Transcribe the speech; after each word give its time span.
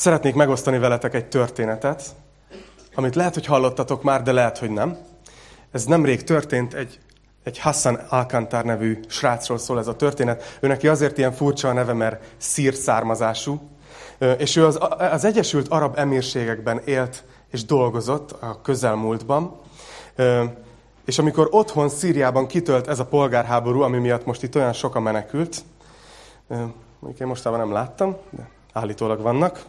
Szeretnék 0.00 0.34
megosztani 0.34 0.78
veletek 0.78 1.14
egy 1.14 1.26
történetet, 1.28 2.02
amit 2.94 3.14
lehet, 3.14 3.34
hogy 3.34 3.46
hallottatok 3.46 4.02
már, 4.02 4.22
de 4.22 4.32
lehet, 4.32 4.58
hogy 4.58 4.70
nem. 4.70 4.98
Ez 5.72 5.84
nemrég 5.84 6.24
történt, 6.24 6.74
egy, 6.74 6.98
egy 7.42 7.58
Hassan 7.58 7.94
Alcantár 7.94 8.64
nevű 8.64 9.00
srácról 9.08 9.58
szól 9.58 9.78
ez 9.78 9.86
a 9.86 9.96
történet. 9.96 10.58
Ő 10.60 10.66
neki 10.66 10.88
azért 10.88 11.18
ilyen 11.18 11.32
furcsa 11.32 11.68
a 11.68 11.72
neve, 11.72 11.92
mert 11.92 12.24
szír 12.36 12.74
származású. 12.74 13.60
És 14.38 14.56
ő 14.56 14.66
az, 14.66 14.78
az 14.98 15.24
Egyesült 15.24 15.68
Arab 15.68 15.98
Emírségekben 15.98 16.80
élt 16.84 17.24
és 17.50 17.64
dolgozott 17.64 18.32
a 18.32 18.60
közelmúltban. 18.62 19.60
És 21.04 21.18
amikor 21.18 21.48
otthon 21.50 21.88
Szíriában 21.88 22.46
kitölt 22.46 22.88
ez 22.88 22.98
a 22.98 23.06
polgárháború, 23.06 23.80
ami 23.80 23.98
miatt 23.98 24.24
most 24.24 24.42
itt 24.42 24.56
olyan 24.56 24.72
sokan 24.72 25.02
menekült, 25.02 25.62
mondjuk 26.98 27.20
én 27.20 27.26
mostában 27.26 27.58
nem 27.58 27.72
láttam, 27.72 28.16
de 28.30 28.48
állítólag 28.72 29.20
vannak, 29.20 29.64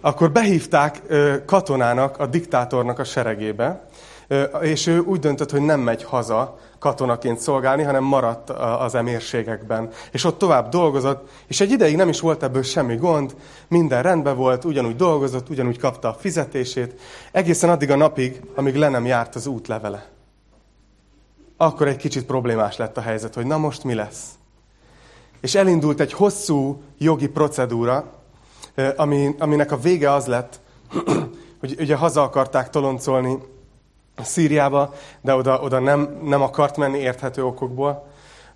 akkor 0.00 0.32
behívták 0.32 1.02
katonának, 1.46 2.18
a 2.18 2.26
diktátornak 2.26 2.98
a 2.98 3.04
seregébe, 3.04 3.88
és 4.60 4.86
ő 4.86 4.98
úgy 4.98 5.18
döntött, 5.18 5.50
hogy 5.50 5.60
nem 5.60 5.80
megy 5.80 6.02
haza 6.04 6.58
katonaként 6.78 7.38
szolgálni, 7.38 7.82
hanem 7.82 8.04
maradt 8.04 8.50
az 8.50 8.94
emérségekben. 8.94 9.90
És 10.12 10.24
ott 10.24 10.38
tovább 10.38 10.68
dolgozott, 10.68 11.28
és 11.46 11.60
egy 11.60 11.70
ideig 11.70 11.96
nem 11.96 12.08
is 12.08 12.20
volt 12.20 12.42
ebből 12.42 12.62
semmi 12.62 12.96
gond, 12.96 13.36
minden 13.68 14.02
rendben 14.02 14.36
volt, 14.36 14.64
ugyanúgy 14.64 14.96
dolgozott, 14.96 15.48
ugyanúgy 15.48 15.78
kapta 15.78 16.08
a 16.08 16.14
fizetését, 16.14 17.00
egészen 17.32 17.70
addig 17.70 17.90
a 17.90 17.96
napig, 17.96 18.40
amíg 18.54 18.76
le 18.76 18.88
nem 18.88 19.06
járt 19.06 19.34
az 19.34 19.46
útlevele. 19.46 20.06
Akkor 21.56 21.88
egy 21.88 21.96
kicsit 21.96 22.26
problémás 22.26 22.76
lett 22.76 22.96
a 22.96 23.00
helyzet, 23.00 23.34
hogy 23.34 23.46
na 23.46 23.58
most 23.58 23.84
mi 23.84 23.94
lesz. 23.94 24.24
És 25.40 25.54
elindult 25.54 26.00
egy 26.00 26.12
hosszú 26.12 26.82
jogi 26.98 27.28
procedúra, 27.28 28.04
ami, 28.96 29.34
aminek 29.38 29.72
a 29.72 29.78
vége 29.78 30.12
az 30.12 30.26
lett, 30.26 30.60
hogy 31.60 31.76
ugye 31.78 31.96
haza 31.96 32.22
akarták 32.22 32.70
toloncolni 32.70 33.38
Szíriába, 34.22 34.94
de 35.20 35.34
oda, 35.34 35.60
oda 35.60 35.78
nem, 35.78 36.18
nem 36.22 36.42
akart 36.42 36.76
menni 36.76 36.98
érthető 36.98 37.44
okokból, 37.44 38.06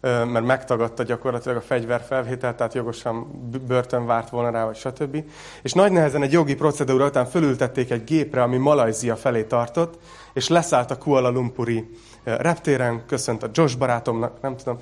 mert 0.00 0.44
megtagadta 0.44 1.02
gyakorlatilag 1.02 1.56
a 1.56 1.60
fegyverfelvételt, 1.60 2.56
tehát 2.56 2.74
jogosan 2.74 3.26
börtön 3.66 4.06
várt 4.06 4.30
volna 4.30 4.50
rá, 4.50 4.64
vagy 4.64 4.76
stb. 4.76 5.24
És 5.62 5.72
nagy 5.72 5.92
nehezen 5.92 6.22
egy 6.22 6.32
jogi 6.32 6.54
procedúra 6.54 7.06
után 7.06 7.26
fölültették 7.26 7.90
egy 7.90 8.04
gépre, 8.04 8.42
ami 8.42 8.56
Malajzia 8.56 9.16
felé 9.16 9.42
tartott, 9.42 9.98
és 10.32 10.48
leszállt 10.48 10.90
a 10.90 10.98
Kuala 10.98 11.30
Lumpuri 11.30 11.90
reptéren, 12.24 13.06
köszönt 13.06 13.42
a 13.42 13.50
Josh 13.52 13.78
barátomnak, 13.78 14.40
nem 14.40 14.56
tudom, 14.56 14.78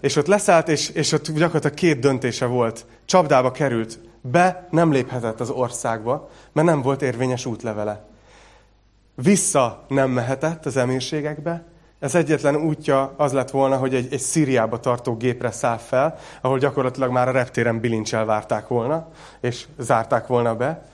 és 0.00 0.16
ott 0.16 0.26
leszállt, 0.26 0.68
és, 0.68 0.88
és 0.88 1.12
ott 1.12 1.30
gyakorlatilag 1.30 1.76
két 1.76 1.98
döntése 1.98 2.46
volt. 2.46 2.86
Csapdába 3.04 3.50
került, 3.50 3.98
be 4.20 4.68
nem 4.70 4.92
léphetett 4.92 5.40
az 5.40 5.50
országba, 5.50 6.30
mert 6.52 6.66
nem 6.66 6.82
volt 6.82 7.02
érvényes 7.02 7.46
útlevele. 7.46 8.04
Vissza 9.14 9.84
nem 9.88 10.10
mehetett 10.10 10.66
az 10.66 10.76
emírségekbe, 10.76 11.64
ez 11.98 12.14
egyetlen 12.14 12.56
útja 12.56 13.14
az 13.16 13.32
lett 13.32 13.50
volna, 13.50 13.76
hogy 13.76 13.94
egy, 13.94 14.12
egy 14.12 14.20
Szíriába 14.20 14.80
tartó 14.80 15.16
gépre 15.16 15.50
száll 15.50 15.76
fel, 15.76 16.18
ahol 16.40 16.58
gyakorlatilag 16.58 17.10
már 17.10 17.28
a 17.28 17.32
reptéren 17.32 17.80
bilincsel 17.80 18.24
várták 18.24 18.68
volna, 18.68 19.08
és 19.40 19.66
zárták 19.78 20.26
volna 20.26 20.56
be. 20.56 20.84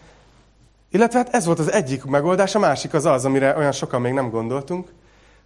Illetve 0.90 1.18
hát 1.18 1.34
ez 1.34 1.44
volt 1.44 1.58
az 1.58 1.72
egyik 1.72 2.04
megoldás, 2.04 2.54
a 2.54 2.58
másik 2.58 2.94
az 2.94 3.04
az, 3.04 3.24
amire 3.24 3.56
olyan 3.56 3.72
sokan 3.72 4.00
még 4.00 4.12
nem 4.12 4.30
gondoltunk, 4.30 4.92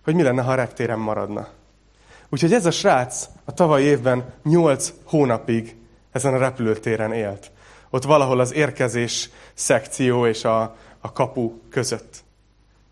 hogy 0.05 0.15
mi 0.15 0.23
lenne, 0.23 0.43
ha 0.43 0.53
a 0.53 0.55
reptéren 0.55 0.99
maradna. 0.99 1.49
Úgyhogy 2.29 2.53
ez 2.53 2.67
a 2.67 2.71
srác 2.71 3.29
a 3.45 3.53
tavalyi 3.53 3.85
évben 3.85 4.25
nyolc 4.45 4.93
hónapig 5.05 5.77
ezen 6.13 6.35
a 6.35 6.39
repülőtéren 6.39 7.13
élt. 7.13 7.51
Ott 7.91 8.05
valahol 8.05 8.41
az 8.41 8.55
érkezés 8.55 9.31
szekció 9.55 10.27
és 10.27 10.45
a, 10.45 10.77
a 11.01 11.13
kapu 11.13 11.53
között. 11.71 12.25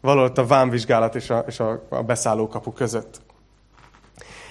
Valahol 0.00 0.24
ott 0.24 0.38
a 0.38 0.46
vámvizsgálat 0.46 1.14
és 1.14 1.30
a, 1.30 1.44
és 1.46 1.60
a, 1.60 1.86
a 1.88 2.02
beszállókapu 2.02 2.72
között. 2.72 3.20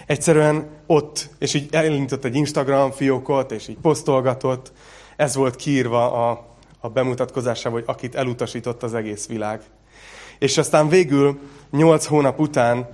Egyszerűen 0.06 0.68
ott, 0.86 1.30
és 1.40 1.54
így 1.54 1.68
elindított 1.72 2.26
egy 2.26 2.36
Instagram 2.36 2.92
fiókot, 2.92 3.52
és 3.52 3.68
így 3.68 3.78
posztolgatott. 3.78 4.72
Ez 5.16 5.36
volt 5.36 5.56
kiírva 5.56 6.30
a, 6.30 6.46
a 6.80 6.90
bemutatkozása, 6.90 7.70
hogy 7.70 7.84
akit 7.88 8.16
elutasított 8.16 8.84
az 8.84 8.94
egész 8.94 9.28
világ. 9.28 9.62
És 10.40 10.58
aztán 10.58 10.90
végül, 10.90 11.40
nyolc 11.72 12.06
hónap 12.06 12.40
után, 12.40 12.88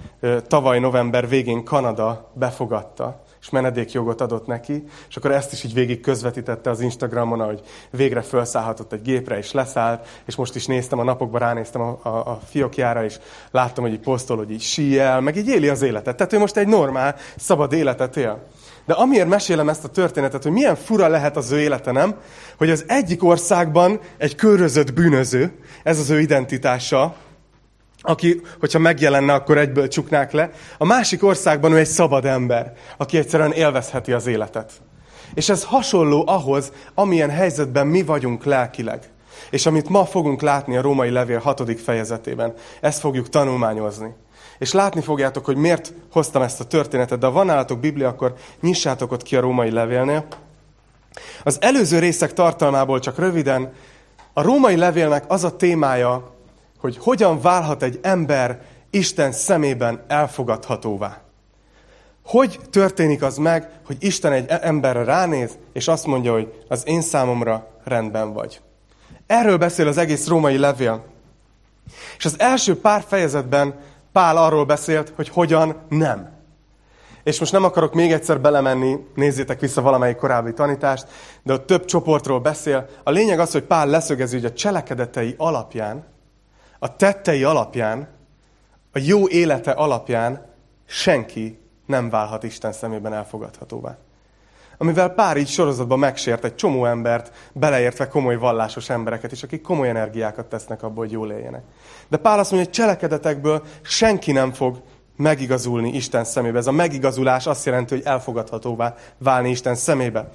tavaly 0.48 0.80
november 0.80 1.28
végén 1.30 1.64
Kanada 1.64 2.32
befogadta, 2.34 3.24
és 3.42 3.50
menedékjogot 3.50 4.22
adott 4.22 4.46
neki, 4.46 4.84
és 5.10 5.16
akkor 5.16 5.32
ezt 5.32 5.54
is 5.54 5.64
így 5.64 5.74
végig 5.74 6.02
közvetítette 6.02 6.70
az 6.70 6.80
Instagramon, 6.80 7.46
hogy 7.46 7.62
végre 7.90 8.22
felszállhatott 8.22 8.94
egy 8.94 9.02
gépre, 9.02 9.38
és 9.38 9.52
leszállt, 9.52 10.08
és 10.26 10.36
most 10.36 10.56
is 10.56 10.66
néztem 10.66 11.00
a 11.00 11.04
napokban, 11.04 11.40
ránéztem 11.40 11.82
a, 11.82 12.00
a, 12.04 12.10
a 12.10 12.40
fiókjára, 12.50 13.04
és 13.04 13.20
láttam, 13.52 13.84
hogy 13.84 13.94
így 13.94 14.00
posztol, 14.00 14.38
hogy 14.38 14.52
így 14.52 14.62
síjel, 14.62 15.22
meg 15.22 15.36
így 15.36 15.48
éli 15.48 15.70
az 15.70 15.82
életet. 15.82 16.16
Tehát 16.16 16.34
ő 16.34 16.40
most 16.40 16.58
egy 16.58 16.68
normál, 16.68 17.16
szabad 17.38 17.74
életet 17.74 18.18
él. 18.18 18.44
De 18.86 18.94
amiért 18.94 19.28
mesélem 19.28 19.70
ezt 19.70 19.84
a 19.84 19.88
történetet, 19.88 20.44
hogy 20.44 20.52
milyen 20.52 20.76
fura 20.76 21.08
lehet 21.08 21.38
az 21.38 21.52
ő 21.52 21.60
élete, 21.60 21.92
nem? 21.92 22.16
Hogy 22.58 22.70
az 22.70 22.84
egyik 22.88 23.24
országban 23.24 24.00
egy 24.18 24.36
körözött 24.36 24.94
bűnöző, 24.94 25.52
ez 25.84 26.00
az 26.00 26.10
ő 26.10 26.20
identitása, 26.20 27.16
aki, 28.02 28.42
hogyha 28.60 28.80
megjelenne, 28.80 29.34
akkor 29.34 29.58
egyből 29.58 29.88
csuknák 29.88 30.32
le. 30.32 30.52
A 30.78 30.86
másik 30.86 31.24
országban 31.24 31.72
ő 31.72 31.78
egy 31.78 31.88
szabad 31.88 32.26
ember, 32.26 32.74
aki 32.98 33.18
egyszerűen 33.18 33.52
élvezheti 33.52 34.12
az 34.12 34.28
életet. 34.28 34.72
És 35.34 35.50
ez 35.50 35.64
hasonló 35.64 36.24
ahhoz, 36.28 36.72
amilyen 36.94 37.30
helyzetben 37.30 37.88
mi 37.88 38.04
vagyunk 38.04 38.44
lelkileg. 38.44 39.10
És 39.50 39.66
amit 39.66 39.90
ma 39.90 40.06
fogunk 40.06 40.42
látni 40.42 40.78
a 40.78 40.82
római 40.82 41.10
levél 41.10 41.40
hatodik 41.40 41.80
fejezetében, 41.80 42.54
ezt 42.82 43.00
fogjuk 43.00 43.30
tanulmányozni. 43.30 44.14
És 44.60 44.72
látni 44.72 45.02
fogjátok, 45.02 45.46
hogy 45.46 45.56
miért 45.56 45.94
hoztam 46.12 46.42
ezt 46.42 46.60
a 46.60 46.64
történetet, 46.64 47.20
de 47.20 47.26
ha 47.26 47.32
van 47.32 47.46
nálatok 47.46 47.80
Biblia, 47.80 48.08
akkor 48.08 48.34
nyissátok 48.62 49.12
ott 49.12 49.24
ki 49.24 49.36
a 49.36 49.42
római 49.42 49.72
levélnél. 49.72 50.26
Az 51.44 51.58
előző 51.62 52.00
részek 52.00 52.34
tartalmából 52.34 53.00
csak 53.00 53.18
röviden, 53.18 53.74
a 54.34 54.42
római 54.42 54.76
levélnek 54.76 55.24
az 55.28 55.44
a 55.44 55.56
témája, 55.56 56.36
hogy 56.82 56.98
hogyan 56.98 57.42
válhat 57.42 57.84
egy 57.84 58.00
ember 58.02 58.62
Isten 58.90 59.32
szemében 59.32 60.04
elfogadhatóvá. 60.08 61.22
Hogy 62.26 62.60
történik 62.70 63.24
az 63.24 63.38
meg, 63.38 63.70
hogy 63.86 63.98
Isten 64.00 64.32
egy 64.32 64.46
emberre 64.48 65.04
ránéz, 65.04 65.58
és 65.74 65.88
azt 65.88 66.06
mondja, 66.06 66.32
hogy 66.32 66.64
az 66.68 66.88
én 66.88 67.02
számomra 67.02 67.68
rendben 67.84 68.34
vagy. 68.34 68.62
Erről 69.28 69.58
beszél 69.58 69.88
az 69.88 69.98
egész 69.98 70.28
római 70.28 70.58
levél. 70.58 71.04
És 72.18 72.26
az 72.26 72.40
első 72.40 72.80
pár 72.80 73.04
fejezetben 73.08 73.80
Pál 74.12 74.38
arról 74.38 74.66
beszélt, 74.66 75.14
hogy 75.16 75.30
hogyan 75.30 75.76
nem. 75.90 76.30
És 77.24 77.40
most 77.40 77.52
nem 77.52 77.64
akarok 77.64 77.94
még 77.94 78.12
egyszer 78.12 78.42
belemenni, 78.42 78.98
nézzétek 79.16 79.60
vissza 79.60 79.82
valamelyik 79.82 80.16
korábbi 80.16 80.54
tanítást, 80.54 81.08
de 81.44 81.54
ott 81.54 81.66
több 81.66 81.86
csoportról 81.86 82.40
beszél. 82.40 82.90
A 83.04 83.12
lényeg 83.12 83.40
az, 83.40 83.52
hogy 83.52 83.64
Pál 83.64 83.88
leszögezi, 83.88 84.36
hogy 84.36 84.46
a 84.46 84.54
cselekedetei 84.54 85.36
alapján 85.38 86.11
a 86.84 86.96
tettei 86.96 87.44
alapján, 87.44 88.08
a 88.94 89.00
jó 89.00 89.28
élete 89.28 89.72
alapján 89.72 90.46
senki 90.86 91.60
nem 91.86 92.10
válhat 92.10 92.44
Isten 92.44 92.72
szemében 92.72 93.14
elfogadhatóvá. 93.14 93.98
Amivel 94.78 95.10
pár 95.10 95.38
így 95.38 95.48
sorozatban 95.48 96.00
megsért 96.00 96.44
egy 96.44 96.56
csomó 96.56 96.86
embert, 96.86 97.32
beleértve 97.54 98.08
komoly 98.08 98.36
vallásos 98.36 98.90
embereket 98.90 99.32
is, 99.32 99.44
akik 99.44 99.62
komoly 99.62 99.90
energiákat 99.90 100.46
tesznek 100.46 100.84
abból, 100.84 101.04
hogy 101.04 101.12
jól 101.12 101.32
éljenek. 101.32 101.64
De 102.08 102.18
Pál 102.18 102.40
azt 102.40 102.52
mondja, 102.52 102.70
hogy 102.70 102.80
cselekedetekből 102.80 103.64
senki 103.82 104.32
nem 104.32 104.52
fog 104.52 104.82
megigazulni 105.16 105.94
Isten 105.96 106.24
szemébe. 106.24 106.58
Ez 106.58 106.68
a 106.68 106.72
megigazulás 106.72 107.48
azt 107.48 107.66
jelenti, 107.66 107.96
hogy 107.96 108.06
elfogadhatóvá 108.06 108.96
válni 109.18 109.50
Isten 109.50 109.76
szemébe. 109.76 110.30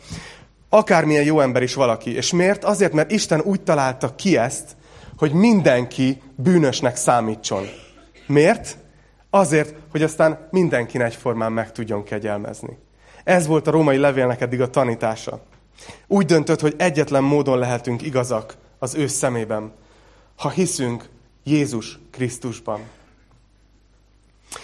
Akármilyen 0.69 1.25
jó 1.25 1.41
ember 1.41 1.63
is 1.63 1.75
valaki. 1.75 2.15
És 2.15 2.33
miért? 2.33 2.65
Azért, 2.65 2.93
mert 2.93 3.11
Isten 3.11 3.41
úgy 3.41 3.63
találta 3.63 4.15
ki 4.15 4.37
ezt, 4.37 4.77
hogy 5.17 5.33
mindenki 5.33 6.23
bűnösnek 6.35 6.97
számítson. 6.97 7.67
Miért? 8.27 8.79
Azért, 9.31 9.75
hogy 9.91 10.03
aztán 10.03 10.49
mindenki 10.51 11.03
egyformán 11.03 11.53
meg 11.53 11.73
tudjon 11.73 12.05
kegyelmezni. 12.05 12.79
Ez 13.25 13.47
volt 13.47 13.67
a 13.67 13.71
római 13.71 13.97
levélnek 13.97 14.41
eddig 14.41 14.61
a 14.61 14.71
tanítása. 14.71 15.41
Úgy 16.07 16.27
döntött, 16.27 16.61
hogy 16.61 16.75
egyetlen 16.79 17.23
módon 17.23 17.59
lehetünk 17.59 18.03
igazak 18.03 18.57
az 18.79 18.95
ő 18.95 19.07
szemében, 19.07 19.73
ha 20.37 20.49
hiszünk 20.49 21.09
Jézus 21.45 21.99
Krisztusban. 22.11 22.81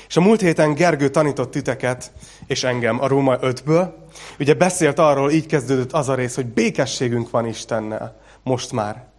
És 0.08 0.16
a 0.16 0.20
múlt 0.20 0.40
héten 0.40 0.74
Gergő 0.74 1.08
tanított 1.08 1.50
titeket, 1.50 2.12
és 2.46 2.64
engem 2.64 3.00
a 3.00 3.06
Róma 3.06 3.38
5-ből. 3.40 3.92
Ugye 4.38 4.54
beszélt 4.54 4.98
arról, 4.98 5.30
így 5.30 5.46
kezdődött 5.46 5.92
az 5.92 6.08
a 6.08 6.14
rész, 6.14 6.34
hogy 6.34 6.46
békességünk 6.46 7.30
van 7.30 7.46
Istennel. 7.46 8.20
Most 8.42 8.72
már. 8.72 9.11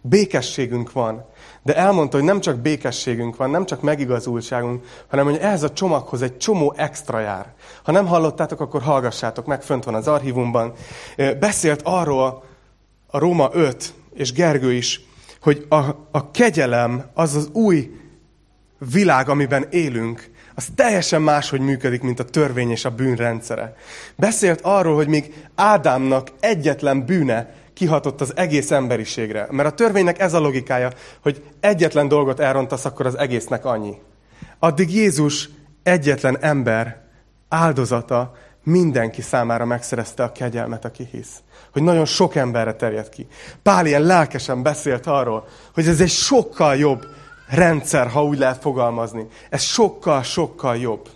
Békességünk 0.00 0.92
van. 0.92 1.24
De 1.62 1.76
elmondta, 1.76 2.16
hogy 2.16 2.26
nem 2.26 2.40
csak 2.40 2.58
békességünk 2.58 3.36
van, 3.36 3.50
nem 3.50 3.66
csak 3.66 3.82
megigazultságunk, 3.82 4.84
hanem 5.08 5.24
hogy 5.24 5.36
ehhez 5.36 5.62
a 5.62 5.72
csomaghoz 5.72 6.22
egy 6.22 6.36
csomó 6.36 6.74
extra 6.76 7.20
jár. 7.20 7.52
Ha 7.82 7.92
nem 7.92 8.06
hallottátok, 8.06 8.60
akkor 8.60 8.82
hallgassátok 8.82 9.46
meg, 9.46 9.62
fönt 9.62 9.84
van 9.84 9.94
az 9.94 10.08
archívumban. 10.08 10.72
Beszélt 11.38 11.80
arról, 11.84 12.44
a 13.06 13.18
Róma 13.18 13.50
5, 13.52 13.94
és 14.14 14.32
Gergő 14.32 14.72
is, 14.72 15.00
hogy 15.40 15.66
a, 15.68 15.76
a 16.10 16.30
kegyelem 16.30 17.04
az 17.14 17.34
az 17.34 17.48
új 17.52 17.90
világ, 18.78 19.28
amiben 19.28 19.66
élünk, 19.70 20.30
az 20.54 20.68
teljesen 20.74 21.22
máshogy 21.22 21.60
működik, 21.60 22.02
mint 22.02 22.20
a 22.20 22.24
törvény 22.24 22.70
és 22.70 22.84
a 22.84 22.90
bűn 22.90 23.16
rendszere. 23.16 23.76
Beszélt 24.16 24.60
arról, 24.60 24.94
hogy 24.94 25.08
még 25.08 25.34
Ádámnak 25.54 26.28
egyetlen 26.40 27.04
bűne 27.06 27.54
kihatott 27.80 28.20
az 28.20 28.36
egész 28.36 28.70
emberiségre. 28.70 29.46
Mert 29.50 29.68
a 29.68 29.74
törvénynek 29.74 30.18
ez 30.18 30.34
a 30.34 30.38
logikája, 30.38 30.90
hogy 31.22 31.42
egyetlen 31.60 32.08
dolgot 32.08 32.40
elrontasz, 32.40 32.84
akkor 32.84 33.06
az 33.06 33.18
egésznek 33.18 33.64
annyi. 33.64 33.94
Addig 34.58 34.94
Jézus 34.94 35.48
egyetlen 35.82 36.38
ember 36.40 37.00
áldozata 37.48 38.36
mindenki 38.62 39.22
számára 39.22 39.64
megszerezte 39.64 40.22
a 40.22 40.32
kegyelmet, 40.32 40.84
aki 40.84 41.08
hisz. 41.10 41.42
Hogy 41.72 41.82
nagyon 41.82 42.04
sok 42.04 42.34
emberre 42.34 42.74
terjed 42.74 43.08
ki. 43.08 43.26
Pál 43.62 43.86
ilyen 43.86 44.02
lelkesen 44.02 44.62
beszélt 44.62 45.06
arról, 45.06 45.48
hogy 45.74 45.88
ez 45.88 46.00
egy 46.00 46.10
sokkal 46.10 46.76
jobb 46.76 47.06
rendszer, 47.48 48.06
ha 48.06 48.24
úgy 48.24 48.38
lehet 48.38 48.60
fogalmazni. 48.60 49.26
Ez 49.50 49.62
sokkal, 49.62 50.22
sokkal 50.22 50.76
jobb. 50.76 51.08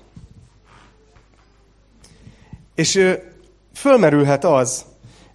És 2.74 3.16
fölmerülhet 3.74 4.44
az, 4.44 4.84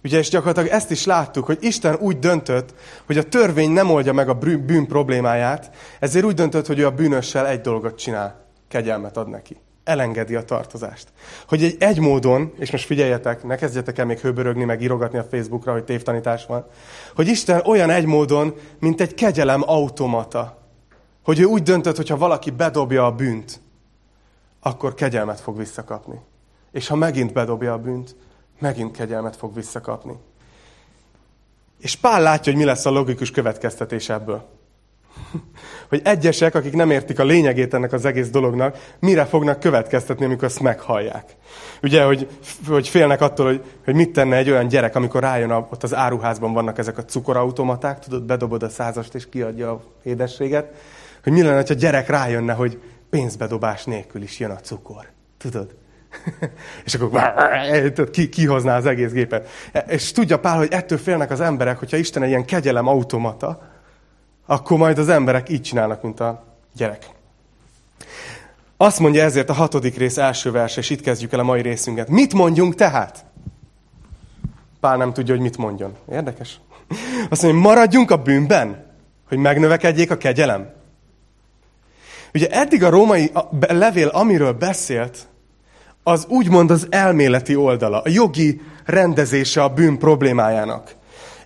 ugye, 0.04 0.18
és 0.18 0.28
gyakorlatilag 0.28 0.68
ezt 0.68 0.90
is 0.90 1.04
láttuk, 1.04 1.44
hogy 1.44 1.58
Isten 1.60 1.96
úgy 2.00 2.18
döntött, 2.18 2.74
hogy 3.06 3.18
a 3.18 3.22
törvény 3.22 3.70
nem 3.70 3.90
oldja 3.90 4.12
meg 4.12 4.28
a 4.28 4.34
bűn 4.34 4.86
problémáját, 4.86 5.70
ezért 5.98 6.24
úgy 6.24 6.34
döntött, 6.34 6.66
hogy 6.66 6.78
ő 6.78 6.86
a 6.86 6.90
bűnössel 6.90 7.46
egy 7.46 7.60
dolgot 7.60 7.98
csinál, 7.98 8.44
kegyelmet 8.68 9.16
ad 9.16 9.28
neki. 9.28 9.56
Elengedi 9.84 10.34
a 10.34 10.44
tartozást. 10.44 11.08
Hogy 11.48 11.64
egy, 11.64 11.76
egy 11.78 11.98
módon, 11.98 12.52
és 12.58 12.70
most 12.70 12.86
figyeljetek, 12.86 13.44
ne 13.44 13.56
kezdjetek 13.56 13.98
el 13.98 14.04
még 14.04 14.18
hőbörögni, 14.18 14.64
meg 14.64 14.82
írogatni 14.82 15.18
a 15.18 15.26
Facebookra, 15.30 15.72
hogy 15.72 15.84
tévtanítás 15.84 16.46
van, 16.46 16.66
hogy 17.14 17.28
Isten 17.28 17.60
olyan 17.64 17.90
egy 17.90 18.06
módon, 18.06 18.54
mint 18.78 19.00
egy 19.00 19.14
kegyelem 19.14 19.62
automata. 19.66 20.58
Hogy 21.24 21.40
ő 21.40 21.44
úgy 21.44 21.62
döntött, 21.62 21.96
hogy 21.96 22.08
ha 22.08 22.16
valaki 22.16 22.50
bedobja 22.50 23.06
a 23.06 23.12
bűnt, 23.12 23.60
akkor 24.60 24.94
kegyelmet 24.94 25.40
fog 25.40 25.56
visszakapni. 25.56 26.20
És 26.72 26.88
ha 26.88 26.96
megint 26.96 27.32
bedobja 27.32 27.72
a 27.72 27.78
bűnt, 27.78 28.16
megint 28.60 28.96
kegyelmet 28.96 29.36
fog 29.36 29.54
visszakapni. 29.54 30.16
És 31.80 31.96
Pál 31.96 32.22
látja, 32.22 32.52
hogy 32.52 32.60
mi 32.60 32.66
lesz 32.66 32.86
a 32.86 32.90
logikus 32.90 33.30
következtetés 33.30 34.08
ebből. 34.08 34.48
hogy 35.88 36.00
egyesek, 36.04 36.54
akik 36.54 36.72
nem 36.72 36.90
értik 36.90 37.18
a 37.18 37.24
lényegét 37.24 37.74
ennek 37.74 37.92
az 37.92 38.04
egész 38.04 38.30
dolognak, 38.30 38.94
mire 38.98 39.24
fognak 39.24 39.60
következtetni, 39.60 40.24
amikor 40.24 40.44
ezt 40.44 40.60
meghallják. 40.60 41.36
Ugye, 41.82 42.04
hogy, 42.04 42.28
hogy 42.66 42.88
félnek 42.88 43.20
attól, 43.20 43.46
hogy, 43.46 43.64
hogy 43.84 43.94
mit 43.94 44.12
tenne 44.12 44.36
egy 44.36 44.50
olyan 44.50 44.68
gyerek, 44.68 44.96
amikor 44.96 45.20
rájön, 45.20 45.50
a, 45.50 45.66
ott 45.70 45.82
az 45.82 45.94
áruházban 45.94 46.52
vannak 46.52 46.78
ezek 46.78 46.98
a 46.98 47.04
cukorautomaták, 47.04 47.98
tudod, 47.98 48.22
bedobod 48.22 48.62
a 48.62 48.68
százast 48.68 49.14
és 49.14 49.28
kiadja 49.28 49.70
a 49.70 49.82
édességet, 50.02 50.74
hogy 51.22 51.32
mi 51.32 51.42
lenne, 51.42 51.64
ha 51.66 51.74
gyerek 51.74 52.08
rájönne, 52.08 52.52
hogy 52.52 52.80
pénzbedobás 53.10 53.84
nélkül 53.84 54.22
is 54.22 54.38
jön 54.38 54.50
a 54.50 54.60
cukor. 54.60 55.08
Tudod? 55.38 55.74
és 56.84 56.94
akkor 56.94 58.10
ki, 58.10 58.28
kihozná 58.28 58.76
az 58.76 58.86
egész 58.86 59.12
gépet. 59.12 59.48
És 59.86 60.12
tudja 60.12 60.38
Pál, 60.38 60.56
hogy 60.56 60.72
ettől 60.72 60.98
félnek 60.98 61.30
az 61.30 61.40
emberek, 61.40 61.78
hogyha 61.78 61.96
Isten 61.96 62.22
egy 62.22 62.28
ilyen 62.28 62.44
kegyelem 62.44 62.86
automata, 62.86 63.62
akkor 64.46 64.78
majd 64.78 64.98
az 64.98 65.08
emberek 65.08 65.48
így 65.48 65.62
csinálnak, 65.62 66.02
mint 66.02 66.20
a 66.20 66.44
gyerek. 66.76 67.06
Azt 68.76 68.98
mondja 68.98 69.22
ezért 69.22 69.50
a 69.50 69.52
hatodik 69.52 69.96
rész 69.96 70.16
első 70.16 70.50
vers, 70.50 70.76
és 70.76 70.90
itt 70.90 71.00
kezdjük 71.00 71.32
el 71.32 71.40
a 71.40 71.42
mai 71.42 71.62
részünket. 71.62 72.08
Mit 72.08 72.34
mondjunk 72.34 72.74
tehát? 72.74 73.24
Pál 74.80 74.96
nem 74.96 75.12
tudja, 75.12 75.34
hogy 75.34 75.42
mit 75.42 75.56
mondjon. 75.56 75.96
Érdekes. 76.12 76.60
Azt 77.30 77.42
mondja, 77.42 77.60
maradjunk 77.60 78.10
a 78.10 78.22
bűnben, 78.22 78.86
hogy 79.28 79.38
megnövekedjék 79.38 80.10
a 80.10 80.16
kegyelem. 80.16 80.72
Ugye 82.34 82.48
eddig 82.48 82.84
a 82.84 82.88
római 82.88 83.32
levél, 83.60 84.08
amiről 84.08 84.52
beszélt, 84.52 85.28
az 86.02 86.26
úgymond 86.28 86.70
az 86.70 86.86
elméleti 86.90 87.56
oldala, 87.56 88.00
a 88.00 88.08
jogi 88.08 88.60
rendezése 88.84 89.62
a 89.62 89.68
bűn 89.68 89.98
problémájának. 89.98 90.94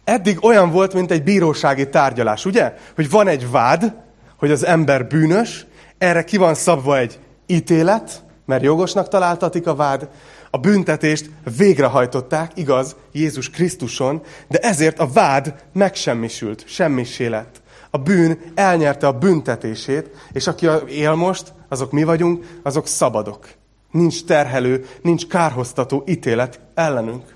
Eddig 0.05 0.45
olyan 0.45 0.71
volt, 0.71 0.95
mint 0.95 1.11
egy 1.11 1.23
bírósági 1.23 1.89
tárgyalás, 1.89 2.45
ugye? 2.45 2.75
Hogy 2.95 3.11
van 3.11 3.29
egy 3.29 3.51
vád, 3.51 3.95
hogy 4.37 4.51
az 4.51 4.65
ember 4.65 5.07
bűnös, 5.07 5.67
erre 5.99 6.25
ki 6.25 6.37
van 6.37 6.55
szabva 6.55 6.99
egy 6.99 7.19
ítélet, 7.47 8.23
mert 8.47 8.63
jogosnak 8.63 9.09
találtatik 9.09 9.67
a 9.67 9.75
vád, 9.75 10.09
a 10.51 10.59
büntetést 10.59 11.31
végrehajtották, 11.57 12.51
igaz, 12.55 12.97
Jézus 13.13 13.51
Krisztuson, 13.51 14.23
de 14.49 14.59
ezért 14.59 14.99
a 14.99 15.09
vád 15.13 15.55
megsemmisült, 15.73 16.65
semmisé 16.67 17.27
lett. 17.27 17.63
A 17.91 17.99
bűn 17.99 18.39
elnyerte 18.55 19.07
a 19.07 19.19
büntetését, 19.19 20.11
és 20.33 20.47
aki 20.47 20.69
él 20.89 21.15
most, 21.15 21.53
azok 21.69 21.93
mi 21.93 22.05
vagyunk, 22.05 22.59
azok 22.63 22.87
szabadok 22.87 23.47
nincs 23.95 24.25
terhelő, 24.25 24.85
nincs 25.03 25.27
kárhoztató 25.27 26.03
ítélet 26.07 26.61
ellenünk. 26.75 27.35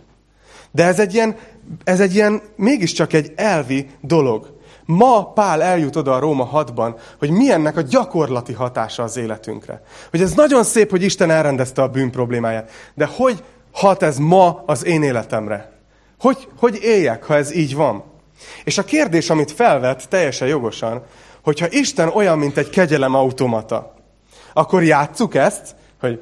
De 0.71 0.85
ez 0.85 1.01
egy 1.01 1.15
ilyen, 1.15 1.37
ez 1.85 2.01
egy 2.01 2.15
ilyen 2.15 2.43
mégiscsak 2.57 3.13
egy 3.13 3.33
elvi 3.37 3.91
dolog. 4.01 4.57
Ma 4.85 5.33
Pál 5.33 5.63
eljut 5.63 5.97
oda 5.97 6.15
a 6.15 6.19
Róma 6.19 6.51
6-ban, 6.55 6.99
hogy 7.19 7.31
milyennek 7.31 7.77
a 7.77 7.83
gyakorlati 7.83 8.53
hatása 8.53 9.03
az 9.03 9.17
életünkre. 9.17 9.83
Hogy 10.11 10.23
ez 10.23 10.33
nagyon 10.33 10.65
szép, 10.65 10.91
hogy 10.91 11.03
Isten 11.03 11.31
elrendezte 11.31 11.83
a 11.83 11.89
bűn 11.89 12.11
problémáját, 12.11 12.71
de 12.95 13.09
hogy 13.17 13.45
hat 13.73 14.03
ez 14.03 14.19
ma 14.19 14.63
az 14.67 14.85
én 14.85 15.03
életemre? 15.03 15.73
Hogy, 16.21 16.49
hogy 16.59 16.79
éljek, 16.83 17.25
ha 17.25 17.35
ez 17.35 17.55
így 17.55 17.75
van? 17.75 18.05
És 18.65 18.79
a 18.79 18.85
kérdés, 18.85 19.31
amit 19.31 19.53
felvet 19.53 20.09
teljesen 20.09 20.49
jogosan, 20.49 21.03
hogyha 21.43 21.67
Isten 21.71 22.09
olyan, 22.09 22.39
mint 22.39 22.57
egy 22.57 22.71
kegyelem 22.71 23.15
automata, 23.15 23.95
akkor 24.53 24.83
játsszuk 24.83 25.35
ezt, 25.35 25.75
hogy 26.01 26.21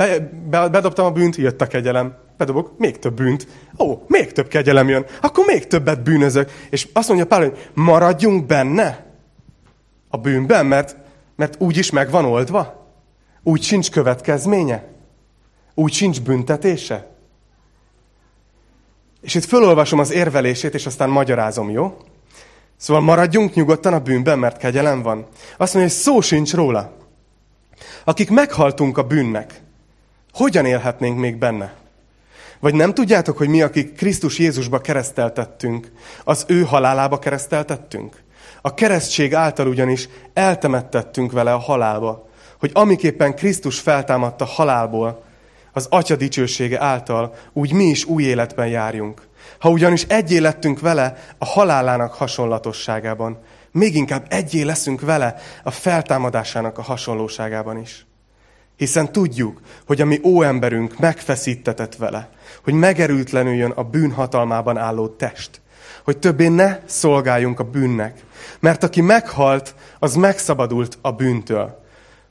be, 0.00 0.30
be, 0.50 0.68
bedobtam 0.68 1.04
a 1.04 1.10
bűnt, 1.10 1.36
jött 1.36 1.60
a 1.60 1.66
kegyelem. 1.66 2.14
Bedobok, 2.36 2.78
még 2.78 2.98
több 2.98 3.14
bűnt. 3.14 3.46
Ó, 3.78 4.04
még 4.06 4.32
több 4.32 4.48
kegyelem 4.48 4.88
jön. 4.88 5.06
Akkor 5.20 5.44
még 5.46 5.66
többet 5.66 6.02
bűnözök. 6.02 6.50
És 6.70 6.88
azt 6.92 7.08
mondja 7.08 7.26
Pál, 7.26 7.40
hogy 7.40 7.70
maradjunk 7.74 8.46
benne 8.46 9.06
a 10.08 10.16
bűnben, 10.16 10.66
mert, 10.66 10.96
mert 11.36 11.54
úgy 11.58 11.76
is 11.76 11.90
meg 11.90 12.10
van 12.10 12.24
oldva. 12.24 12.88
Úgy 13.42 13.62
sincs 13.62 13.90
következménye. 13.90 14.84
Úgy 15.74 15.92
sincs 15.92 16.20
büntetése. 16.20 17.08
És 19.20 19.34
itt 19.34 19.44
fölolvasom 19.44 19.98
az 19.98 20.12
érvelését, 20.12 20.74
és 20.74 20.86
aztán 20.86 21.10
magyarázom, 21.10 21.70
jó? 21.70 21.96
Szóval 22.76 23.02
maradjunk 23.02 23.54
nyugodtan 23.54 23.92
a 23.92 24.00
bűnben, 24.00 24.38
mert 24.38 24.56
kegyelem 24.56 25.02
van. 25.02 25.26
Azt 25.56 25.74
mondja, 25.74 25.92
hogy 25.92 26.02
szó 26.02 26.20
sincs 26.20 26.54
róla. 26.54 26.96
Akik 28.04 28.30
meghaltunk 28.30 28.98
a 28.98 29.02
bűnnek, 29.02 29.62
hogyan 30.32 30.64
élhetnénk 30.64 31.18
még 31.18 31.36
benne? 31.36 31.72
Vagy 32.60 32.74
nem 32.74 32.94
tudjátok, 32.94 33.36
hogy 33.36 33.48
mi, 33.48 33.62
akik 33.62 33.94
Krisztus 33.94 34.38
Jézusba 34.38 34.80
kereszteltettünk, 34.80 35.92
az 36.24 36.44
ő 36.48 36.62
halálába 36.62 37.18
kereszteltettünk? 37.18 38.22
A 38.60 38.74
keresztség 38.74 39.34
által 39.34 39.66
ugyanis 39.66 40.08
eltemettettünk 40.34 41.32
vele 41.32 41.52
a 41.52 41.58
halálba, 41.58 42.28
hogy 42.58 42.70
amiképpen 42.74 43.34
Krisztus 43.34 43.78
feltámadta 43.78 44.44
halálból, 44.44 45.22
az 45.72 45.86
Atya 45.90 46.16
dicsősége 46.16 46.80
által, 46.80 47.34
úgy 47.52 47.72
mi 47.72 47.84
is 47.84 48.04
új 48.04 48.22
életben 48.22 48.66
járjunk. 48.66 49.28
Ha 49.58 49.68
ugyanis 49.68 50.02
egyé 50.02 50.38
lettünk 50.38 50.80
vele 50.80 51.16
a 51.38 51.44
halálának 51.44 52.14
hasonlatosságában, 52.14 53.38
még 53.72 53.96
inkább 53.96 54.26
egyé 54.28 54.62
leszünk 54.62 55.00
vele 55.00 55.36
a 55.62 55.70
feltámadásának 55.70 56.78
a 56.78 56.82
hasonlóságában 56.82 57.78
is. 57.80 58.06
Hiszen 58.80 59.12
tudjuk, 59.12 59.60
hogy 59.86 60.00
a 60.00 60.04
mi 60.04 60.20
óemberünk 60.24 60.98
megfeszítetett 60.98 61.96
vele, 61.96 62.28
hogy 62.64 62.74
megerültlenül 62.74 63.54
jön 63.54 63.70
a 63.70 63.82
bűn 63.82 64.10
hatalmában 64.10 64.76
álló 64.76 65.08
test, 65.08 65.60
hogy 66.04 66.18
többé 66.18 66.48
ne 66.48 66.78
szolgáljunk 66.84 67.60
a 67.60 67.64
bűnnek, 67.64 68.20
mert 68.60 68.84
aki 68.84 69.00
meghalt, 69.00 69.74
az 69.98 70.14
megszabadult 70.14 70.98
a 71.00 71.12
bűntől. 71.12 71.82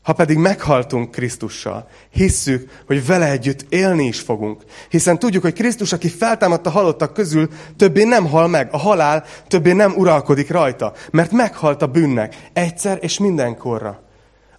Ha 0.02 0.14
pedig 0.14 0.38
meghaltunk 0.38 1.12
Krisztussal, 1.12 1.88
hisszük, 2.12 2.70
hogy 2.86 3.06
vele 3.06 3.30
együtt 3.30 3.66
élni 3.70 4.06
is 4.06 4.20
fogunk. 4.20 4.64
Hiszen 4.90 5.20
tudjuk, 5.20 5.44
hogy 5.44 5.54
Krisztus, 5.54 5.94
aki 5.94 6.08
feltámadt 6.08 6.66
a 6.66 6.70
halottak 6.70 7.14
közül, 7.14 7.50
többé 7.78 8.04
nem 8.04 8.26
hal 8.26 8.48
meg. 8.48 8.68
A 8.72 8.78
halál 8.78 9.24
többé 9.48 9.72
nem 9.72 9.94
uralkodik 9.96 10.50
rajta, 10.50 10.94
mert 11.12 11.32
meghalt 11.32 11.82
a 11.82 11.88
bűnnek 11.88 12.36
egyszer 12.54 12.98
és 13.02 13.20
mindenkorra. 13.20 14.04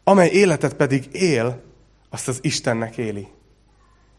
Amely 0.04 0.28
életet 0.28 0.74
pedig 0.74 1.08
él, 1.12 1.68
azt 2.10 2.28
az 2.28 2.38
Istennek 2.42 2.96
éli. 2.96 3.28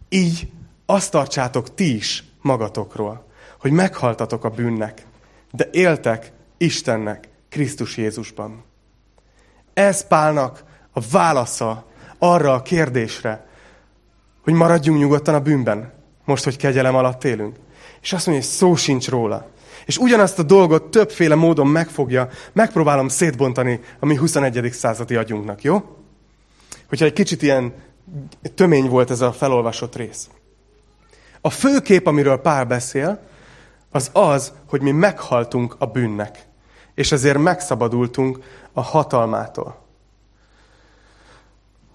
Így 0.09 0.51
azt 0.85 1.11
tartsátok 1.11 1.73
ti 1.73 1.95
is 1.95 2.23
magatokról, 2.41 3.25
hogy 3.59 3.71
meghaltatok 3.71 4.43
a 4.43 4.49
bűnnek, 4.49 5.05
de 5.51 5.69
éltek 5.71 6.31
Istennek, 6.57 7.27
Krisztus 7.49 7.97
Jézusban. 7.97 8.63
Ez 9.73 10.07
Pálnak 10.07 10.63
a 10.91 11.01
válasza 11.11 11.85
arra 12.17 12.53
a 12.53 12.61
kérdésre, 12.61 13.47
hogy 14.43 14.53
maradjunk 14.53 14.99
nyugodtan 14.99 15.35
a 15.35 15.41
bűnben, 15.41 15.93
most, 16.25 16.43
hogy 16.43 16.57
kegyelem 16.57 16.95
alatt 16.95 17.23
élünk. 17.23 17.55
És 18.01 18.13
azt 18.13 18.27
mondja, 18.27 18.45
hogy 18.45 18.55
szó 18.55 18.75
sincs 18.75 19.09
róla. 19.09 19.49
És 19.85 19.97
ugyanazt 19.97 20.39
a 20.39 20.43
dolgot 20.43 20.91
többféle 20.91 21.35
módon 21.35 21.67
megfogja, 21.67 22.29
megpróbálom 22.53 23.07
szétbontani 23.07 23.79
a 23.99 24.05
mi 24.05 24.15
21. 24.15 24.69
századi 24.71 25.15
agyunknak, 25.15 25.61
jó? 25.61 26.00
Hogyha 26.91 27.05
egy 27.05 27.13
kicsit 27.13 27.41
ilyen 27.41 27.73
tömény 28.55 28.89
volt 28.89 29.11
ez 29.11 29.21
a 29.21 29.31
felolvasott 29.31 29.95
rész. 29.95 30.29
A 31.41 31.49
fő 31.49 31.79
kép, 31.79 32.07
amiről 32.07 32.37
Pál 32.37 32.65
beszél, 32.65 33.19
az 33.91 34.09
az, 34.13 34.53
hogy 34.69 34.81
mi 34.81 34.91
meghaltunk 34.91 35.75
a 35.77 35.85
bűnnek, 35.85 36.45
és 36.95 37.11
ezért 37.11 37.37
megszabadultunk 37.37 38.39
a 38.73 38.81
hatalmától. 38.81 39.85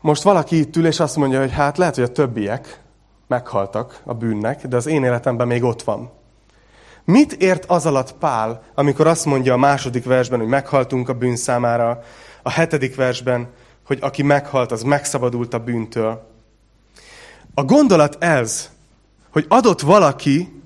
Most 0.01 0.23
valaki 0.23 0.59
itt 0.59 0.77
ül, 0.77 0.87
és 0.87 1.01
azt 1.01 1.17
mondja, 1.17 1.41
hogy 1.41 1.53
hát 1.53 1.79
lehet, 1.79 1.95
hogy 1.95 2.05
a 2.05 2.13
többiek 2.13 2.81
meghaltak 3.27 4.01
a 4.05 4.15
bűnnek, 4.15 4.67
de 4.67 4.77
az 4.77 4.87
én 4.87 5.05
életemben 5.05 5.47
még 5.47 5.63
ott 5.63 5.83
van. 5.83 6.11
Mit 7.05 7.33
ért 7.33 7.65
az 7.65 7.87
alatt 7.87 8.13
Pál, 8.13 8.63
amikor 8.75 9.07
azt 9.07 9.25
mondja 9.25 9.53
a 9.53 9.57
második 9.57 10.05
versben, 10.05 10.39
hogy 10.39 10.49
meghaltunk 10.49 11.09
a 11.09 11.15
bűn 11.15 11.37
számára, 11.37 12.03
a 12.43 12.51
hetedik 12.51 12.97
versben, 12.97 13.49
hogy 13.87 13.99
aki 14.01 14.23
meghalt, 14.23 14.73
az 14.73 14.83
megszabadult 14.83 15.55
a 15.55 15.59
bűntől. 15.59 16.31
A 17.55 17.65
gondolat 17.65 18.25
ez, 18.25 18.71
hogy 19.31 19.45
adott 19.49 19.81
valaki, 19.81 20.63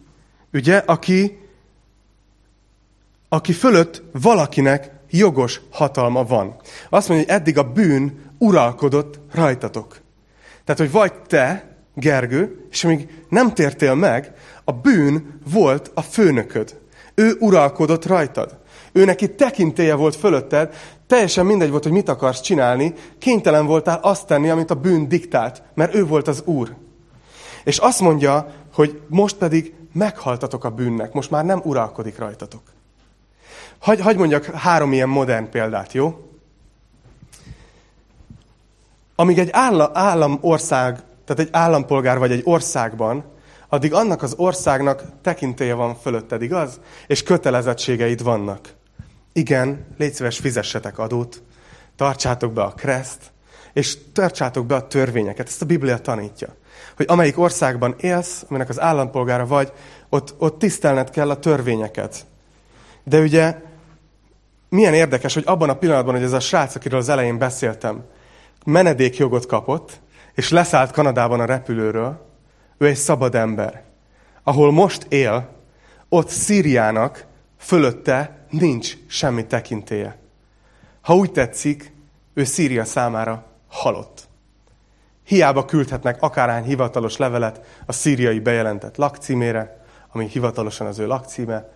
ugye, 0.52 0.76
aki, 0.76 1.38
aki 3.28 3.52
fölött 3.52 4.02
valakinek 4.12 4.90
jogos 5.10 5.60
hatalma 5.70 6.24
van. 6.24 6.56
Azt 6.88 7.08
mondja, 7.08 7.26
hogy 7.26 7.36
eddig 7.40 7.58
a 7.58 7.72
bűn 7.72 8.32
uralkodott 8.38 9.18
rajtatok. 9.32 10.00
Tehát, 10.64 10.80
hogy 10.80 10.90
vagy 10.90 11.12
te, 11.22 11.70
Gergő, 11.94 12.66
és 12.70 12.84
amíg 12.84 13.24
nem 13.28 13.54
tértél 13.54 13.94
meg, 13.94 14.32
a 14.64 14.72
bűn 14.72 15.40
volt 15.52 15.90
a 15.94 16.02
főnököd. 16.02 16.78
Ő 17.14 17.36
uralkodott 17.38 18.06
rajtad. 18.06 18.58
Ő 18.92 19.04
neki 19.04 19.34
tekintélye 19.34 19.94
volt 19.94 20.16
fölötted, 20.16 20.74
teljesen 21.06 21.46
mindegy 21.46 21.70
volt, 21.70 21.82
hogy 21.82 21.92
mit 21.92 22.08
akarsz 22.08 22.40
csinálni, 22.40 22.94
kénytelen 23.18 23.66
voltál 23.66 23.98
azt 24.02 24.26
tenni, 24.26 24.50
amit 24.50 24.70
a 24.70 24.74
bűn 24.74 25.08
diktált, 25.08 25.62
mert 25.74 25.94
ő 25.94 26.06
volt 26.06 26.28
az 26.28 26.42
úr. 26.44 26.74
És 27.64 27.78
azt 27.78 28.00
mondja, 28.00 28.46
hogy 28.72 29.00
most 29.08 29.36
pedig 29.36 29.74
meghaltatok 29.92 30.64
a 30.64 30.70
bűnnek, 30.70 31.12
most 31.12 31.30
már 31.30 31.44
nem 31.44 31.60
uralkodik 31.64 32.18
rajtatok. 32.18 32.62
Hagy, 33.78 34.00
hagy 34.00 34.16
mondjak 34.16 34.44
három 34.44 34.92
ilyen 34.92 35.08
modern 35.08 35.50
példát, 35.50 35.92
jó? 35.92 36.30
Amíg 39.14 39.38
egy 39.38 39.50
állam, 39.52 39.90
állam 39.92 40.38
ország, 40.40 41.02
tehát 41.24 41.42
egy 41.42 41.48
állampolgár 41.52 42.18
vagy 42.18 42.30
egy 42.30 42.42
országban, 42.44 43.24
addig 43.68 43.94
annak 43.94 44.22
az 44.22 44.34
országnak 44.36 45.02
tekintélye 45.22 45.74
van 45.74 45.94
fölötted, 45.94 46.42
igaz? 46.42 46.80
És 47.06 47.22
kötelezettségeid 47.22 48.22
vannak. 48.22 48.78
Igen, 49.32 49.86
légy 49.98 50.12
szíves, 50.12 50.38
fizessetek 50.38 50.98
adót, 50.98 51.42
tartsátok 51.96 52.52
be 52.52 52.62
a 52.62 52.72
kreszt, 52.72 53.32
és 53.72 53.98
tartsátok 54.12 54.66
be 54.66 54.74
a 54.74 54.86
törvényeket. 54.86 55.46
Ezt 55.46 55.62
a 55.62 55.66
Biblia 55.66 55.98
tanítja. 55.98 56.54
Hogy 56.96 57.06
amelyik 57.08 57.38
országban 57.38 57.94
élsz, 58.00 58.44
aminek 58.48 58.68
az 58.68 58.80
állampolgára 58.80 59.46
vagy, 59.46 59.72
ott, 60.08 60.34
ott 60.38 60.58
tisztelned 60.58 61.10
kell 61.10 61.30
a 61.30 61.38
törvényeket. 61.38 62.26
De 63.04 63.20
ugye 63.20 63.56
milyen 64.68 64.94
érdekes, 64.94 65.34
hogy 65.34 65.42
abban 65.46 65.68
a 65.68 65.78
pillanatban, 65.78 66.14
hogy 66.14 66.22
ez 66.22 66.32
a 66.32 66.40
srác, 66.40 66.74
akiről 66.74 66.98
az 66.98 67.08
elején 67.08 67.38
beszéltem, 67.38 68.04
menedékjogot 68.64 69.46
kapott, 69.46 70.00
és 70.34 70.50
leszállt 70.50 70.90
Kanadában 70.90 71.40
a 71.40 71.44
repülőről, 71.44 72.26
ő 72.78 72.86
egy 72.86 72.96
szabad 72.96 73.34
ember. 73.34 73.82
Ahol 74.42 74.72
most 74.72 75.06
él, 75.08 75.48
ott 76.08 76.28
Szíriának 76.28 77.26
fölötte 77.58 78.39
nincs 78.50 78.96
semmi 79.06 79.46
tekintéje. 79.46 80.18
Ha 81.00 81.14
úgy 81.14 81.32
tetszik, 81.32 81.92
ő 82.34 82.44
Szíria 82.44 82.84
számára 82.84 83.46
halott. 83.68 84.28
Hiába 85.24 85.64
küldhetnek 85.64 86.22
akárhány 86.22 86.64
hivatalos 86.64 87.16
levelet 87.16 87.60
a 87.86 87.92
szíriai 87.92 88.40
bejelentett 88.40 88.96
lakcímére, 88.96 89.84
ami 90.12 90.26
hivatalosan 90.28 90.86
az 90.86 90.98
ő 90.98 91.06
lakcíme, 91.06 91.68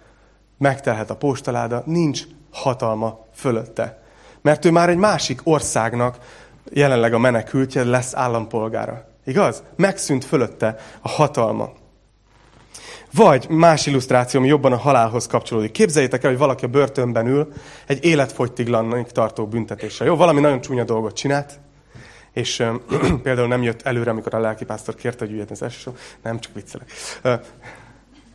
megtelhet 0.59 1.11
a 1.11 1.16
postaláda, 1.16 1.83
nincs 1.87 2.23
hatalma 2.50 3.26
fölötte. 3.35 4.02
Mert 4.43 4.64
ő 4.64 4.71
már 4.71 4.88
egy 4.88 4.97
másik 4.97 5.40
országnak 5.45 6.19
jelenleg 6.71 7.14
a 7.14 7.19
menekültje 7.19 7.85
lesz 7.85 8.14
állampolgára. 8.14 9.09
Igaz? 9.25 9.62
Megszűnt 9.76 10.25
fölötte 10.25 10.76
a 11.00 11.09
hatalma. 11.09 11.73
Vagy 13.14 13.49
más 13.49 13.87
illusztráció, 13.87 14.40
ami 14.40 14.49
jobban 14.49 14.73
a 14.73 14.76
halálhoz 14.76 15.26
kapcsolódik. 15.26 15.71
Képzeljétek 15.71 16.25
el, 16.25 16.30
hogy 16.30 16.38
valaki 16.38 16.64
a 16.64 16.68
börtönben 16.68 17.26
ül 17.26 17.52
egy 17.87 18.04
életfogytiglannak 18.04 19.12
tartó 19.12 19.47
büntetéssel. 19.47 20.06
Jó, 20.06 20.16
valami 20.16 20.40
nagyon 20.40 20.61
csúnya 20.61 20.85
dolgot 20.85 21.14
csinált, 21.14 21.61
és 22.33 22.59
ö, 22.59 22.75
például 23.23 23.49
nem 23.49 23.62
jött 23.62 23.83
előre, 23.83 24.11
amikor 24.11 24.35
a 24.35 24.38
lelkipásztor 24.38 24.94
kérte, 24.94 25.25
hogy 25.25 25.33
üljen 25.33 25.47
az 25.50 25.62
első 25.62 25.90
Nem, 26.23 26.40
csak 26.40 26.54
viccelek. 26.54 26.90
Ö, 27.23 27.35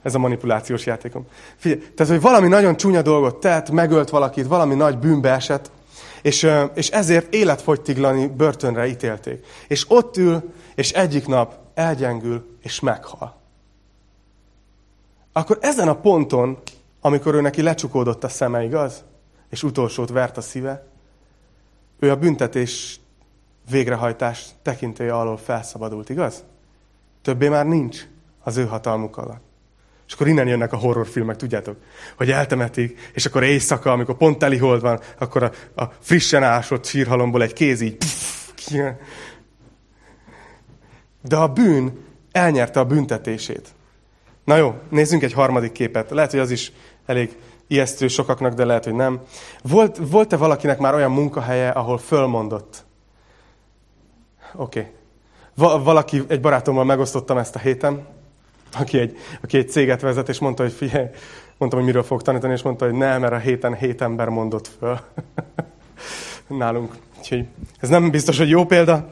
ez 0.03 0.15
a 0.15 0.19
manipulációs 0.19 0.85
játékom. 0.85 1.27
Figyelj, 1.55 1.81
tehát, 1.95 2.11
hogy 2.11 2.21
valami 2.21 2.47
nagyon 2.47 2.77
csúnya 2.77 3.01
dolgot 3.01 3.39
tett, 3.39 3.69
megölt 3.69 4.09
valakit, 4.09 4.47
valami 4.47 4.75
nagy 4.75 4.97
bűnbe 4.97 5.31
esett, 5.31 5.71
és, 6.21 6.49
és 6.73 6.89
ezért 6.89 7.33
életfogytiglani 7.33 8.27
börtönre 8.27 8.87
ítélték. 8.87 9.45
És 9.67 9.85
ott 9.87 10.17
ül, 10.17 10.53
és 10.75 10.91
egyik 10.91 11.27
nap 11.27 11.57
elgyengül, 11.73 12.57
és 12.61 12.79
meghal. 12.79 13.38
Akkor 15.31 15.57
ezen 15.61 15.87
a 15.87 15.99
ponton, 15.99 16.57
amikor 17.01 17.35
ő 17.35 17.41
neki 17.41 17.61
lecsukódott 17.61 18.23
a 18.23 18.29
szeme, 18.29 18.63
igaz? 18.63 19.03
És 19.49 19.63
utolsót 19.63 20.09
vert 20.09 20.37
a 20.37 20.41
szíve, 20.41 20.87
ő 21.99 22.11
a 22.11 22.15
büntetés 22.15 22.99
végrehajtás 23.69 24.45
tekintélye 24.61 25.13
alól 25.13 25.37
felszabadult, 25.37 26.09
igaz? 26.09 26.43
Többé 27.21 27.47
már 27.47 27.65
nincs 27.65 28.07
az 28.43 28.57
ő 28.57 28.65
hatalmuk 28.65 29.17
alatt. 29.17 29.47
És 30.07 30.13
akkor 30.13 30.27
innen 30.27 30.47
jönnek 30.47 30.73
a 30.73 30.77
horrorfilmek, 30.77 31.35
tudjátok? 31.35 31.77
Hogy 32.17 32.31
eltemetik, 32.31 33.11
és 33.13 33.25
akkor 33.25 33.43
éjszaka, 33.43 33.91
amikor 33.91 34.17
pont 34.17 34.37
telihold 34.37 34.81
van, 34.81 34.99
akkor 35.17 35.43
a, 35.43 35.51
a 35.75 35.83
frissen 35.99 36.43
ásott 36.43 36.85
sírhalomból 36.85 37.41
egy 37.41 37.53
kéz 37.53 37.81
így... 37.81 37.97
De 41.21 41.35
a 41.35 41.47
bűn 41.47 42.05
elnyerte 42.31 42.79
a 42.79 42.85
büntetését. 42.85 43.73
Na 44.49 44.55
jó, 44.55 44.75
nézzünk 44.89 45.23
egy 45.23 45.33
harmadik 45.33 45.71
képet. 45.71 46.09
Lehet, 46.09 46.31
hogy 46.31 46.39
az 46.39 46.51
is 46.51 46.71
elég 47.05 47.37
ijesztő 47.67 48.07
sokaknak, 48.07 48.53
de 48.53 48.65
lehet, 48.65 48.83
hogy 48.83 48.93
nem. 48.93 49.19
Volt, 49.61 49.99
volt-e 50.09 50.37
valakinek 50.37 50.79
már 50.79 50.93
olyan 50.93 51.11
munkahelye, 51.11 51.69
ahol 51.69 51.97
fölmondott? 51.97 52.85
Oké. 54.55 54.79
Okay. 54.79 54.91
Va, 55.55 55.83
valaki, 55.83 56.23
egy 56.27 56.41
barátommal 56.41 56.83
megosztottam 56.83 57.37
ezt 57.37 57.55
a 57.55 57.59
héten, 57.59 58.07
aki 58.79 58.99
egy, 58.99 59.17
aki 59.41 59.57
egy 59.57 59.69
céget 59.69 60.01
vezet, 60.01 60.29
és 60.29 60.39
mondta, 60.39 60.63
hogy 60.63 60.73
figyelj, 60.73 61.07
mondtam, 61.57 61.79
hogy 61.79 61.89
miről 61.89 62.03
fog 62.03 62.21
tanítani, 62.21 62.53
és 62.53 62.61
mondta, 62.61 62.85
hogy 62.85 62.93
nem, 62.93 63.21
mert 63.21 63.33
a 63.33 63.37
héten 63.37 63.75
hét 63.75 64.01
ember 64.01 64.29
mondott 64.29 64.69
föl. 64.79 64.99
Nálunk. 66.47 66.95
Úgyhogy 67.17 67.45
ez 67.79 67.89
nem 67.89 68.09
biztos, 68.09 68.37
hogy 68.37 68.49
jó 68.49 68.65
példa. 68.65 69.07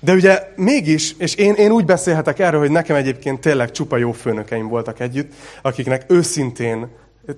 De 0.00 0.12
ugye 0.12 0.42
mégis, 0.56 1.14
és 1.18 1.34
én, 1.34 1.54
én 1.54 1.70
úgy 1.70 1.84
beszélhetek 1.84 2.38
erről, 2.38 2.60
hogy 2.60 2.70
nekem 2.70 2.96
egyébként 2.96 3.40
tényleg 3.40 3.70
csupa 3.70 3.96
jó 3.96 4.12
főnökeim 4.12 4.68
voltak 4.68 5.00
együtt, 5.00 5.32
akiknek 5.62 6.04
őszintén 6.08 6.88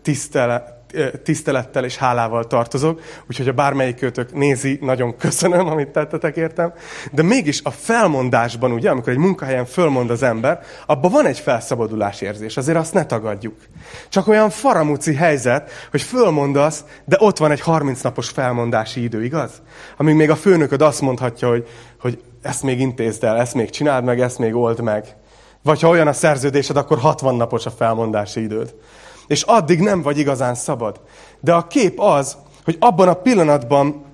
tisztele, 0.02 0.84
tisztelettel 1.22 1.84
és 1.84 1.96
hálával 1.96 2.46
tartozok, 2.46 3.00
úgyhogy 3.28 3.46
ha 3.46 3.52
bármelyik 3.52 3.96
kötök 3.96 4.32
nézi, 4.34 4.78
nagyon 4.80 5.16
köszönöm, 5.16 5.66
amit 5.66 5.88
tettetek 5.88 6.36
értem. 6.36 6.72
De 7.12 7.22
mégis 7.22 7.60
a 7.62 7.70
felmondásban, 7.70 8.72
ugye, 8.72 8.90
amikor 8.90 9.12
egy 9.12 9.18
munkahelyen 9.18 9.64
fölmond 9.64 10.10
az 10.10 10.22
ember, 10.22 10.60
abban 10.86 11.10
van 11.10 11.26
egy 11.26 11.38
felszabadulás 11.38 12.20
érzés, 12.20 12.56
azért 12.56 12.78
azt 12.78 12.94
ne 12.94 13.06
tagadjuk. 13.06 13.56
Csak 14.08 14.28
olyan 14.28 14.50
faramúci 14.50 15.14
helyzet, 15.14 15.70
hogy 15.90 16.02
fölmondasz, 16.02 16.84
de 17.04 17.16
ott 17.18 17.38
van 17.38 17.50
egy 17.50 17.60
30 17.60 18.00
napos 18.00 18.28
felmondási 18.28 19.02
idő, 19.02 19.24
igaz? 19.24 19.50
Amíg 19.96 20.14
még 20.14 20.30
a 20.30 20.36
főnököd 20.36 20.82
azt 20.82 21.00
mondhatja, 21.00 21.48
hogy, 21.48 21.68
hogy 22.00 22.18
ezt 22.42 22.62
még 22.62 22.80
intézd 22.80 23.24
el, 23.24 23.36
ezt 23.36 23.54
még 23.54 23.70
csináld 23.70 24.04
meg, 24.04 24.20
ezt 24.20 24.38
még 24.38 24.54
old 24.54 24.80
meg. 24.80 25.16
Vagy 25.62 25.80
ha 25.80 25.88
olyan 25.88 26.06
a 26.06 26.12
szerződésed, 26.12 26.76
akkor 26.76 26.98
60 26.98 27.34
napos 27.34 27.66
a 27.66 27.70
felmondási 27.70 28.42
időd 28.42 28.74
és 29.26 29.42
addig 29.42 29.80
nem 29.80 30.02
vagy 30.02 30.18
igazán 30.18 30.54
szabad. 30.54 31.00
De 31.40 31.52
a 31.52 31.66
kép 31.66 32.00
az, 32.00 32.36
hogy 32.64 32.76
abban 32.80 33.08
a 33.08 33.14
pillanatban, 33.14 34.04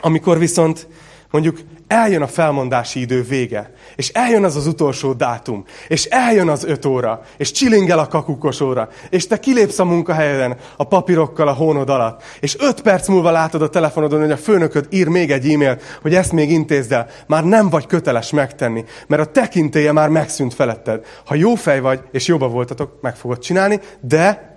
amikor 0.00 0.38
viszont 0.38 0.88
mondjuk 1.30 1.58
eljön 1.86 2.22
a 2.22 2.26
felmondási 2.26 3.00
idő 3.00 3.22
vége, 3.22 3.72
és 3.96 4.08
eljön 4.08 4.44
az 4.44 4.56
az 4.56 4.66
utolsó 4.66 5.12
dátum, 5.12 5.64
és 5.88 6.04
eljön 6.04 6.48
az 6.48 6.64
öt 6.64 6.84
óra, 6.84 7.22
és 7.36 7.50
csilingel 7.50 7.98
a 7.98 8.06
kakukos 8.06 8.60
óra, 8.60 8.88
és 9.10 9.26
te 9.26 9.40
kilépsz 9.40 9.78
a 9.78 9.84
munkahelyeden 9.84 10.56
a 10.76 10.84
papírokkal 10.84 11.48
a 11.48 11.52
hónod 11.52 11.90
alatt, 11.90 12.22
és 12.40 12.56
öt 12.58 12.80
perc 12.80 13.08
múlva 13.08 13.30
látod 13.30 13.62
a 13.62 13.68
telefonodon, 13.68 14.20
hogy 14.20 14.30
a 14.30 14.36
főnököd 14.36 14.86
ír 14.90 15.08
még 15.08 15.30
egy 15.30 15.48
e-mailt, 15.52 15.82
hogy 16.02 16.14
ezt 16.14 16.32
még 16.32 16.50
intézd 16.50 16.92
el, 16.92 17.06
már 17.26 17.44
nem 17.44 17.68
vagy 17.68 17.86
köteles 17.86 18.30
megtenni, 18.30 18.84
mert 19.06 19.22
a 19.22 19.30
tekintélye 19.30 19.92
már 19.92 20.08
megszűnt 20.08 20.54
feletted. 20.54 21.04
Ha 21.24 21.34
jó 21.34 21.54
fej 21.54 21.80
vagy, 21.80 22.00
és 22.12 22.26
jobban 22.26 22.52
voltatok, 22.52 22.98
meg 23.00 23.16
fogod 23.16 23.38
csinálni, 23.38 23.80
de 24.00 24.48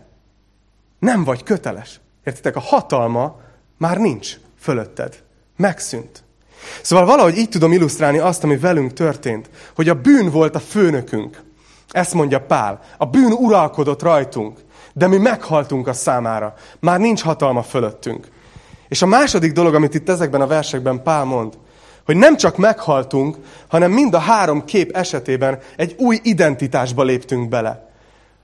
Nem 1.03 1.23
vagy 1.23 1.43
köteles. 1.43 1.99
Értitek? 2.23 2.55
A 2.55 2.59
hatalma 2.59 3.39
már 3.77 3.97
nincs 3.97 4.37
fölötted. 4.59 5.23
Megszűnt. 5.57 6.23
Szóval 6.82 7.05
valahogy 7.05 7.38
így 7.38 7.50
tudom 7.50 7.72
illusztrálni 7.72 8.17
azt, 8.17 8.43
ami 8.43 8.58
velünk 8.58 8.93
történt, 8.93 9.50
hogy 9.75 9.89
a 9.89 9.93
bűn 9.93 10.29
volt 10.32 10.55
a 10.55 10.60
főnökünk. 10.60 11.43
Ezt 11.89 12.13
mondja 12.13 12.41
Pál. 12.41 12.79
A 12.98 13.05
bűn 13.05 13.32
uralkodott 13.32 14.01
rajtunk, 14.01 14.60
de 14.93 15.08
mi 15.08 15.17
meghaltunk 15.17 15.88
a 15.88 15.93
számára. 15.93 16.53
Már 16.79 17.00
nincs 17.00 17.22
hatalma 17.22 17.63
fölöttünk. 17.63 18.27
És 18.88 19.01
a 19.01 19.05
második 19.05 19.51
dolog, 19.51 19.75
amit 19.75 19.93
itt 19.93 20.10
ezekben 20.10 20.41
a 20.41 20.48
versekben 20.48 21.03
Pál 21.03 21.24
mond, 21.24 21.53
hogy 22.05 22.15
nem 22.15 22.38
csak 22.38 22.58
meghaltunk, 22.58 23.38
hanem 23.67 23.91
mind 23.91 24.13
a 24.13 24.20
három 24.20 24.65
kép 24.65 24.96
esetében 24.96 25.60
egy 25.75 25.96
új 25.98 26.20
identitásba 26.24 27.03
léptünk 27.03 27.50
bele. 27.50 27.91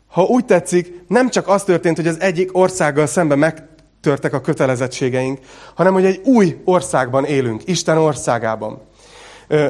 Ha 0.08 0.24
úgy 0.24 0.46
tetszik, 0.46 1.04
nem 1.08 1.30
csak 1.30 1.48
az 1.48 1.64
történt, 1.64 1.96
hogy 1.96 2.08
az 2.08 2.20
egyik 2.20 2.58
országgal 2.58 3.06
szemben 3.06 3.38
megtörtek 4.02 4.34
a 4.34 4.42
kötelezettségeink, 4.42 5.40
hanem 5.76 5.94
hogy 5.94 6.06
egy 6.06 6.22
új 6.24 6.62
országban 6.64 7.26
élünk, 7.26 7.62
Isten 7.66 7.98
országában. 7.98 8.82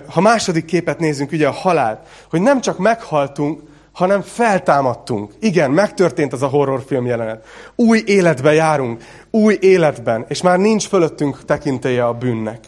Ha 0.08 0.22
második 0.22 0.66
képet 0.66 1.00
nézzünk, 1.00 1.32
ugye 1.32 1.48
a 1.48 1.52
halált, 1.52 2.08
hogy 2.30 2.42
nem 2.42 2.62
csak 2.62 2.78
meghaltunk, 2.78 3.62
hanem 3.92 4.22
feltámadtunk. 4.22 5.34
Igen, 5.40 5.72
megtörtént 5.72 6.34
az 6.34 6.42
a 6.42 6.48
horrorfilm 6.48 7.06
jelenet. 7.06 7.46
Új 7.76 8.04
életbe 8.06 8.54
járunk, 8.54 9.04
új 9.32 9.58
életben, 9.62 10.26
és 10.28 10.42
már 10.42 10.58
nincs 10.58 10.88
fölöttünk 10.88 11.46
tekintélye 11.46 12.06
a 12.06 12.14
bűnnek. 12.14 12.60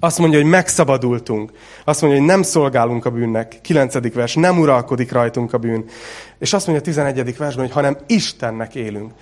Azt 0.00 0.18
mondja, 0.18 0.40
hogy 0.40 0.50
megszabadultunk. 0.50 1.52
Azt 1.84 2.00
mondja, 2.00 2.20
hogy 2.20 2.28
nem 2.28 2.42
szolgálunk 2.42 3.04
a 3.04 3.10
bűnnek. 3.10 3.58
Kilencedik 3.62 4.14
vers, 4.14 4.34
nem 4.34 4.58
uralkodik 4.58 5.12
rajtunk 5.12 5.52
a 5.52 5.58
bűn. 5.58 5.84
És 6.38 6.52
azt 6.52 6.66
mondja 6.66 6.84
a 6.84 6.86
tizenegyedik 6.86 7.38
versben, 7.38 7.64
hogy 7.64 7.74
hanem 7.74 7.96
Istennek 8.06 8.74
élünk. 8.74 9.12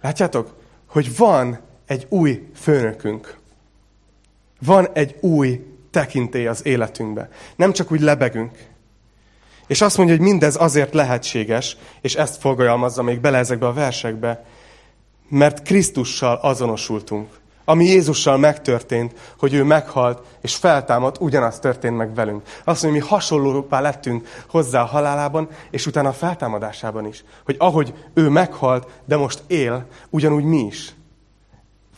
Látjátok, 0.00 0.54
hogy 0.86 1.16
van 1.16 1.60
egy 1.86 2.06
új 2.08 2.48
főnökünk. 2.54 3.38
Van 4.60 4.88
egy 4.92 5.16
új 5.20 5.66
tekintély 5.90 6.46
az 6.46 6.66
életünkbe. 6.66 7.28
Nem 7.56 7.72
csak 7.72 7.92
úgy 7.92 8.00
lebegünk. 8.00 8.66
És 9.66 9.80
azt 9.80 9.96
mondja, 9.96 10.16
hogy 10.16 10.24
mindez 10.24 10.56
azért 10.56 10.94
lehetséges, 10.94 11.76
és 12.00 12.14
ezt 12.14 12.40
fogalmazza 12.40 13.02
még 13.02 13.20
bele 13.20 13.38
ezekbe 13.38 13.66
a 13.66 13.72
versekbe, 13.72 14.44
mert 15.28 15.62
Krisztussal 15.62 16.38
azonosultunk. 16.42 17.38
Ami 17.68 17.84
Jézussal 17.84 18.36
megtörtént, 18.36 19.14
hogy 19.38 19.54
ő 19.54 19.64
meghalt 19.64 20.22
és 20.40 20.54
feltámadt, 20.54 21.20
ugyanaz 21.20 21.58
történt 21.58 21.96
meg 21.96 22.14
velünk. 22.14 22.42
Azt 22.64 22.82
mondja, 22.82 23.02
mi 23.02 23.08
hasonlópá 23.08 23.80
lettünk 23.80 24.28
hozzá 24.46 24.82
a 24.82 24.86
halálában, 24.86 25.48
és 25.70 25.86
utána 25.86 26.08
a 26.08 26.12
feltámadásában 26.12 27.06
is. 27.06 27.24
Hogy 27.44 27.56
ahogy 27.58 27.94
ő 28.14 28.28
meghalt, 28.28 28.88
de 29.04 29.16
most 29.16 29.42
él, 29.46 29.86
ugyanúgy 30.10 30.44
mi 30.44 30.58
is. 30.58 30.94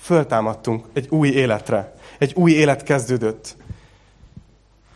Föltámadtunk 0.00 0.86
egy 0.92 1.06
új 1.10 1.28
életre. 1.28 1.94
Egy 2.18 2.32
új 2.34 2.52
élet 2.52 2.82
kezdődött. 2.82 3.56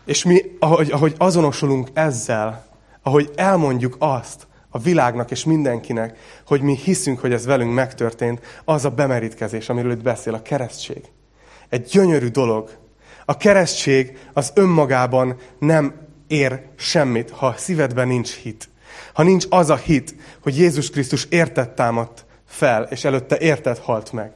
És 0.05 0.25
mi, 0.25 0.41
ahogy, 0.59 0.91
ahogy 0.91 1.15
azonosulunk 1.19 1.89
ezzel, 1.93 2.67
ahogy 3.03 3.31
elmondjuk 3.37 3.97
azt 3.99 4.47
a 4.75 4.79
világnak 4.79 5.31
és 5.31 5.45
mindenkinek, 5.45 6.19
hogy 6.47 6.61
mi 6.61 6.77
hiszünk, 6.77 7.21
hogy 7.21 7.33
ez 7.33 7.47
velünk 7.47 7.75
megtörtént, 7.75 8.41
az 8.65 8.85
a 8.85 8.91
bemerítkezés, 8.91 9.69
amiről 9.69 9.93
itt 9.93 10.03
beszél, 10.03 10.35
a 10.35 10.43
keresztség. 10.43 11.03
Egy 11.69 11.83
gyönyörű 11.83 12.29
dolog. 12.29 12.71
A 13.25 13.37
keresztség 13.37 14.19
az 14.33 14.53
önmagában 14.55 15.37
nem 15.59 15.95
ér 16.27 16.63
semmit, 16.77 17.31
ha 17.31 17.47
a 17.47 17.55
szívedben 17.57 18.09
nincs 18.09 18.35
hit. 18.35 18.69
Ha 19.13 19.23
nincs 19.23 19.47
az 19.49 19.71
a 19.71 19.77
hit, 19.77 20.15
hogy 20.43 20.59
Jézus 20.59 20.91
Krisztus 20.91 21.27
értett 21.31 21.75
támadt 21.75 22.27
fel, 22.47 22.83
és 22.83 23.05
előtte 23.05 23.39
értett 23.39 23.79
halt 23.79 24.13
meg. 24.13 24.33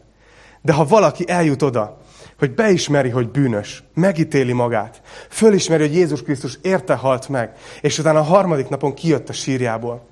De 0.62 0.72
ha 0.72 0.84
valaki 0.84 1.28
eljut 1.28 1.62
oda, 1.62 2.00
hogy 2.38 2.54
beismeri, 2.54 3.08
hogy 3.08 3.30
bűnös, 3.30 3.84
megítéli 3.94 4.52
magát, 4.52 5.00
fölismeri, 5.28 5.82
hogy 5.82 5.94
Jézus 5.94 6.22
Krisztus 6.22 6.58
érte 6.62 6.94
halt 6.94 7.28
meg, 7.28 7.52
és 7.80 7.98
utána 7.98 8.18
a 8.18 8.22
harmadik 8.22 8.68
napon 8.68 8.94
kijött 8.94 9.28
a 9.28 9.32
sírjából, 9.32 10.07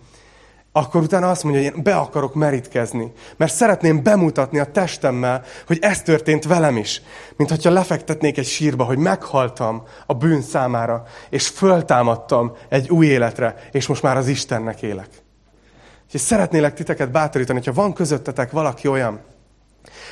akkor 0.76 1.02
utána 1.02 1.30
azt 1.30 1.42
mondja, 1.42 1.62
hogy 1.62 1.72
én 1.76 1.82
be 1.82 1.96
akarok 1.96 2.34
merítkezni, 2.34 3.12
mert 3.36 3.52
szeretném 3.52 4.02
bemutatni 4.02 4.58
a 4.58 4.70
testemmel, 4.70 5.42
hogy 5.66 5.78
ez 5.80 6.02
történt 6.02 6.44
velem 6.44 6.76
is. 6.76 7.02
Mint 7.36 7.50
hogyha 7.50 7.70
lefektetnék 7.70 8.38
egy 8.38 8.46
sírba, 8.46 8.84
hogy 8.84 8.98
meghaltam 8.98 9.82
a 10.06 10.14
bűn 10.14 10.42
számára, 10.42 11.02
és 11.30 11.48
föltámadtam 11.48 12.56
egy 12.68 12.90
új 12.90 13.06
életre, 13.06 13.54
és 13.72 13.86
most 13.86 14.02
már 14.02 14.16
az 14.16 14.28
Istennek 14.28 14.82
élek. 14.82 15.08
És 16.12 16.20
szeretnélek 16.20 16.74
titeket 16.74 17.10
bátorítani, 17.10 17.58
hogyha 17.58 17.82
van 17.82 17.92
közöttetek 17.92 18.50
valaki 18.50 18.88
olyan, 18.88 19.20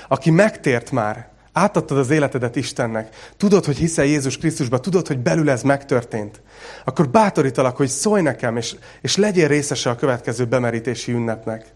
aki 0.08 0.30
megtért 0.30 0.90
már, 0.90 1.28
átadtad 1.54 1.98
az 1.98 2.10
életedet 2.10 2.56
Istennek, 2.56 3.16
tudod, 3.36 3.64
hogy 3.64 3.76
hiszel 3.76 4.04
Jézus 4.04 4.38
Krisztusba, 4.38 4.80
tudod, 4.80 5.06
hogy 5.06 5.18
belül 5.18 5.50
ez 5.50 5.62
megtörtént, 5.62 6.40
akkor 6.84 7.08
bátorítalak, 7.08 7.76
hogy 7.76 7.88
szólj 7.88 8.22
nekem, 8.22 8.56
és, 8.56 8.76
és 9.00 9.16
legyél 9.16 9.48
részese 9.48 9.90
a 9.90 9.94
következő 9.94 10.44
bemerítési 10.44 11.12
ünnepnek. 11.12 11.66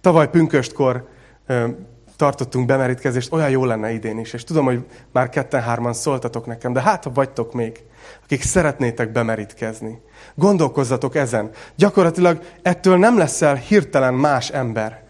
Tavaly 0.00 0.30
pünköstkor 0.30 1.08
ö, 1.46 1.68
tartottunk 2.16 2.66
bemerítkezést, 2.66 3.32
olyan 3.32 3.50
jó 3.50 3.64
lenne 3.64 3.92
idén 3.92 4.18
is, 4.18 4.32
és 4.32 4.44
tudom, 4.44 4.64
hogy 4.64 4.84
már 5.12 5.28
ketten-hárman 5.28 5.92
szóltatok 5.92 6.46
nekem, 6.46 6.72
de 6.72 6.80
hát 6.80 7.04
ha 7.04 7.10
vagytok 7.10 7.52
még, 7.52 7.82
akik 8.24 8.42
szeretnétek 8.42 9.12
bemerítkezni. 9.12 10.00
Gondolkozzatok 10.34 11.16
ezen. 11.16 11.50
Gyakorlatilag 11.74 12.40
ettől 12.62 12.96
nem 12.96 13.18
leszel 13.18 13.54
hirtelen 13.54 14.14
más 14.14 14.50
ember, 14.50 15.02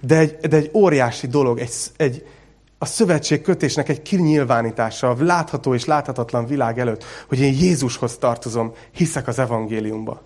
de 0.00 0.16
egy, 0.16 0.36
de 0.36 0.56
egy 0.56 0.70
óriási 0.74 1.26
dolog, 1.26 1.58
egy, 1.58 1.72
egy, 1.96 2.26
a 2.82 2.86
szövetség 2.86 3.42
kötésnek 3.42 3.88
egy 3.88 4.02
kinyilvánítása 4.02 5.10
a 5.10 5.16
látható 5.18 5.74
és 5.74 5.84
láthatatlan 5.84 6.46
világ 6.46 6.78
előtt, 6.78 7.04
hogy 7.28 7.40
én 7.40 7.56
Jézushoz 7.58 8.16
tartozom, 8.18 8.72
hiszek 8.90 9.28
az 9.28 9.38
evangéliumba. 9.38 10.22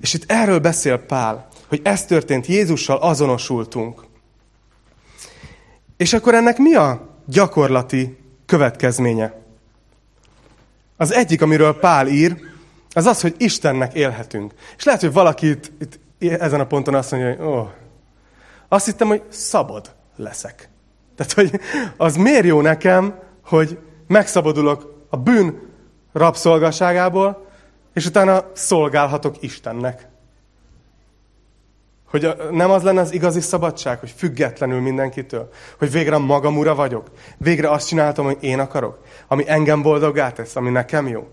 És 0.00 0.14
itt 0.14 0.30
erről 0.30 0.58
beszél 0.58 0.98
Pál, 0.98 1.48
hogy 1.68 1.80
ez 1.84 2.04
történt, 2.04 2.46
Jézussal 2.46 2.96
azonosultunk. 2.96 4.04
És 5.96 6.12
akkor 6.12 6.34
ennek 6.34 6.58
mi 6.58 6.74
a 6.74 7.08
gyakorlati 7.26 8.18
következménye? 8.46 9.34
Az 10.96 11.12
egyik, 11.12 11.42
amiről 11.42 11.78
Pál 11.78 12.08
ír, 12.08 12.36
az 12.90 13.06
az, 13.06 13.20
hogy 13.20 13.34
Istennek 13.38 13.94
élhetünk. 13.94 14.54
És 14.76 14.84
lehet, 14.84 15.00
hogy 15.00 15.12
valaki 15.12 15.48
itt, 15.48 15.72
itt 15.78 15.98
ezen 16.32 16.60
a 16.60 16.66
ponton 16.66 16.94
azt 16.94 17.10
mondja, 17.10 17.36
hogy 17.36 17.46
ó, 17.46 17.70
azt 18.68 18.86
hittem, 18.86 19.08
hogy 19.08 19.22
szabad 19.28 19.94
leszek. 20.16 20.68
Tehát, 21.16 21.32
hogy 21.32 21.60
az 21.96 22.16
miért 22.16 22.44
jó 22.44 22.60
nekem, 22.60 23.18
hogy 23.44 23.78
megszabadulok 24.06 25.04
a 25.10 25.16
bűn 25.16 25.60
rabszolgaságából, 26.12 27.46
és 27.94 28.06
utána 28.06 28.50
szolgálhatok 28.52 29.42
Istennek. 29.42 30.08
Hogy 32.10 32.36
nem 32.50 32.70
az 32.70 32.82
lenne 32.82 33.00
az 33.00 33.12
igazi 33.12 33.40
szabadság, 33.40 33.98
hogy 33.98 34.10
függetlenül 34.16 34.80
mindenkitől, 34.80 35.48
hogy 35.78 35.90
végre 35.90 36.18
magam 36.18 36.58
ura 36.58 36.74
vagyok, 36.74 37.10
végre 37.36 37.70
azt 37.70 37.86
csináltam, 37.86 38.24
hogy 38.24 38.36
én 38.40 38.58
akarok, 38.58 39.02
ami 39.28 39.48
engem 39.48 39.82
boldoggá 39.82 40.32
tesz, 40.32 40.56
ami 40.56 40.70
nekem 40.70 41.08
jó. 41.08 41.28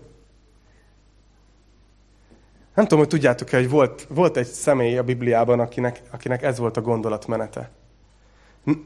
Nem 2.74 2.84
tudom, 2.84 2.98
hogy 2.98 3.08
tudjátok-e, 3.08 3.56
hogy 3.56 3.70
volt, 3.70 4.06
volt 4.08 4.36
egy 4.36 4.46
személy 4.46 4.98
a 4.98 5.02
Bibliában, 5.02 5.60
akinek, 5.60 6.02
akinek 6.10 6.42
ez 6.42 6.58
volt 6.58 6.76
a 6.76 6.80
gondolatmenete 6.80 7.70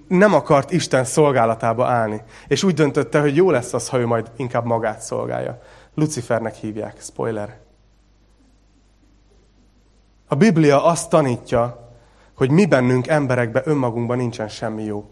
nem 0.08 0.34
akart 0.34 0.70
Isten 0.70 1.04
szolgálatába 1.04 1.86
állni. 1.86 2.22
És 2.48 2.62
úgy 2.62 2.74
döntötte, 2.74 3.20
hogy 3.20 3.36
jó 3.36 3.50
lesz 3.50 3.72
az, 3.72 3.88
ha 3.88 3.98
ő 3.98 4.06
majd 4.06 4.30
inkább 4.36 4.64
magát 4.64 5.00
szolgálja. 5.00 5.62
Lucifernek 5.94 6.54
hívják, 6.54 7.00
spoiler. 7.00 7.58
A 10.28 10.34
Biblia 10.34 10.84
azt 10.84 11.10
tanítja, 11.10 11.92
hogy 12.34 12.50
mi 12.50 12.66
bennünk 12.66 13.06
emberekben 13.06 13.62
önmagunkban 13.66 14.16
nincsen 14.16 14.48
semmi 14.48 14.84
jó. 14.84 15.10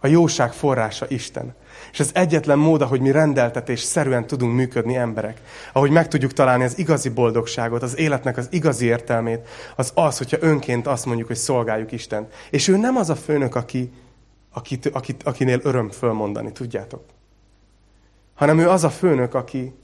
A 0.00 0.06
jóság 0.06 0.52
forrása 0.52 1.06
Isten. 1.08 1.54
És 1.94 2.00
ez 2.00 2.10
egyetlen 2.14 2.58
mód, 2.58 2.82
hogy 2.82 3.00
mi 3.00 3.10
rendeltetés 3.10 3.80
szerűen 3.80 4.26
tudunk 4.26 4.54
működni 4.54 4.96
emberek. 4.96 5.40
Ahogy 5.72 5.90
meg 5.90 6.08
tudjuk 6.08 6.32
találni 6.32 6.64
az 6.64 6.78
igazi 6.78 7.08
boldogságot, 7.08 7.82
az 7.82 7.98
életnek 7.98 8.36
az 8.36 8.48
igazi 8.50 8.86
értelmét, 8.86 9.48
az 9.76 9.90
az, 9.94 10.18
hogyha 10.18 10.36
önként 10.40 10.86
azt 10.86 11.06
mondjuk, 11.06 11.26
hogy 11.26 11.36
szolgáljuk 11.36 11.92
Isten. 11.92 12.28
És 12.50 12.68
ő 12.68 12.76
nem 12.76 12.96
az 12.96 13.10
a 13.10 13.14
főnök, 13.14 13.54
aki, 13.54 13.92
akit, 14.52 14.86
akit, 14.86 15.22
akinél 15.22 15.60
öröm 15.62 15.90
fölmondani, 15.90 16.52
tudjátok. 16.52 17.04
Hanem 18.34 18.58
ő 18.58 18.68
az 18.68 18.84
a 18.84 18.90
főnök, 18.90 19.34
aki, 19.34 19.74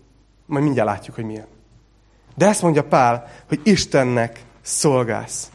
majd 0.46 0.64
mindjárt 0.64 0.88
látjuk, 0.88 1.14
hogy 1.14 1.24
milyen. 1.24 1.46
De 2.36 2.46
ezt 2.46 2.62
mondja 2.62 2.84
Pál, 2.84 3.28
hogy 3.48 3.60
Istennek 3.62 4.40
szolgálsz. 4.60 5.50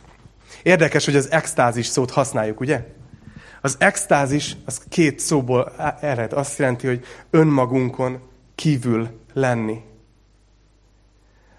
Érdekes, 0.63 1.05
hogy 1.05 1.15
az 1.15 1.31
extázis 1.31 1.85
szót 1.85 2.11
használjuk, 2.11 2.59
ugye? 2.59 2.85
Az 3.65 3.75
extázis 3.79 4.57
az 4.65 4.81
két 4.89 5.19
szóból 5.19 5.71
ered. 5.99 6.33
Azt 6.33 6.57
jelenti, 6.57 6.87
hogy 6.87 7.05
önmagunkon 7.29 8.19
kívül 8.55 9.09
lenni. 9.33 9.83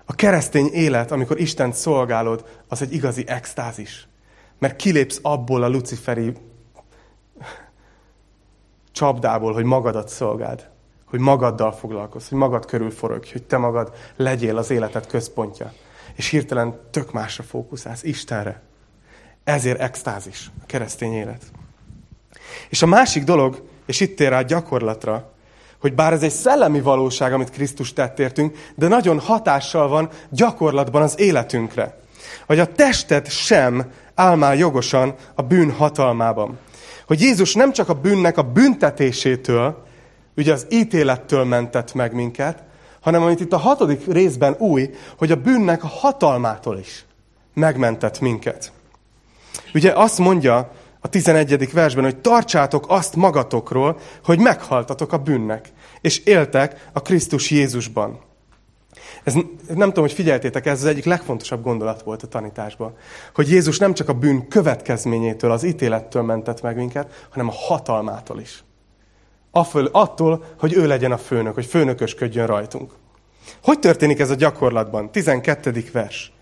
A 0.05 0.15
keresztény 0.15 0.67
élet, 0.73 1.11
amikor 1.11 1.41
Istent 1.41 1.75
szolgálod, 1.75 2.63
az 2.69 2.83
egy 2.83 2.93
igazi 2.93 3.29
extázis. 3.29 4.09
Mert 4.59 4.77
kilépsz 4.77 5.19
abból 5.23 5.63
a 5.63 5.69
luciferi 5.69 6.33
csapdából, 8.93 9.53
hogy 9.53 9.65
magadat 9.65 10.09
szolgáld, 10.09 10.71
hogy 11.05 11.21
magaddal 11.21 11.73
foglalkozz, 11.73 12.29
hogy 12.29 12.39
magad 12.39 12.67
körül 12.67 12.91
forogj, 12.91 13.33
hogy 13.33 13.43
te 13.43 13.57
magad 13.57 13.95
legyél 14.17 14.57
az 14.57 14.71
életed 14.71 15.07
központja. 15.07 15.73
És 16.15 16.29
hirtelen 16.29 16.81
tök 16.91 17.13
másra 17.13 17.43
fókuszálsz, 17.43 18.03
Istenre. 18.03 18.63
Ezért 19.45 19.81
extázis 19.81 20.51
a 20.63 20.67
keresztény 20.67 21.13
élet. 21.13 21.43
És 22.69 22.83
a 22.83 22.87
másik 22.87 23.25
dolog, 23.25 23.63
és 23.87 24.01
itt 24.01 24.17
tér 24.17 24.29
rá 24.29 24.43
gyakorlatra, 24.43 25.33
hogy 25.81 25.95
bár 25.95 26.13
ez 26.13 26.23
egy 26.23 26.33
szellemi 26.33 26.81
valóság, 26.81 27.33
amit 27.33 27.51
Krisztus 27.51 27.93
tett 27.93 28.19
értünk, 28.19 28.59
de 28.75 28.89
nagyon 28.89 29.19
hatással 29.19 29.89
van 29.89 30.09
gyakorlatban 30.31 31.03
az 31.03 31.21
életünkre. 31.21 31.99
Hogy 32.47 32.59
a 32.59 32.73
tested 32.73 33.29
sem 33.29 33.93
áll 34.15 34.37
már 34.37 34.59
jogosan 34.59 35.15
a 35.35 35.43
bűn 35.43 35.71
hatalmában. 35.71 36.59
Hogy 37.07 37.21
Jézus 37.21 37.55
nem 37.55 37.73
csak 37.73 37.89
a 37.89 37.95
bűnnek 37.95 38.39
a 38.39 38.43
büntetésétől, 38.43 39.85
ugye 40.37 40.53
az 40.53 40.67
ítélettől 40.71 41.45
mentett 41.45 41.95
meg 41.95 42.13
minket, 42.13 42.63
hanem 43.01 43.23
amit 43.23 43.41
itt 43.41 43.53
a 43.53 43.57
hatodik 43.57 44.13
részben 44.13 44.55
új, 44.59 44.91
hogy 45.19 45.31
a 45.31 45.37
bűnnek 45.37 45.85
a 45.85 45.87
hatalmától 45.87 46.79
is 46.79 47.05
megmentett 47.55 48.21
minket. 48.21 48.73
Ugye 49.75 49.93
azt 49.93 50.19
mondja 50.19 50.71
a 51.01 51.09
11. 51.09 51.73
versben, 51.73 52.05
hogy 52.05 52.21
tartsátok 52.21 52.85
azt 52.89 53.17
magatokról, 53.17 53.99
hogy 54.25 54.39
meghaltatok 54.39 55.13
a 55.13 55.19
bűnnek, 55.19 55.69
és 56.01 56.19
éltek 56.19 56.89
a 56.93 57.03
Krisztus 57.03 57.51
Jézusban. 57.51 58.21
Ez, 59.25 59.35
nem 59.75 59.89
tudom, 59.89 60.05
hogy 60.05 60.13
figyeltétek, 60.13 60.67
ez 60.67 60.81
az 60.81 60.87
egyik 60.87 61.05
legfontosabb 61.05 61.63
gondolat 61.63 62.03
volt 62.03 62.23
a 62.23 62.27
tanításban. 62.27 62.95
Hogy 63.35 63.51
Jézus 63.51 63.79
nem 63.79 63.95
csak 63.95 64.09
a 64.09 64.13
bűn 64.13 64.49
következményétől, 64.49 65.51
az 65.51 65.63
ítélettől 65.63 66.23
mentett 66.23 66.63
meg 66.63 66.77
minket, 66.77 67.27
hanem 67.31 67.49
a 67.49 67.53
hatalmától 67.53 68.41
is. 68.41 68.65
Aföl, 69.51 69.89
attól, 69.93 70.45
hogy 70.59 70.73
ő 70.75 70.87
legyen 70.87 71.13
a 71.13 71.19
főnök, 71.19 71.55
hogy 71.55 71.67
főnökösködjön 71.67 72.47
rajtunk. 72.47 72.93
Hogy 73.63 73.79
történik 73.79 74.19
ez 74.19 74.31
a 74.31 74.35
gyakorlatban? 74.35 75.11
12. 75.11 75.85
vers. 75.93 76.33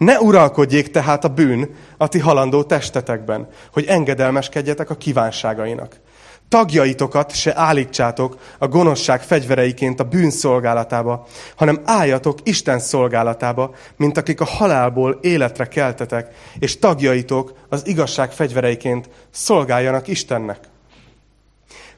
Ne 0.00 0.20
uralkodjék 0.20 0.90
tehát 0.90 1.24
a 1.24 1.28
bűn 1.28 1.74
a 1.96 2.08
ti 2.08 2.18
halandó 2.18 2.62
testetekben, 2.62 3.48
hogy 3.72 3.84
engedelmeskedjetek 3.84 4.90
a 4.90 4.96
kívánságainak. 4.96 6.00
Tagjaitokat 6.48 7.34
se 7.34 7.56
állítsátok 7.56 8.36
a 8.58 8.68
gonoszság 8.68 9.22
fegyvereiként 9.22 10.00
a 10.00 10.04
bűn 10.04 10.30
szolgálatába, 10.30 11.26
hanem 11.56 11.80
álljatok 11.84 12.38
Isten 12.42 12.78
szolgálatába, 12.78 13.74
mint 13.96 14.16
akik 14.16 14.40
a 14.40 14.44
halálból 14.44 15.18
életre 15.20 15.68
keltetek, 15.68 16.34
és 16.58 16.78
tagjaitok 16.78 17.52
az 17.68 17.86
igazság 17.86 18.32
fegyvereiként 18.32 19.08
szolgáljanak 19.30 20.08
Istennek. 20.08 20.58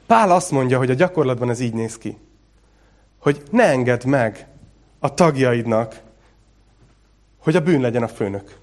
Pál 0.07 0.31
azt 0.31 0.51
mondja, 0.51 0.77
hogy 0.77 0.89
a 0.89 0.93
gyakorlatban 0.93 1.49
ez 1.49 1.59
így 1.59 1.73
néz 1.73 1.97
ki. 1.97 2.17
Hogy 3.19 3.41
ne 3.51 3.63
engedd 3.63 4.07
meg 4.07 4.47
a 4.99 5.13
tagjaidnak, 5.13 6.01
hogy 7.43 7.55
a 7.55 7.61
bűn 7.61 7.81
legyen 7.81 8.03
a 8.03 8.07
főnök. 8.07 8.57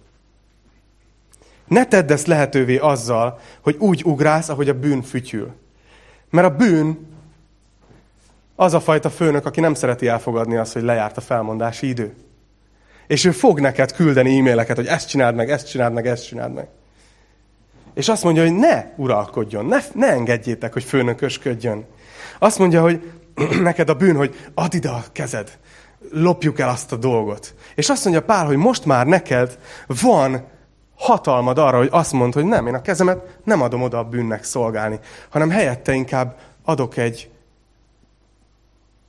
Ne 1.67 1.87
tedd 1.87 2.13
ezt 2.13 2.27
lehetővé 2.27 2.77
azzal, 2.77 3.41
hogy 3.61 3.77
úgy 3.79 4.03
ugrálsz, 4.05 4.49
ahogy 4.49 4.69
a 4.69 4.79
bűn 4.79 5.03
fütyül. 5.03 5.53
Mert 6.31 6.47
a 6.47 6.57
bűn 6.57 7.09
az 8.57 8.75
a 8.75 8.81
fajta 8.81 9.11
főnök, 9.11 9.47
aki 9.47 9.61
nem 9.61 9.75
szereti 9.75 10.09
elfogadni 10.09 10.57
azt, 10.57 10.73
hogy 10.73 10.83
lejárt 10.83 11.17
a 11.17 11.21
felmondási 11.21 11.89
idő. 11.89 12.15
És 13.07 13.25
ő 13.25 13.31
fog 13.31 13.61
neked 13.61 13.93
küldeni 13.93 14.39
e-maileket, 14.39 14.77
hogy 14.77 14.87
ezt 14.87 15.09
csináld 15.09 15.35
meg, 15.35 15.51
ezt 15.51 15.71
csináld 15.71 15.93
meg, 15.93 16.07
ezt 16.07 16.27
csináld 16.27 16.53
meg. 16.53 16.69
És 17.95 18.09
azt 18.09 18.25
mondja, 18.25 18.43
hogy 18.43 18.55
ne 18.55 18.85
uralkodjon, 18.97 19.67
ne, 19.67 19.79
ne 19.95 20.07
engedjétek, 20.07 20.73
hogy 20.73 20.85
főnökösködjön. 20.85 21.85
Azt 22.39 22.59
mondja, 22.59 22.83
hogy 22.83 23.13
neked 23.63 23.89
a 23.89 23.95
bűn, 23.95 24.17
hogy 24.17 24.51
add 24.55 24.75
ide 24.75 24.89
a 24.89 25.05
kezed, 25.13 25.59
lopjuk 26.11 26.59
el 26.59 26.69
azt 26.69 26.93
a 26.93 26.97
dolgot. 26.97 27.55
És 27.75 27.89
azt 27.89 28.05
mondja 28.05 28.23
Pál, 28.23 28.47
hogy 28.47 28.57
most 28.57 28.85
már 28.85 29.07
neked 29.07 29.59
van 29.87 30.45
hatalmad 30.97 31.59
arra, 31.59 31.79
hogy 31.79 31.89
azt 31.91 32.13
mondd, 32.13 32.33
hogy 32.33 32.45
nem, 32.45 32.67
én 32.67 32.75
a 32.75 32.81
kezemet 32.81 33.39
nem 33.45 33.63
adom 33.63 33.83
oda 33.83 33.99
a 33.99 34.05
bűnnek 34.05 34.45
szolgálni, 34.45 34.99
hanem 35.31 35.51
helyette 35.51 35.93
inkább 35.93 36.37
adok 36.65 36.97
egy, 36.97 37.31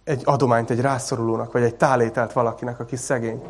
egy 0.03 0.21
adományt 0.25 0.69
egy 0.69 0.81
rászorulónak, 0.81 1.51
vagy 1.51 1.63
egy 1.63 1.75
tálételt 1.75 2.33
valakinek, 2.33 2.79
aki 2.79 2.95
szegény. 2.95 3.41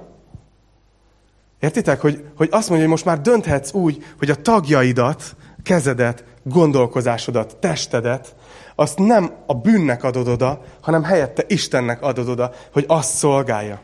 Értitek, 1.59 2.01
hogy, 2.01 2.25
hogy 2.35 2.49
azt 2.51 2.69
mondja, 2.69 2.87
hogy 2.87 2.95
most 2.95 3.05
már 3.05 3.21
dönthetsz 3.21 3.73
úgy, 3.73 4.03
hogy 4.17 4.29
a 4.29 4.41
tagjaidat, 4.41 5.35
kezedet, 5.63 6.23
gondolkozásodat, 6.43 7.57
testedet, 7.57 8.35
azt 8.81 8.97
nem 8.97 9.31
a 9.45 9.53
bűnnek 9.53 10.03
adod 10.03 10.27
oda, 10.27 10.61
hanem 10.81 11.03
helyette 11.03 11.43
Istennek 11.47 12.01
adod 12.01 12.29
oda, 12.29 12.51
hogy 12.73 12.85
azt 12.87 13.15
szolgálja. 13.15 13.79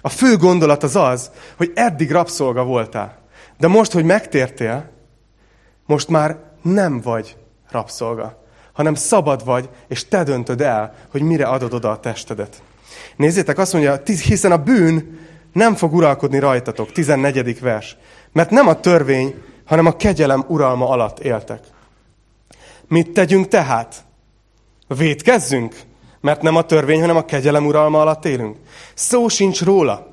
A 0.00 0.08
fő 0.08 0.36
gondolat 0.36 0.82
az 0.82 0.96
az, 0.96 1.30
hogy 1.56 1.72
eddig 1.74 2.10
rabszolga 2.10 2.64
voltál. 2.64 3.18
De 3.58 3.68
most, 3.68 3.92
hogy 3.92 4.04
megtértél, 4.04 4.90
most 5.86 6.08
már 6.08 6.38
nem 6.62 7.00
vagy 7.00 7.36
rabszolga, 7.70 8.42
hanem 8.72 8.94
szabad 8.94 9.44
vagy, 9.44 9.68
és 9.88 10.08
te 10.08 10.22
döntöd 10.22 10.60
el, 10.60 10.94
hogy 11.10 11.22
mire 11.22 11.44
adod 11.44 11.74
oda 11.74 11.90
a 11.90 12.00
testedet. 12.00 12.62
Nézzétek, 13.16 13.58
azt 13.58 13.72
mondja, 13.72 14.00
hiszen 14.04 14.52
a 14.52 14.62
bűn 14.62 15.18
nem 15.52 15.74
fog 15.74 15.94
uralkodni 15.94 16.38
rajtatok, 16.38 16.92
14. 16.92 17.60
vers. 17.60 17.96
Mert 18.32 18.50
nem 18.50 18.68
a 18.68 18.80
törvény, 18.80 19.42
hanem 19.64 19.86
a 19.86 19.96
kegyelem 19.96 20.44
uralma 20.48 20.88
alatt 20.88 21.18
éltek. 21.18 21.60
Mit 22.88 23.10
tegyünk 23.10 23.48
tehát? 23.48 24.04
Védkezzünk? 24.86 25.80
Mert 26.20 26.42
nem 26.42 26.56
a 26.56 26.64
törvény, 26.64 27.00
hanem 27.00 27.16
a 27.16 27.24
kegyelem 27.24 27.66
uralma 27.66 28.00
alatt 28.00 28.24
élünk. 28.24 28.56
Szó 28.94 29.28
sincs 29.28 29.62
róla. 29.62 30.06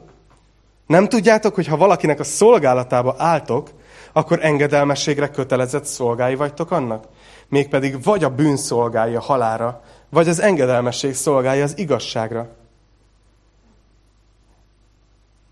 Nem 0.87 1.07
tudjátok, 1.07 1.55
hogy 1.55 1.67
ha 1.67 1.77
valakinek 1.77 2.19
a 2.19 2.23
szolgálatába 2.23 3.15
álltok, 3.17 3.69
akkor 4.13 4.45
engedelmességre 4.45 5.29
kötelezett 5.29 5.85
szolgái 5.85 6.35
vagytok 6.35 6.71
annak? 6.71 7.07
Mégpedig 7.47 8.03
vagy 8.03 8.23
a 8.23 8.29
bűn 8.29 8.57
szolgálja 8.57 9.21
halára, 9.21 9.83
vagy 10.09 10.27
az 10.27 10.39
engedelmesség 10.39 11.13
szolgálja 11.13 11.63
az 11.63 11.77
igazságra. 11.77 12.49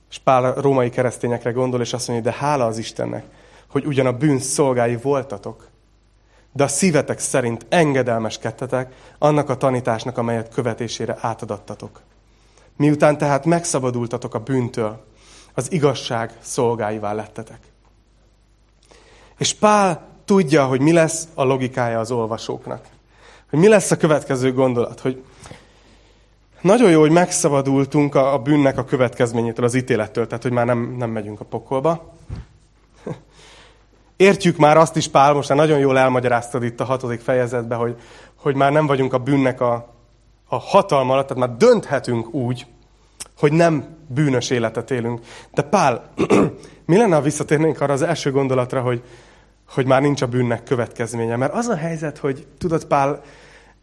És 0.10 0.18
Pál 0.18 0.46
a 0.46 0.62
római 0.62 0.90
keresztényekre 0.90 1.52
gondol, 1.52 1.82
és 1.82 1.94
azt 1.94 2.08
mondja, 2.08 2.32
de 2.32 2.38
hála 2.38 2.66
az 2.66 2.78
Istennek, 2.78 3.26
hogy 3.70 3.86
ugyan 3.86 4.06
a 4.06 4.18
bűn 4.18 4.40
szolgái 4.40 4.98
voltatok, 4.98 5.68
de 6.60 6.66
a 6.66 6.68
szívetek 6.68 7.20
szerint 7.20 7.66
engedelmeskedtetek 7.70 8.94
annak 9.18 9.50
a 9.50 9.58
tanításnak, 9.58 10.18
amelyet 10.18 10.54
követésére 10.54 11.18
átadattatok. 11.22 12.02
Miután 12.76 13.18
tehát 13.18 13.46
megszabadultatok 13.46 14.34
a 14.34 14.40
bűntől, 14.40 15.06
az 15.54 15.72
igazság 15.72 16.32
szolgáivá 16.40 17.14
lettetek. 17.14 17.60
És 19.38 19.54
Pál 19.54 20.08
tudja, 20.26 20.66
hogy 20.66 20.82
mi 20.82 20.92
lesz 20.92 21.28
a 21.34 21.44
logikája 21.44 22.00
az 22.00 22.12
olvasóknak. 22.12 22.86
Hogy 23.50 23.60
mi 23.60 23.68
lesz 23.68 23.92
a 23.92 23.98
következő 23.98 24.54
gondolat, 24.54 25.00
hogy 25.00 25.24
nagyon 26.62 26.92
jó, 26.92 27.00
hogy 27.00 27.12
megszabadultunk 27.12 28.16
a, 28.16 28.34
a 28.34 28.40
bűnnek 28.40 28.78
a 28.78 28.86
következményétől, 28.86 29.66
az 29.66 29.76
ítélettől, 29.76 30.28
tehát 30.28 30.44
hogy 30.44 30.52
már 30.52 30.66
nem, 30.66 30.96
nem 30.98 31.10
megyünk 31.10 31.40
a 31.40 31.46
pokolba. 31.46 32.14
Értjük 34.20 34.58
már 34.58 34.78
azt 34.78 34.96
is, 34.96 35.08
Pál, 35.08 35.34
most 35.34 35.50
már 35.50 35.58
nagyon 35.58 35.80
jól 35.80 35.98
elmagyaráztad 35.98 36.64
itt 36.64 36.80
a 36.80 36.84
hatodik 36.84 37.20
fejezetben, 37.20 37.78
hogy, 37.78 37.96
hogy 38.36 38.56
már 38.56 38.72
nem 38.72 38.86
vagyunk 38.86 39.14
a 39.14 39.18
bűnnek 39.18 39.62
a, 39.62 39.94
a 40.48 40.58
hatalma 40.58 41.14
alatt, 41.14 41.28
tehát 41.28 41.48
már 41.48 41.58
dönthetünk 41.58 42.34
úgy, 42.34 42.66
hogy 43.38 43.52
nem 43.52 43.98
bűnös 44.08 44.50
életet 44.50 44.92
élünk. 44.92 45.22
De 45.54 45.62
Pál, 45.62 46.10
mi 46.86 46.98
lenne, 46.98 47.16
ha 47.16 47.22
visszatérnénk 47.22 47.82
arra 47.82 47.94
az 47.94 48.02
első 48.02 48.32
gondolatra, 48.32 48.82
hogy, 48.82 49.04
hogy 49.70 49.86
már 49.86 50.02
nincs 50.02 50.22
a 50.22 50.28
bűnnek 50.28 50.64
következménye? 50.64 51.36
Mert 51.36 51.54
az 51.54 51.68
a 51.68 51.76
helyzet, 51.76 52.18
hogy 52.18 52.48
tudod, 52.58 52.86
Pál, 52.86 53.22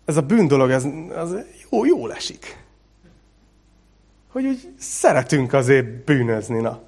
ez 0.05 0.17
a 0.17 0.23
bűn 0.23 0.47
dolog, 0.47 0.71
ez, 0.71 0.87
az 1.15 1.37
jó, 1.71 1.85
jól 1.85 2.13
esik. 2.13 2.65
Hogy 4.33 4.47
úgy 4.47 4.75
szeretünk 4.79 5.53
azért 5.53 6.05
bűnözni, 6.05 6.61
na. 6.61 6.81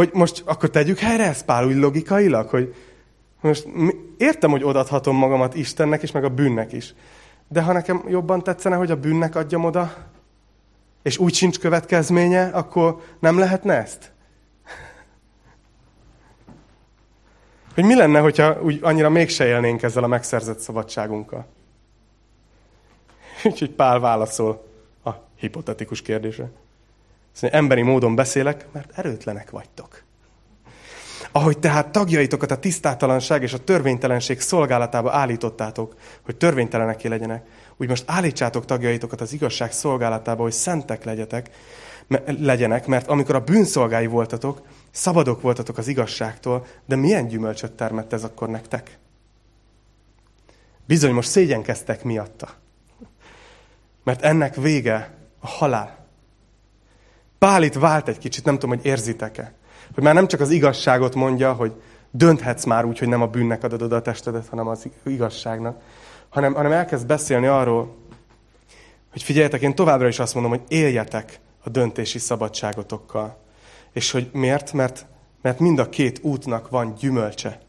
Hogy 0.00 0.10
most 0.12 0.42
akkor 0.46 0.70
tegyük 0.70 0.98
helyre 0.98 1.24
ezt, 1.24 1.44
Pál, 1.44 1.66
úgy 1.66 1.76
logikailag, 1.76 2.48
hogy 2.48 2.74
most 3.40 3.68
értem, 4.16 4.50
hogy 4.50 4.64
odaadhatom 4.64 5.16
magamat 5.16 5.54
Istennek 5.54 6.02
és 6.02 6.10
meg 6.10 6.24
a 6.24 6.28
bűnnek 6.28 6.72
is. 6.72 6.94
De 7.48 7.62
ha 7.62 7.72
nekem 7.72 8.04
jobban 8.08 8.42
tetszene, 8.42 8.76
hogy 8.76 8.90
a 8.90 8.96
bűnnek 8.96 9.36
adjam 9.36 9.64
oda, 9.64 9.94
és 11.02 11.18
úgy 11.18 11.34
sincs 11.34 11.58
következménye, 11.58 12.46
akkor 12.46 13.02
nem 13.18 13.38
lehetne 13.38 13.74
ezt? 13.74 14.12
Hogy 17.74 17.84
mi 17.84 17.94
lenne, 17.94 18.20
hogyha 18.20 18.62
úgy 18.62 18.78
annyira 18.82 19.08
mégse 19.08 19.46
élnénk 19.46 19.82
ezzel 19.82 20.04
a 20.04 20.06
megszerzett 20.06 20.58
szabadságunkkal? 20.58 21.46
Úgyhogy 23.44 23.70
Pál 23.70 23.98
válaszol 23.98 24.66
a 25.04 25.10
hipotetikus 25.36 26.02
kérdésre. 26.02 26.50
Mondja, 27.40 27.58
emberi 27.58 27.82
módon 27.82 28.14
beszélek, 28.14 28.66
mert 28.72 28.98
erőtlenek 28.98 29.50
vagytok. 29.50 30.02
Ahogy 31.32 31.58
tehát 31.58 31.88
tagjaitokat 31.88 32.50
a 32.50 32.58
tisztátalanság 32.58 33.42
és 33.42 33.52
a 33.52 33.64
törvénytelenség 33.64 34.40
szolgálatába 34.40 35.12
állítottátok, 35.12 35.94
hogy 36.24 36.36
törvényteleneké 36.36 37.08
legyenek, 37.08 37.46
úgy 37.76 37.88
most 37.88 38.04
állítsátok 38.06 38.64
tagjaitokat 38.64 39.20
az 39.20 39.32
igazság 39.32 39.72
szolgálatába, 39.72 40.42
hogy 40.42 40.52
szentek 40.52 41.04
legyetek, 41.04 41.50
legyenek, 42.26 42.86
mert 42.86 43.08
amikor 43.08 43.34
a 43.34 43.40
bűnszolgái 43.40 44.06
voltatok, 44.06 44.62
szabadok 44.90 45.40
voltatok 45.40 45.78
az 45.78 45.88
igazságtól, 45.88 46.66
de 46.86 46.96
milyen 46.96 47.26
gyümölcsöt 47.26 47.72
termett 47.72 48.12
ez 48.12 48.24
akkor 48.24 48.48
nektek? 48.48 48.98
Bizony 50.86 51.12
most 51.12 51.28
szégyenkeztek 51.28 52.04
miatta. 52.04 52.48
Mert 54.04 54.22
ennek 54.22 54.54
vége 54.54 55.14
a 55.40 55.46
halál. 55.46 55.99
Pál 57.40 57.62
itt 57.62 57.74
vált 57.74 58.08
egy 58.08 58.18
kicsit, 58.18 58.44
nem 58.44 58.58
tudom, 58.58 58.76
hogy 58.76 58.86
érzitek-e. 58.86 59.52
Hogy 59.94 60.02
már 60.02 60.14
nem 60.14 60.26
csak 60.26 60.40
az 60.40 60.50
igazságot 60.50 61.14
mondja, 61.14 61.52
hogy 61.52 61.72
dönthetsz 62.10 62.64
már 62.64 62.84
úgy, 62.84 62.98
hogy 62.98 63.08
nem 63.08 63.22
a 63.22 63.26
bűnnek 63.26 63.64
adod 63.64 63.82
oda 63.82 63.96
a 63.96 64.02
testedet, 64.02 64.48
hanem 64.48 64.66
az 64.66 64.88
igazságnak. 65.04 65.80
Hanem, 66.28 66.54
hanem 66.54 66.72
elkezd 66.72 67.06
beszélni 67.06 67.46
arról, 67.46 67.96
hogy 69.12 69.22
figyeljetek, 69.22 69.60
én 69.60 69.74
továbbra 69.74 70.08
is 70.08 70.18
azt 70.18 70.34
mondom, 70.34 70.52
hogy 70.52 70.62
éljetek 70.68 71.40
a 71.64 71.68
döntési 71.68 72.18
szabadságotokkal. 72.18 73.36
És 73.92 74.10
hogy 74.10 74.30
miért? 74.32 74.72
Mert, 74.72 75.06
mert 75.42 75.58
mind 75.58 75.78
a 75.78 75.88
két 75.88 76.18
útnak 76.22 76.68
van 76.68 76.94
gyümölcse. 76.94 77.60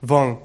Van 0.00 0.40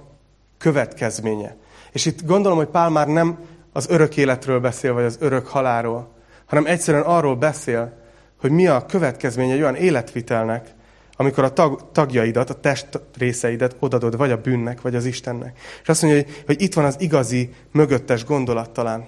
következménye. 0.57 1.55
És 1.91 2.05
itt 2.05 2.25
gondolom, 2.25 2.57
hogy 2.57 2.67
Pál 2.67 2.89
már 2.89 3.07
nem 3.07 3.39
az 3.73 3.89
örök 3.89 4.17
életről 4.17 4.59
beszél, 4.59 4.93
vagy 4.93 5.03
az 5.03 5.17
örök 5.19 5.47
haláról, 5.47 6.13
hanem 6.45 6.65
egyszerűen 6.65 7.03
arról 7.03 7.35
beszél, 7.35 8.03
hogy 8.39 8.51
mi 8.51 8.67
a 8.67 8.85
következménye 8.85 9.53
egy 9.53 9.61
olyan 9.61 9.75
életvitelnek, 9.75 10.73
amikor 11.15 11.43
a 11.43 11.53
tag, 11.53 11.91
tagjaidat, 11.91 12.49
a 12.49 12.53
test 12.53 12.87
részeidet 13.17 13.75
odadod 13.79 14.17
vagy 14.17 14.31
a 14.31 14.41
bűnnek, 14.41 14.81
vagy 14.81 14.95
az 14.95 15.05
Istennek. 15.05 15.59
És 15.81 15.89
azt 15.89 16.01
mondja, 16.01 16.21
hogy, 16.21 16.43
hogy 16.45 16.61
itt 16.61 16.73
van 16.73 16.85
az 16.85 16.95
igazi, 16.99 17.53
mögöttes 17.71 18.25
gondolat 18.25 18.69
talán. 18.69 19.05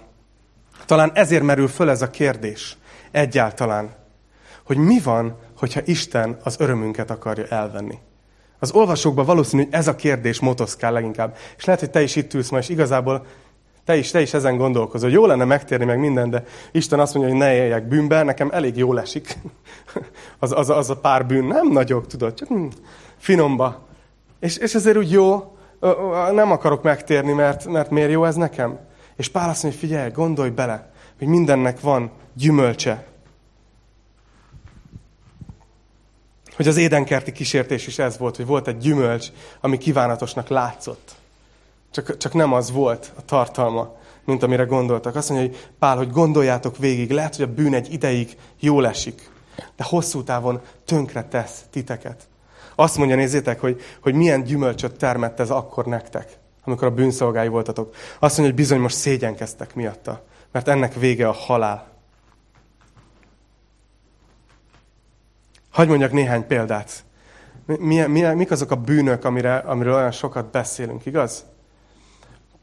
Talán 0.85 1.11
ezért 1.13 1.43
merül 1.43 1.67
föl 1.67 1.89
ez 1.89 2.01
a 2.01 2.09
kérdés 2.09 2.77
egyáltalán, 3.11 3.95
hogy 4.63 4.77
mi 4.77 4.99
van, 4.99 5.39
hogyha 5.57 5.81
Isten 5.85 6.37
az 6.43 6.55
örömünket 6.59 7.09
akarja 7.09 7.45
elvenni. 7.45 7.97
Az 8.59 8.71
olvasókban 8.71 9.25
valószínű, 9.25 9.63
hogy 9.63 9.73
ez 9.73 9.87
a 9.87 9.95
kérdés 9.95 10.39
motoszkál 10.39 10.91
leginkább. 10.91 11.37
És 11.57 11.65
lehet, 11.65 11.79
hogy 11.79 11.89
te 11.89 12.01
is 12.01 12.15
itt 12.15 12.33
ülsz 12.33 12.49
ma, 12.49 12.57
és 12.57 12.69
igazából 12.69 13.25
te 13.87 13.95
is, 13.95 14.11
te 14.11 14.21
is 14.21 14.33
ezen 14.33 14.57
gondolkozol. 14.57 15.09
Jó 15.09 15.25
lenne 15.25 15.43
megtérni 15.43 15.85
meg 15.85 15.99
minden, 15.99 16.29
de 16.29 16.43
Isten 16.71 16.99
azt 16.99 17.13
mondja, 17.13 17.33
hogy 17.33 17.41
ne 17.41 17.53
éljek 17.53 17.87
bűnbe, 17.87 18.23
nekem 18.23 18.49
elég 18.51 18.77
jól 18.77 18.99
esik. 18.99 19.37
az, 20.39 20.51
az, 20.51 20.69
az 20.69 20.89
a 20.89 20.97
pár 20.97 21.25
bűn 21.25 21.43
nem 21.43 21.67
nagyok, 21.67 22.07
tudod, 22.07 22.33
csak 22.33 22.47
hm, 22.47 22.65
finomba. 23.17 23.87
És, 24.39 24.57
és 24.57 24.75
ezért 24.75 24.97
úgy 24.97 25.11
jó, 25.11 25.57
nem 26.31 26.51
akarok 26.51 26.83
megtérni, 26.83 27.31
mert, 27.31 27.65
mert 27.65 27.89
miért 27.89 28.11
jó 28.11 28.25
ez 28.25 28.35
nekem? 28.35 28.79
És 29.15 29.29
Pál 29.29 29.49
azt 29.49 29.63
mondja, 29.63 29.79
hogy 29.79 29.89
figyelj, 29.89 30.11
gondolj 30.11 30.49
bele, 30.49 30.91
hogy 31.17 31.27
mindennek 31.27 31.79
van 31.79 32.11
gyümölcse. 32.33 33.05
Hogy 36.55 36.67
az 36.67 36.77
édenkerti 36.77 37.31
kísértés 37.31 37.87
is 37.87 37.99
ez 37.99 38.17
volt, 38.17 38.35
hogy 38.35 38.45
volt 38.45 38.67
egy 38.67 38.77
gyümölcs, 38.77 39.27
ami 39.61 39.77
kívánatosnak 39.77 40.47
látszott. 40.47 41.16
Csak, 41.97 42.17
csak 42.17 42.33
nem 42.33 42.53
az 42.53 42.71
volt 42.71 43.11
a 43.15 43.25
tartalma, 43.25 43.95
mint 44.25 44.43
amire 44.43 44.63
gondoltak. 44.63 45.15
Azt 45.15 45.29
mondja, 45.29 45.47
hogy 45.47 45.69
Pál, 45.79 45.97
hogy 45.97 46.11
gondoljátok 46.11 46.77
végig, 46.77 47.11
lehet, 47.11 47.35
hogy 47.35 47.45
a 47.45 47.53
bűn 47.53 47.73
egy 47.73 47.93
ideig 47.93 48.37
jól 48.59 48.87
esik, 48.87 49.31
de 49.75 49.83
hosszú 49.83 50.23
távon 50.23 50.61
tönkre 50.85 51.23
tesz 51.23 51.61
titeket. 51.69 52.27
Azt 52.75 52.97
mondja, 52.97 53.15
nézzétek, 53.15 53.59
hogy, 53.59 53.81
hogy 54.01 54.13
milyen 54.13 54.43
gyümölcsöt 54.43 54.97
termett 54.97 55.39
ez 55.39 55.49
akkor 55.49 55.85
nektek, 55.85 56.37
amikor 56.63 56.87
a 56.87 56.91
bűnszolgái 56.91 57.47
voltatok. 57.47 57.95
Azt 58.19 58.37
mondja, 58.37 58.55
hogy 58.55 58.63
bizony 58.63 58.79
most 58.79 58.95
szégyenkeztek 58.95 59.75
miatta, 59.75 60.23
mert 60.51 60.67
ennek 60.67 60.93
vége 60.93 61.27
a 61.27 61.33
halál. 61.33 61.87
Hagy 65.71 65.87
mondjak 65.87 66.11
néhány 66.11 66.47
példát. 66.47 67.03
Milyen, 67.65 68.11
milyen, 68.11 68.37
mik 68.37 68.51
azok 68.51 68.71
a 68.71 68.75
bűnök, 68.75 69.25
amire, 69.25 69.55
amiről 69.55 69.93
olyan 69.93 70.11
sokat 70.11 70.51
beszélünk, 70.51 71.05
igaz? 71.05 71.45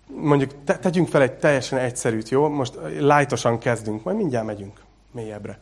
Mondjuk 0.07 0.51
te, 0.64 0.79
tegyünk 0.79 1.09
fel 1.09 1.23
egy 1.23 1.33
teljesen 1.33 1.79
egyszerűt, 1.79 2.29
jó? 2.29 2.49
Most 2.49 2.79
lájtosan 2.99 3.59
kezdünk, 3.59 4.05
majd 4.05 4.17
mindjárt 4.17 4.47
megyünk 4.47 4.81
mélyebbre. 5.12 5.59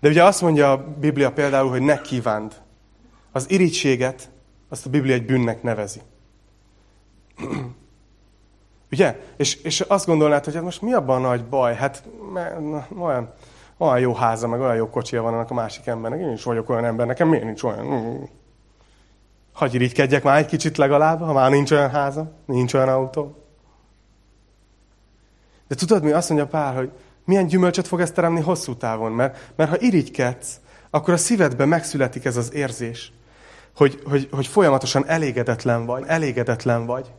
De 0.00 0.08
ugye 0.08 0.24
azt 0.24 0.40
mondja 0.40 0.70
a 0.70 0.84
Biblia 1.00 1.32
például, 1.32 1.70
hogy 1.70 1.82
ne 1.82 2.00
kívánd. 2.00 2.54
Az 3.32 3.50
irítséget, 3.50 4.30
azt 4.68 4.86
a 4.86 4.90
Biblia 4.90 5.14
egy 5.14 5.24
bűnnek 5.24 5.62
nevezi. 5.62 6.00
ugye? 8.92 9.20
És, 9.36 9.54
és 9.54 9.80
azt 9.80 10.06
gondolnád, 10.06 10.44
hogy 10.44 10.54
hát 10.54 10.62
most 10.62 10.82
mi 10.82 10.92
abban 10.92 11.24
a 11.24 11.28
nagy 11.28 11.44
baj? 11.44 11.74
Hát 11.74 12.04
na, 12.58 12.86
olyan, 12.98 13.32
olyan 13.76 13.98
jó 13.98 14.14
háza, 14.14 14.48
meg 14.48 14.60
olyan 14.60 14.76
jó 14.76 14.88
kocsia 14.88 15.22
van 15.22 15.34
annak 15.34 15.50
a 15.50 15.54
másik 15.54 15.86
embernek. 15.86 16.20
Én 16.20 16.32
is 16.32 16.42
vagyok 16.42 16.68
olyan 16.68 16.84
ember, 16.84 17.06
nekem 17.06 17.28
miért 17.28 17.44
nincs 17.44 17.62
olyan? 17.62 18.28
Hagyj 19.52 19.76
irigykedjek 19.76 20.22
már 20.22 20.38
egy 20.38 20.46
kicsit 20.46 20.76
legalább, 20.76 21.20
ha 21.20 21.32
már 21.32 21.50
nincs 21.50 21.70
olyan 21.70 21.90
háza, 21.90 22.32
nincs 22.46 22.74
olyan 22.74 22.88
autó. 22.88 23.41
De 25.72 25.78
tudod 25.78 26.02
mi? 26.02 26.10
Azt 26.10 26.28
mondja 26.28 26.46
Pál, 26.46 26.74
hogy 26.74 26.90
milyen 27.24 27.46
gyümölcsöt 27.46 27.86
fog 27.86 28.00
ezt 28.00 28.14
teremni 28.14 28.40
hosszú 28.40 28.76
távon. 28.76 29.12
Mert, 29.12 29.52
mert 29.56 29.70
ha 29.70 29.80
irigykedsz, 29.80 30.60
akkor 30.90 31.14
a 31.14 31.16
szívedben 31.16 31.68
megszületik 31.68 32.24
ez 32.24 32.36
az 32.36 32.52
érzés, 32.54 33.12
hogy, 33.76 34.02
hogy, 34.04 34.28
hogy 34.32 34.46
folyamatosan 34.46 35.06
elégedetlen 35.06 35.86
vagy, 35.86 36.04
elégedetlen 36.06 36.86
vagy. 36.86 37.12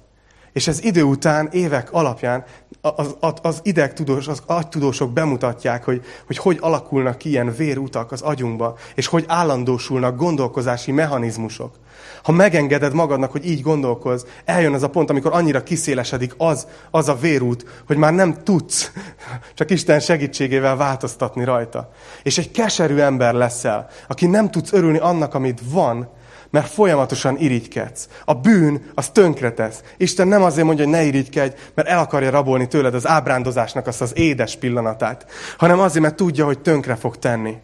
És 0.53 0.67
ez 0.67 0.83
idő 0.83 1.03
után, 1.03 1.49
évek 1.51 1.93
alapján 1.93 2.43
az, 2.81 3.15
az, 3.19 3.33
az 3.41 3.59
idegtudós, 3.63 4.27
az 4.27 4.41
agytudósok 4.45 5.11
bemutatják, 5.11 5.83
hogy, 5.83 6.01
hogy 6.25 6.37
hogy 6.37 6.57
alakulnak 6.61 7.17
ki 7.17 7.29
ilyen 7.29 7.55
vérutak 7.55 8.11
az 8.11 8.21
agyunkba, 8.21 8.77
és 8.95 9.07
hogy 9.07 9.25
állandósulnak 9.27 10.17
gondolkozási 10.17 10.91
mechanizmusok. 10.91 11.75
Ha 12.23 12.31
megengeded 12.31 12.93
magadnak, 12.93 13.31
hogy 13.31 13.45
így 13.45 13.61
gondolkoz, 13.61 14.25
eljön 14.45 14.73
az 14.73 14.83
a 14.83 14.89
pont, 14.89 15.09
amikor 15.09 15.33
annyira 15.33 15.63
kiszélesedik 15.63 16.33
az, 16.37 16.67
az 16.91 17.07
a 17.07 17.15
vérút, 17.15 17.83
hogy 17.87 17.97
már 17.97 18.13
nem 18.13 18.43
tudsz 18.43 18.91
csak 19.57 19.69
Isten 19.69 19.99
segítségével 19.99 20.75
változtatni 20.75 21.43
rajta. 21.43 21.91
És 22.23 22.37
egy 22.37 22.51
keserű 22.51 22.97
ember 22.97 23.33
leszel, 23.33 23.87
aki 24.07 24.25
nem 24.25 24.51
tudsz 24.51 24.73
örülni 24.73 24.97
annak, 24.97 25.33
amit 25.33 25.61
van, 25.69 26.09
mert 26.53 26.69
folyamatosan 26.69 27.37
irigykedsz. 27.37 28.07
A 28.25 28.33
bűn 28.33 28.91
az 28.93 29.09
tönkretesz. 29.09 29.81
Isten 29.97 30.27
nem 30.27 30.43
azért 30.43 30.65
mondja, 30.65 30.83
hogy 30.83 30.93
ne 30.93 31.03
irigykedj, 31.03 31.55
mert 31.73 31.87
el 31.87 31.99
akarja 31.99 32.29
rabolni 32.29 32.67
tőled 32.67 32.93
az 32.93 33.07
ábrándozásnak 33.07 33.87
azt 33.87 34.01
az 34.01 34.17
édes 34.17 34.55
pillanatát, 34.55 35.25
hanem 35.57 35.79
azért, 35.79 36.03
mert 36.03 36.15
tudja, 36.15 36.45
hogy 36.45 36.59
tönkre 36.59 36.95
fog 36.95 37.17
tenni. 37.17 37.57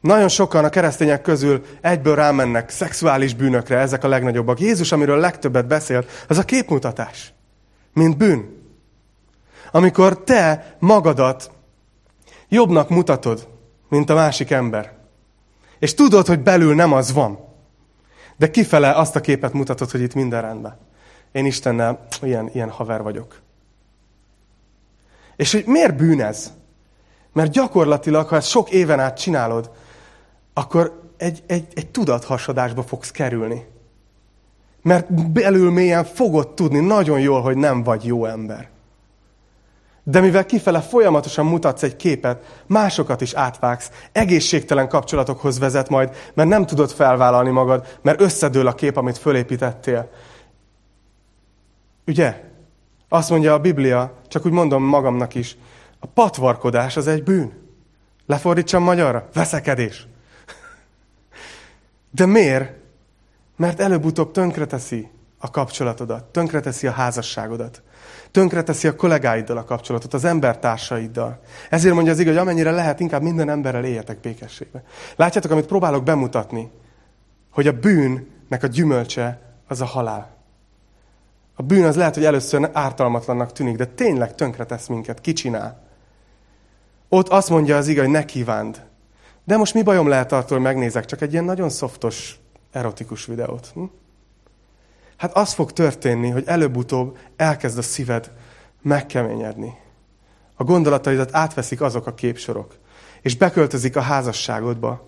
Nagyon 0.00 0.28
sokan 0.28 0.64
a 0.64 0.68
keresztények 0.68 1.22
közül 1.22 1.64
egyből 1.80 2.14
rámennek 2.14 2.70
szexuális 2.70 3.34
bűnökre, 3.34 3.78
ezek 3.78 4.04
a 4.04 4.08
legnagyobbak. 4.08 4.60
Jézus, 4.60 4.92
amiről 4.92 5.18
legtöbbet 5.18 5.66
beszélt, 5.66 6.24
az 6.28 6.38
a 6.38 6.44
képmutatás, 6.44 7.32
mint 7.92 8.16
bűn. 8.16 8.62
Amikor 9.70 10.24
te 10.24 10.76
magadat 10.78 11.50
jobbnak 12.48 12.88
mutatod, 12.88 13.48
mint 13.88 14.10
a 14.10 14.14
másik 14.14 14.50
ember. 14.50 14.92
És 15.78 15.94
tudod, 15.94 16.26
hogy 16.26 16.40
belül 16.40 16.74
nem 16.74 16.92
az 16.92 17.12
van. 17.12 17.45
De 18.36 18.50
kifele 18.50 18.92
azt 18.92 19.16
a 19.16 19.20
képet 19.20 19.52
mutatod, 19.52 19.90
hogy 19.90 20.00
itt 20.00 20.14
minden 20.14 20.42
rendben. 20.42 20.78
Én 21.32 21.46
Istennel 21.46 22.06
ilyen, 22.22 22.50
ilyen 22.52 22.70
haver 22.70 23.02
vagyok. 23.02 23.40
És 25.36 25.52
hogy 25.52 25.64
miért 25.66 25.96
bűn 25.96 26.20
ez? 26.20 26.52
Mert 27.32 27.52
gyakorlatilag, 27.52 28.28
ha 28.28 28.36
ezt 28.36 28.48
sok 28.48 28.70
éven 28.70 29.00
át 29.00 29.18
csinálod, 29.18 29.70
akkor 30.52 31.02
egy, 31.16 31.42
egy, 31.46 31.66
egy 31.74 31.90
tudathasadásba 31.90 32.82
fogsz 32.82 33.10
kerülni. 33.10 33.66
Mert 34.82 35.32
belül 35.32 35.70
mélyen 35.70 36.04
fogod 36.04 36.54
tudni 36.54 36.80
nagyon 36.80 37.20
jól, 37.20 37.40
hogy 37.40 37.56
nem 37.56 37.82
vagy 37.82 38.04
jó 38.04 38.24
ember. 38.24 38.68
De 40.08 40.20
mivel 40.20 40.46
kifele 40.46 40.80
folyamatosan 40.80 41.46
mutatsz 41.46 41.82
egy 41.82 41.96
képet, 41.96 42.62
másokat 42.66 43.20
is 43.20 43.34
átvágsz, 43.34 43.90
egészségtelen 44.12 44.88
kapcsolatokhoz 44.88 45.58
vezet 45.58 45.88
majd, 45.88 46.14
mert 46.34 46.48
nem 46.48 46.66
tudod 46.66 46.90
felvállalni 46.90 47.50
magad, 47.50 47.98
mert 48.02 48.20
összedől 48.20 48.66
a 48.66 48.74
kép, 48.74 48.96
amit 48.96 49.18
fölépítettél. 49.18 50.10
Ugye? 52.06 52.44
Azt 53.08 53.30
mondja 53.30 53.52
a 53.52 53.58
Biblia, 53.58 54.12
csak 54.28 54.46
úgy 54.46 54.52
mondom 54.52 54.82
magamnak 54.82 55.34
is, 55.34 55.56
a 55.98 56.06
patvarkodás 56.06 56.96
az 56.96 57.06
egy 57.06 57.22
bűn. 57.22 57.52
Lefordítsam 58.26 58.82
magyarra? 58.82 59.28
Veszekedés. 59.32 60.06
De 62.10 62.26
miért? 62.26 62.72
Mert 63.56 63.80
előbb-utóbb 63.80 64.30
tönkreteszi 64.30 65.10
a 65.38 65.50
kapcsolatodat, 65.50 66.24
tönkreteszi 66.24 66.86
a 66.86 66.92
házasságodat, 66.92 67.82
tönkreteszi 68.36 68.88
a 68.88 68.96
kollégáiddal 68.96 69.56
a 69.56 69.64
kapcsolatot, 69.64 70.14
az 70.14 70.24
embertársaiddal. 70.24 71.40
Ezért 71.70 71.94
mondja 71.94 72.12
az 72.12 72.18
igaz, 72.18 72.32
hogy 72.32 72.42
amennyire 72.42 72.70
lehet, 72.70 73.00
inkább 73.00 73.22
minden 73.22 73.48
emberrel 73.48 73.84
éljetek 73.84 74.20
békességbe. 74.20 74.82
Látjátok, 75.16 75.50
amit 75.50 75.66
próbálok 75.66 76.04
bemutatni, 76.04 76.70
hogy 77.50 77.66
a 77.66 77.72
bűnnek 77.72 78.62
a 78.62 78.66
gyümölcse 78.66 79.40
az 79.68 79.80
a 79.80 79.84
halál. 79.84 80.36
A 81.54 81.62
bűn 81.62 81.84
az 81.84 81.96
lehet, 81.96 82.14
hogy 82.14 82.24
először 82.24 82.70
ártalmatlannak 82.72 83.52
tűnik, 83.52 83.76
de 83.76 83.86
tényleg 83.86 84.34
tönkretesz 84.34 84.86
minket, 84.86 85.20
kicsinál. 85.20 85.82
Ott 87.08 87.28
azt 87.28 87.50
mondja 87.50 87.76
az 87.76 87.88
iga, 87.88 88.00
hogy 88.00 88.10
ne 88.10 88.24
kívánd. 88.24 88.82
De 89.44 89.56
most 89.56 89.74
mi 89.74 89.82
bajom 89.82 90.08
lehet 90.08 90.32
attól, 90.32 90.56
hogy 90.56 90.66
megnézek 90.66 91.04
csak 91.04 91.20
egy 91.20 91.32
ilyen 91.32 91.44
nagyon 91.44 91.68
szoftos, 91.68 92.38
erotikus 92.72 93.26
videót? 93.26 93.70
Hm? 93.74 93.84
Hát 95.16 95.36
az 95.36 95.52
fog 95.52 95.72
történni, 95.72 96.30
hogy 96.30 96.44
előbb-utóbb 96.46 97.18
elkezd 97.36 97.78
a 97.78 97.82
szíved 97.82 98.32
megkeményedni. 98.82 99.74
A 100.54 100.64
gondolataidat 100.64 101.34
átveszik 101.34 101.80
azok 101.80 102.06
a 102.06 102.14
képsorok, 102.14 102.76
és 103.22 103.36
beköltözik 103.36 103.96
a 103.96 104.00
házasságodba, 104.00 105.06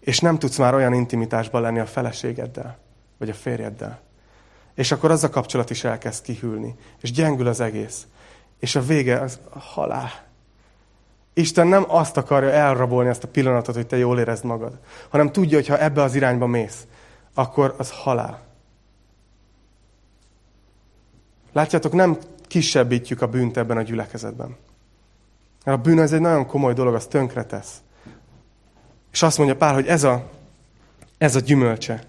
és 0.00 0.20
nem 0.20 0.38
tudsz 0.38 0.58
már 0.58 0.74
olyan 0.74 0.92
intimitásban 0.92 1.62
lenni 1.62 1.78
a 1.78 1.86
feleségeddel, 1.86 2.78
vagy 3.18 3.28
a 3.28 3.34
férjeddel. 3.34 4.00
És 4.74 4.92
akkor 4.92 5.10
az 5.10 5.24
a 5.24 5.30
kapcsolat 5.30 5.70
is 5.70 5.84
elkezd 5.84 6.22
kihűlni, 6.22 6.74
és 7.00 7.12
gyengül 7.12 7.46
az 7.46 7.60
egész. 7.60 8.06
És 8.58 8.76
a 8.76 8.82
vége 8.82 9.20
az 9.20 9.38
a 9.50 9.58
halál. 9.58 10.10
Isten 11.32 11.66
nem 11.66 11.84
azt 11.88 12.16
akarja 12.16 12.50
elrabolni 12.50 13.08
ezt 13.08 13.24
a 13.24 13.28
pillanatot, 13.28 13.74
hogy 13.74 13.86
te 13.86 13.96
jól 13.96 14.18
érezd 14.18 14.44
magad, 14.44 14.78
hanem 15.08 15.32
tudja, 15.32 15.56
hogy 15.56 15.66
ha 15.66 15.78
ebbe 15.78 16.02
az 16.02 16.14
irányba 16.14 16.46
mész, 16.46 16.86
akkor 17.34 17.74
az 17.78 17.90
halál. 17.90 18.40
Látjátok, 21.54 21.92
nem 21.92 22.18
kisebbítjük 22.46 23.22
a 23.22 23.26
bűnt 23.26 23.56
ebben 23.56 23.76
a 23.76 23.82
gyülekezetben. 23.82 24.56
Mert 25.64 25.78
a 25.78 25.80
bűn 25.80 26.00
ez 26.00 26.12
egy 26.12 26.20
nagyon 26.20 26.46
komoly 26.46 26.72
dolog, 26.72 26.94
az 26.94 27.06
tönkre 27.06 27.44
tesz. 27.44 27.82
És 29.12 29.22
azt 29.22 29.38
mondja 29.38 29.56
Pál, 29.56 29.74
hogy 29.74 29.86
ez 29.86 30.04
a, 30.04 30.30
ez 31.18 31.36
a 31.36 31.40
gyümölcse. 31.40 32.02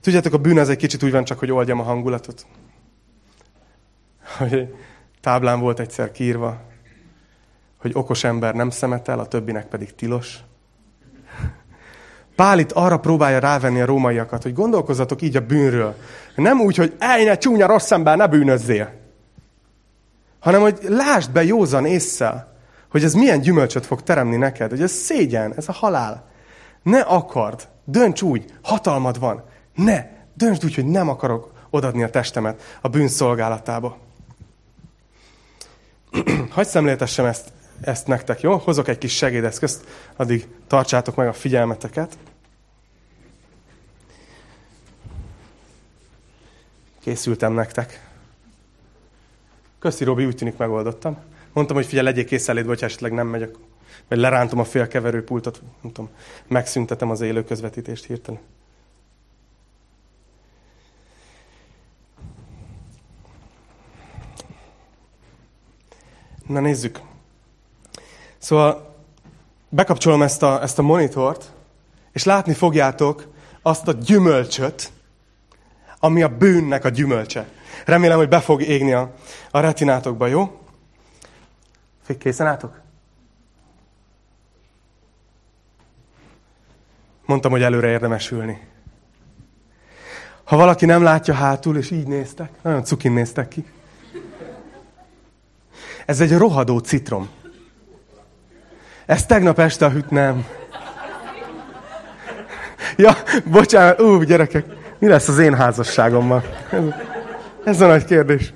Tudjátok, 0.00 0.32
a 0.32 0.38
bűn 0.38 0.58
az 0.58 0.68
egy 0.68 0.76
kicsit 0.76 1.02
úgy 1.02 1.10
van 1.10 1.24
csak, 1.24 1.38
hogy 1.38 1.50
oldjam 1.50 1.80
a 1.80 1.82
hangulatot. 1.82 2.46
Hogy 4.38 4.74
táblán 5.20 5.60
volt 5.60 5.80
egyszer 5.80 6.12
kírva, 6.12 6.62
hogy 7.76 7.90
okos 7.94 8.24
ember 8.24 8.54
nem 8.54 8.70
szemetel, 8.70 9.18
a 9.18 9.28
többinek 9.28 9.66
pedig 9.66 9.94
tilos. 9.94 10.38
Pál 12.40 12.58
itt 12.58 12.72
arra 12.72 12.98
próbálja 12.98 13.38
rávenni 13.38 13.80
a 13.80 13.86
rómaiakat, 13.86 14.42
hogy 14.42 14.54
gondolkozzatok 14.54 15.22
így 15.22 15.36
a 15.36 15.40
bűnről. 15.40 15.94
Nem 16.34 16.60
úgy, 16.60 16.76
hogy 16.76 16.94
ej, 16.98 17.24
ne 17.24 17.38
csúnya 17.38 17.66
rossz 17.66 17.90
ember, 17.90 18.16
ne 18.16 18.26
bűnözzél. 18.26 18.92
Hanem, 20.38 20.60
hogy 20.60 20.78
lásd 20.88 21.30
be 21.30 21.44
józan 21.44 21.86
észszel, 21.86 22.54
hogy 22.90 23.04
ez 23.04 23.14
milyen 23.14 23.40
gyümölcsöt 23.40 23.86
fog 23.86 24.02
teremni 24.02 24.36
neked, 24.36 24.70
hogy 24.70 24.82
ez 24.82 24.90
szégyen, 24.90 25.54
ez 25.56 25.68
a 25.68 25.72
halál. 25.72 26.28
Ne 26.82 27.00
akard, 27.00 27.68
dönts 27.84 28.22
úgy, 28.22 28.44
hatalmad 28.62 29.18
van. 29.18 29.44
Ne, 29.74 30.06
döntsd 30.34 30.64
úgy, 30.64 30.74
hogy 30.74 30.86
nem 30.86 31.08
akarok 31.08 31.52
odadni 31.70 32.02
a 32.02 32.10
testemet 32.10 32.78
a 32.80 32.88
bűn 32.88 33.08
szolgálatába. 33.08 33.98
Hagy 36.50 36.66
szemléltessem 36.66 37.24
ezt, 37.24 37.52
ezt 37.80 38.06
nektek, 38.06 38.40
jó? 38.40 38.56
Hozok 38.56 38.88
egy 38.88 38.98
kis 38.98 39.16
segédeszközt, 39.16 39.84
addig 40.16 40.48
tartsátok 40.66 41.14
meg 41.14 41.28
a 41.28 41.32
figyelmeteket. 41.32 42.16
Készültem 47.00 47.52
nektek. 47.52 48.08
Köszi, 49.78 50.04
Robi, 50.04 50.26
úgy 50.26 50.36
tűnik 50.36 50.56
megoldottam. 50.56 51.18
Mondtam, 51.52 51.76
hogy 51.76 51.86
figyelj, 51.86 52.06
legyél 52.06 52.24
készelétbe, 52.24 52.68
hogyha 52.68 52.86
esetleg 52.86 53.12
nem 53.12 53.26
megyek. 53.26 53.54
Vagy 54.08 54.18
lerántom 54.18 54.58
a 54.58 54.64
félkeverőpultot, 54.64 55.62
nem 55.82 55.92
tudom, 55.92 56.10
megszüntetem 56.46 57.10
az 57.10 57.20
élő 57.20 57.44
közvetítést 57.44 58.04
hirtelen. 58.04 58.40
Na 66.46 66.60
nézzük. 66.60 67.00
Szóval 68.38 68.94
bekapcsolom 69.68 70.22
ezt 70.22 70.42
a, 70.42 70.62
ezt 70.62 70.78
a 70.78 70.82
monitort, 70.82 71.52
és 72.12 72.24
látni 72.24 72.52
fogjátok 72.52 73.26
azt 73.62 73.88
a 73.88 73.92
gyümölcsöt, 73.92 74.92
ami 76.00 76.22
a 76.22 76.36
bűnnek 76.36 76.84
a 76.84 76.88
gyümölcse. 76.88 77.48
Remélem, 77.84 78.18
hogy 78.18 78.28
be 78.28 78.40
fog 78.40 78.62
égni 78.62 78.92
a, 78.92 79.14
a 79.50 79.60
retinátokba, 79.60 80.26
jó? 80.26 80.60
Készen 82.18 82.46
álltok? 82.46 82.80
Mondtam, 87.26 87.50
hogy 87.50 87.62
előre 87.62 87.88
érdemes 87.88 88.30
ülni. 88.30 88.68
Ha 90.44 90.56
valaki 90.56 90.86
nem 90.86 91.02
látja 91.02 91.34
hátul, 91.34 91.76
és 91.76 91.90
így 91.90 92.06
néztek, 92.06 92.50
nagyon 92.62 92.84
cukin 92.84 93.12
néztek 93.12 93.48
ki. 93.48 93.64
Ez 96.06 96.20
egy 96.20 96.36
rohadó 96.36 96.78
citrom. 96.78 97.28
Ez 99.06 99.26
tegnap 99.26 99.58
este 99.58 99.84
a 99.84 99.90
hűt, 99.90 100.10
nem. 100.10 100.46
Ja, 102.96 103.16
bocsánat, 103.44 104.00
ú, 104.00 104.22
gyerekek, 104.22 104.79
mi 105.00 105.08
lesz 105.08 105.28
az 105.28 105.38
én 105.38 105.54
házasságommal? 105.54 106.44
Ez 107.64 107.80
a 107.80 107.86
nagy 107.86 108.04
kérdés. 108.04 108.52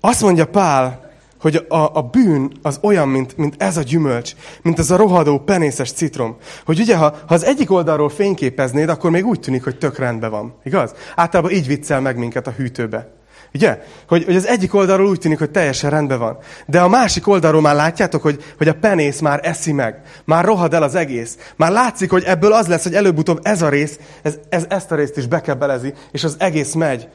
Azt 0.00 0.22
mondja 0.22 0.46
Pál, 0.46 1.10
hogy 1.40 1.66
a, 1.68 1.96
a 1.98 2.02
bűn 2.02 2.52
az 2.62 2.78
olyan, 2.82 3.08
mint, 3.08 3.36
mint 3.36 3.62
ez 3.62 3.76
a 3.76 3.82
gyümölcs, 3.82 4.32
mint 4.62 4.78
ez 4.78 4.90
a 4.90 4.96
rohadó 4.96 5.38
penészes 5.38 5.92
citrom. 5.92 6.36
Hogy 6.64 6.80
ugye, 6.80 6.96
ha, 6.96 7.14
ha 7.26 7.34
az 7.34 7.44
egyik 7.44 7.70
oldalról 7.70 8.08
fényképeznéd, 8.08 8.88
akkor 8.88 9.10
még 9.10 9.26
úgy 9.26 9.40
tűnik, 9.40 9.64
hogy 9.64 9.78
tök 9.78 9.98
rendben 9.98 10.30
van. 10.30 10.54
Igaz? 10.64 10.94
Általában 11.16 11.52
így 11.52 11.66
viccel 11.66 12.00
meg 12.00 12.16
minket 12.16 12.46
a 12.46 12.50
hűtőbe. 12.50 13.19
Ugye? 13.54 13.82
Hogy, 14.08 14.24
hogy 14.24 14.36
az 14.36 14.46
egyik 14.46 14.74
oldalról 14.74 15.08
úgy 15.08 15.18
tűnik, 15.18 15.38
hogy 15.38 15.50
teljesen 15.50 15.90
rendben 15.90 16.18
van. 16.18 16.38
De 16.66 16.80
a 16.80 16.88
másik 16.88 17.26
oldalról 17.26 17.60
már 17.60 17.74
látjátok, 17.74 18.22
hogy, 18.22 18.44
hogy 18.56 18.68
a 18.68 18.74
penész 18.74 19.20
már 19.20 19.40
eszi 19.42 19.72
meg. 19.72 20.00
Már 20.24 20.44
rohad 20.44 20.74
el 20.74 20.82
az 20.82 20.94
egész. 20.94 21.52
Már 21.56 21.70
látszik, 21.70 22.10
hogy 22.10 22.24
ebből 22.24 22.52
az 22.52 22.66
lesz, 22.66 22.82
hogy 22.82 22.94
előbb-utóbb 22.94 23.40
ez 23.42 23.62
a 23.62 23.68
rész, 23.68 23.98
ez, 24.22 24.38
ez, 24.48 24.64
ezt 24.68 24.92
a 24.92 24.94
részt 24.94 25.16
is 25.16 25.26
bekebelezi, 25.26 25.94
és 26.12 26.24
az 26.24 26.36
egész 26.38 26.74
megy. 26.74 27.08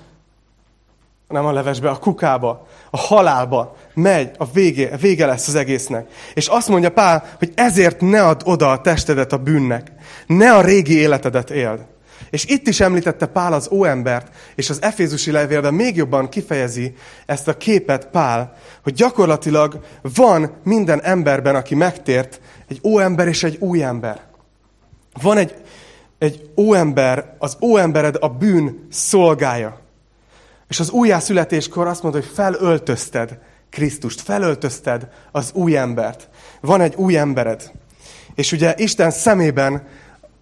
Nem 1.28 1.46
a 1.46 1.52
levesbe, 1.52 1.90
a 1.90 1.98
kukába, 1.98 2.68
a 2.90 2.98
halálba. 2.98 3.76
Megy, 3.94 4.32
a 4.38 4.46
vége, 4.46 4.90
a 4.94 4.98
vége 4.98 5.26
lesz 5.26 5.48
az 5.48 5.56
egésznek. 5.56 6.08
És 6.34 6.48
azt 6.48 6.68
mondja 6.68 6.92
Pál, 6.92 7.24
hogy 7.38 7.52
ezért 7.56 8.02
ne 8.02 8.24
add 8.24 8.42
oda 8.46 8.72
a 8.72 8.82
testedet 8.82 9.34
a 9.34 9.38
bűnnek. 9.38 9.92
Ne 10.28 10.54
a 10.54 10.62
régi 10.62 10.98
életedet 10.98 11.50
éld. 11.50 11.80
És 12.36 12.46
itt 12.46 12.68
is 12.68 12.80
említette 12.80 13.26
Pál 13.26 13.54
az 13.54 13.70
óembert, 13.72 14.36
és 14.56 14.70
az 14.70 14.82
Efézusi 14.82 15.32
levélben 15.32 15.74
még 15.74 15.96
jobban 15.96 16.30
kifejezi 16.30 16.96
ezt 17.26 17.48
a 17.48 17.58
képet 17.58 18.08
Pál, 18.08 18.56
hogy 18.84 18.94
gyakorlatilag 18.94 19.80
van 20.02 20.52
minden 20.64 21.02
emberben, 21.02 21.56
aki 21.56 21.76
megtért, 21.76 22.42
egy 22.68 22.80
óember 22.84 23.28
és 23.28 23.44
egy 23.44 23.58
új 23.60 23.84
ember. 23.84 24.22
Van 25.22 25.38
egy, 25.38 25.54
egy 26.18 26.50
óember, 26.58 27.36
az 27.38 27.58
óembered 27.62 28.16
a 28.20 28.30
bűn 28.30 28.88
szolgája. 28.92 29.80
És 30.68 30.80
az 30.80 30.90
újjászületéskor 30.90 31.88
azt 31.88 32.02
mondta, 32.02 32.22
hogy 32.22 32.32
felöltözted 32.34 33.40
Krisztust, 33.70 34.22
felöltözted 34.22 35.08
az 35.32 35.52
új 35.54 35.78
embert. 35.78 36.30
Van 36.62 36.82
egy 36.82 36.96
új 36.96 37.18
embered. 37.18 37.72
És 38.34 38.52
ugye 38.52 38.74
Isten 38.78 39.12
szemében 39.12 39.88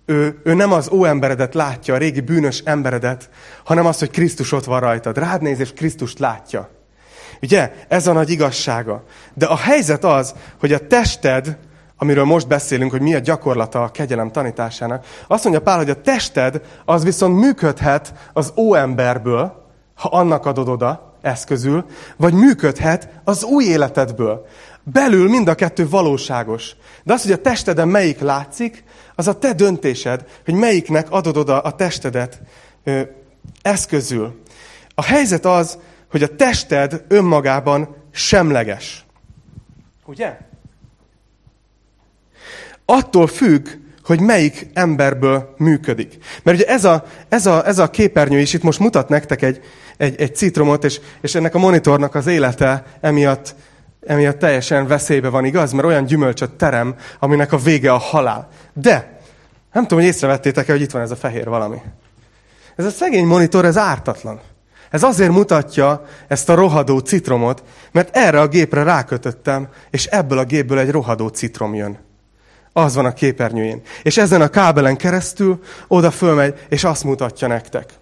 ő, 0.06 0.42
ő 0.44 0.54
nem 0.54 0.72
az 0.72 0.90
óemberedet 0.92 1.54
látja, 1.54 1.94
a 1.94 1.98
régi 1.98 2.22
bűnös 2.22 2.60
emberedet, 2.66 3.30
hanem 3.64 3.86
az, 3.86 4.00
hogy 4.00 4.10
Krisztus 4.10 4.52
ott 4.52 4.64
van 4.64 4.80
rajtad. 4.80 5.18
Rád 5.18 5.42
néz, 5.42 5.60
és 5.60 5.74
Krisztust 5.74 6.20
látja. 6.20 6.70
Ugye? 7.42 7.72
Ez 7.88 8.08
a 8.08 8.14
nagy 8.14 8.30
igazsága. 8.30 9.04
De 9.34 9.46
a 9.46 9.56
helyzet 9.56 10.04
az, 10.04 10.36
hogy 10.60 10.74
a 10.74 10.88
tested, 10.88 11.58
amiről 11.98 12.24
most 12.24 12.48
beszélünk, 12.48 12.92
hogy 12.92 13.02
mi 13.02 13.16
a 13.16 13.20
gyakorlata 13.20 13.84
a 13.84 13.92
kegyelem 13.92 14.32
tanításának, 14.32 15.06
azt 15.28 15.44
mondja 15.44 15.62
Pál, 15.62 15.78
hogy 15.78 15.90
a 15.90 16.02
tested 16.02 16.62
az 16.86 17.04
viszont 17.04 17.40
működhet 17.40 18.14
az 18.34 18.54
óemberből, 18.58 19.62
ha 19.96 20.10
annak 20.10 20.46
adod 20.46 20.68
oda 20.68 21.18
eszközül, 21.22 21.86
vagy 22.18 22.34
működhet 22.34 23.10
az 23.24 23.44
új 23.44 23.64
életedből. 23.64 24.46
Belül 24.84 25.30
mind 25.30 25.48
a 25.48 25.56
kettő 25.56 25.90
valóságos. 25.90 26.76
De 27.04 27.14
az, 27.14 27.22
hogy 27.22 27.32
a 27.32 27.42
testeden 27.42 27.88
melyik 27.88 28.20
látszik, 28.20 28.84
az 29.16 29.28
a 29.28 29.40
te 29.40 29.54
döntésed, 29.54 30.26
hogy 30.46 30.54
melyiknek 30.54 31.12
adod 31.12 31.38
oda 31.38 31.60
a 31.60 31.76
testedet 31.76 32.42
ö, 32.84 33.02
eszközül. 33.62 34.42
A 34.96 35.04
helyzet 35.04 35.46
az, 35.46 35.78
hogy 36.12 36.24
a 36.24 36.36
tested 36.36 37.04
önmagában 37.08 37.96
semleges. 38.12 39.06
Ugye? 40.06 40.38
Attól 42.86 43.28
függ, 43.28 43.68
hogy 44.04 44.20
melyik 44.20 44.68
emberből 44.74 45.54
működik. 45.58 46.18
Mert 46.44 46.58
ugye 46.58 46.68
ez 46.68 46.86
a, 46.86 47.06
ez 47.30 47.46
a, 47.46 47.68
ez 47.68 47.80
a 47.80 47.90
képernyő 47.90 48.40
is 48.40 48.54
itt 48.54 48.64
most 48.64 48.80
mutat 48.80 49.10
nektek 49.10 49.42
egy, 49.42 49.62
egy, 49.98 50.22
egy 50.22 50.36
citromot, 50.36 50.84
és, 50.84 51.00
és 51.22 51.36
ennek 51.36 51.56
a 51.56 51.60
monitornak 51.60 52.16
az 52.16 52.28
élete 52.28 52.86
emiatt 53.02 53.56
emiatt 54.06 54.40
teljesen 54.40 54.88
veszélybe 54.88 55.30
van, 55.30 55.46
igaz? 55.46 55.72
Mert 55.72 55.88
olyan 55.88 56.06
gyümölcsöt 56.06 56.52
terem, 56.52 56.96
aminek 57.20 57.52
a 57.52 57.58
vége 57.58 57.92
a 57.92 57.98
halál. 57.98 58.50
De, 58.74 59.20
nem 59.74 59.84
tudom, 59.84 60.04
hogy 60.04 60.08
észrevettétek-e, 60.08 60.72
hogy 60.72 60.82
itt 60.82 60.92
van 60.92 61.02
ez 61.02 61.12
a 61.12 61.16
fehér 61.16 61.50
valami. 61.50 61.82
Ez 62.76 62.86
a 62.86 62.90
szegény 62.90 63.26
monitor, 63.26 63.66
ez 63.66 63.78
ártatlan. 63.78 64.40
Ez 64.90 65.04
azért 65.04 65.32
mutatja 65.32 66.06
ezt 66.28 66.50
a 66.50 66.54
rohadó 66.54 67.00
citromot, 67.00 67.64
mert 67.92 68.16
erre 68.16 68.42
a 68.42 68.48
gépre 68.48 68.84
rákötöttem, 68.84 69.68
és 69.90 70.06
ebből 70.06 70.38
a 70.38 70.44
gépből 70.44 70.80
egy 70.80 70.92
rohadó 70.92 71.28
citrom 71.28 71.76
jön. 71.76 72.00
Az 72.74 72.96
van 72.96 73.06
a 73.06 73.14
képernyőjén. 73.14 73.82
És 74.04 74.18
ezen 74.18 74.42
a 74.42 74.48
kábelen 74.48 74.98
keresztül 74.98 75.60
oda 75.88 76.12
fölmegy, 76.12 76.66
és 76.70 76.84
azt 76.84 77.04
mutatja 77.04 77.48
nektek. 77.48 77.94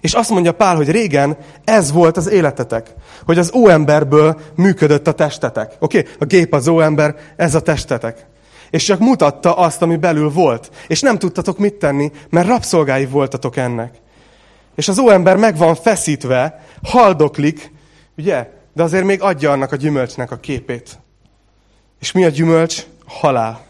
És 0.00 0.12
azt 0.12 0.30
mondja 0.30 0.52
Pál, 0.52 0.76
hogy 0.76 0.90
régen 0.90 1.36
ez 1.64 1.92
volt 1.92 2.16
az 2.16 2.30
életetek. 2.30 2.90
Hogy 3.24 3.38
az 3.38 3.52
óemberből 3.54 4.40
működött 4.54 5.06
a 5.06 5.12
testetek. 5.12 5.72
Oké? 5.78 5.98
Okay? 5.98 6.12
A 6.18 6.24
gép 6.24 6.54
az 6.54 6.68
óember, 6.68 7.16
ez 7.36 7.54
a 7.54 7.60
testetek. 7.60 8.26
És 8.74 8.84
csak 8.84 8.98
mutatta 8.98 9.56
azt, 9.56 9.82
ami 9.82 9.96
belül 9.96 10.30
volt. 10.30 10.70
És 10.86 11.00
nem 11.00 11.18
tudtatok 11.18 11.58
mit 11.58 11.74
tenni, 11.74 12.12
mert 12.30 12.46
rabszolgái 12.46 13.06
voltatok 13.06 13.56
ennek. 13.56 14.00
És 14.74 14.88
az 14.88 14.98
óember 14.98 15.36
meg 15.36 15.56
van 15.56 15.74
feszítve, 15.74 16.64
haldoklik, 16.82 17.72
ugye? 18.16 18.50
De 18.72 18.82
azért 18.82 19.04
még 19.04 19.22
adja 19.22 19.50
annak 19.50 19.72
a 19.72 19.76
gyümölcsnek 19.76 20.30
a 20.30 20.36
képét. 20.36 20.98
És 22.00 22.12
mi 22.12 22.24
a 22.24 22.28
gyümölcs? 22.28 22.86
Halál. 23.06 23.64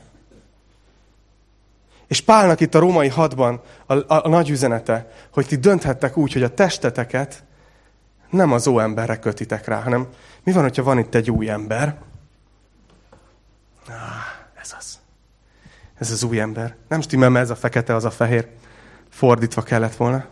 És 2.07 2.21
Pálnak 2.21 2.61
itt 2.61 2.75
a 2.75 2.79
római 2.79 3.09
hadban 3.09 3.61
a, 3.87 3.95
a, 3.95 4.05
a 4.07 4.29
nagy 4.29 4.51
üzenete, 4.51 5.13
hogy 5.33 5.47
ti 5.47 5.57
dönthettek 5.57 6.17
úgy, 6.17 6.33
hogy 6.33 6.43
a 6.43 6.55
testeteket 6.55 7.45
nem 8.31 8.53
az 8.53 8.67
óemberre 8.67 9.17
kötitek 9.17 9.67
rá, 9.67 9.81
hanem 9.81 10.09
mi 10.45 10.53
van, 10.53 10.63
hogyha 10.63 10.83
van 10.83 10.99
itt 10.99 11.15
egy 11.15 11.31
új 11.31 11.49
ember? 11.51 11.97
Ah, 13.89 14.43
ez 14.65 14.75
az. 14.79 14.99
Ez 15.99 16.11
az 16.11 16.23
új 16.23 16.41
ember. 16.41 16.75
Nem 16.89 17.01
stimmel, 17.01 17.39
ez 17.39 17.51
a 17.51 17.57
fekete, 17.57 17.95
az 17.95 18.05
a 18.05 18.11
fehér. 18.11 18.49
Fordítva 19.11 19.63
kellett 19.63 19.97
volna. 19.97 20.27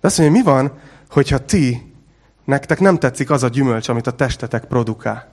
De 0.00 0.06
azt 0.06 0.18
mondja, 0.18 0.36
mi 0.36 0.44
van, 0.44 0.78
hogyha 1.10 1.44
ti, 1.44 1.94
nektek 2.44 2.80
nem 2.80 2.98
tetszik 2.98 3.30
az 3.30 3.42
a 3.42 3.48
gyümölcs, 3.48 3.88
amit 3.88 4.06
a 4.06 4.10
testetek 4.10 4.64
produkál? 4.64 5.28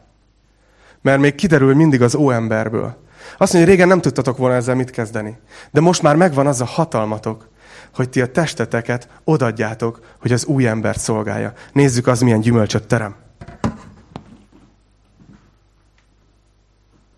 Mert 1.02 1.20
még 1.20 1.36
kiderül 1.36 1.76
mindig 1.76 2.02
az 2.02 2.16
óemberből. 2.16 3.04
Azt 3.38 3.54
mondja, 3.54 3.72
régen 3.72 3.88
nem 3.88 4.02
tudtatok 4.02 4.38
volna 4.38 4.56
ezzel 4.56 4.76
mit 4.76 4.90
kezdeni. 4.90 5.38
De 5.72 5.80
most 5.80 6.02
már 6.02 6.16
megvan 6.16 6.48
az 6.48 6.62
a 6.62 6.66
hatalmatok, 6.66 7.50
hogy 7.94 8.10
ti 8.10 8.22
a 8.22 8.32
testeteket 8.32 9.10
odadjátok, 9.24 10.00
hogy 10.20 10.32
az 10.32 10.46
új 10.46 10.68
ember 10.68 10.96
szolgálja. 10.98 11.54
Nézzük 11.74 12.08
az, 12.08 12.20
milyen 12.20 12.40
gyümölcsöt 12.40 12.88
terem. 12.88 13.25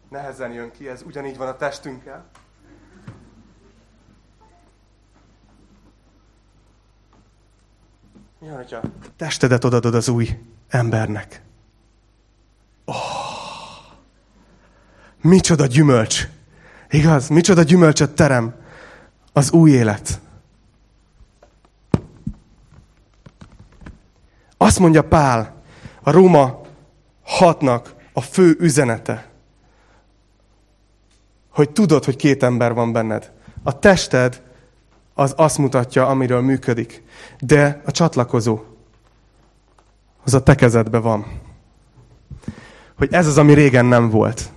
Nehezen 0.09 0.51
jön 0.51 0.71
ki, 0.71 0.89
ez 0.89 1.01
ugyanígy 1.01 1.37
van 1.37 1.47
a 1.47 1.55
testünkkel. 1.55 2.25
Mi 8.39 8.47
hogyha 8.47 8.81
testedet 9.15 9.63
odadod 9.63 9.95
az 9.95 10.07
új 10.07 10.39
embernek? 10.67 11.41
Oh. 12.85 12.95
Micsoda 15.21 15.65
gyümölcs! 15.65 16.27
Igaz? 16.89 17.27
Micsoda 17.27 17.63
gyümölcsöt 17.63 18.11
terem 18.11 18.55
az 19.33 19.51
új 19.51 19.71
élet. 19.71 20.19
Azt 24.57 24.79
mondja 24.79 25.03
Pál, 25.03 25.61
a 26.01 26.11
Róma 26.11 26.61
hatnak 27.23 27.95
a 28.13 28.21
fő 28.21 28.55
üzenete, 28.59 29.26
hogy 31.57 31.69
tudod, 31.69 32.05
hogy 32.05 32.15
két 32.15 32.43
ember 32.43 32.73
van 32.73 32.91
benned. 32.91 33.31
A 33.63 33.79
tested 33.79 34.41
az 35.13 35.33
azt 35.37 35.57
mutatja, 35.57 36.07
amiről 36.07 36.41
működik. 36.41 37.03
De 37.39 37.81
a 37.85 37.91
csatlakozó, 37.91 38.59
az 40.23 40.33
a 40.33 40.43
te 40.43 40.99
van. 40.99 41.25
Hogy 42.97 43.13
ez 43.13 43.27
az, 43.27 43.37
ami 43.37 43.53
régen 43.53 43.85
nem 43.85 44.09
volt. 44.09 44.49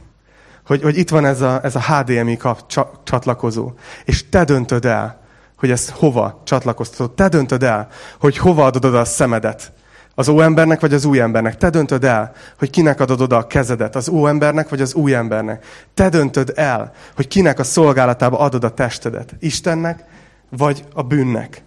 Hogy, 0.67 0.83
hogy 0.83 0.99
itt 0.99 1.09
van 1.09 1.25
ez 1.25 1.41
a, 1.41 1.61
ez 1.63 1.75
a 1.75 1.81
HDMI 1.81 2.37
kap, 2.37 2.67
csatlakozó. 3.05 3.73
És 4.05 4.29
te 4.29 4.45
döntöd 4.45 4.85
el, 4.85 5.21
hogy 5.57 5.71
ezt 5.71 5.91
hova 5.91 6.41
csatlakoztatod. 6.45 7.15
Te 7.15 7.29
döntöd 7.29 7.63
el, 7.63 7.89
hogy 8.19 8.37
hova 8.37 8.65
adod 8.65 8.85
oda 8.85 9.01
a 9.01 9.05
szemedet. 9.05 9.73
Az 10.21 10.29
óembernek 10.29 10.81
vagy 10.81 10.95
az 10.95 11.05
új 11.05 11.21
embernek. 11.21 11.57
Te 11.57 11.71
döntöd 11.71 12.05
el, 12.05 12.33
hogy 12.59 12.71
kinek 12.71 13.01
adod 13.01 13.21
oda 13.21 13.37
a 13.37 13.47
kezedet. 13.47 13.97
Az 13.97 14.09
óembernek 14.09 14.69
vagy 14.69 14.81
az 14.81 14.95
új 14.95 15.15
embernek. 15.15 15.65
Te 15.95 16.09
döntöd 16.09 16.53
el, 16.55 16.93
hogy 17.17 17.29
kinek 17.29 17.59
a 17.59 17.65
szolgálatába 17.65 18.39
adod 18.39 18.65
a 18.65 18.75
testedet. 18.75 19.35
Istennek 19.39 20.05
vagy 20.51 20.85
a 20.95 21.03
bűnnek. 21.03 21.63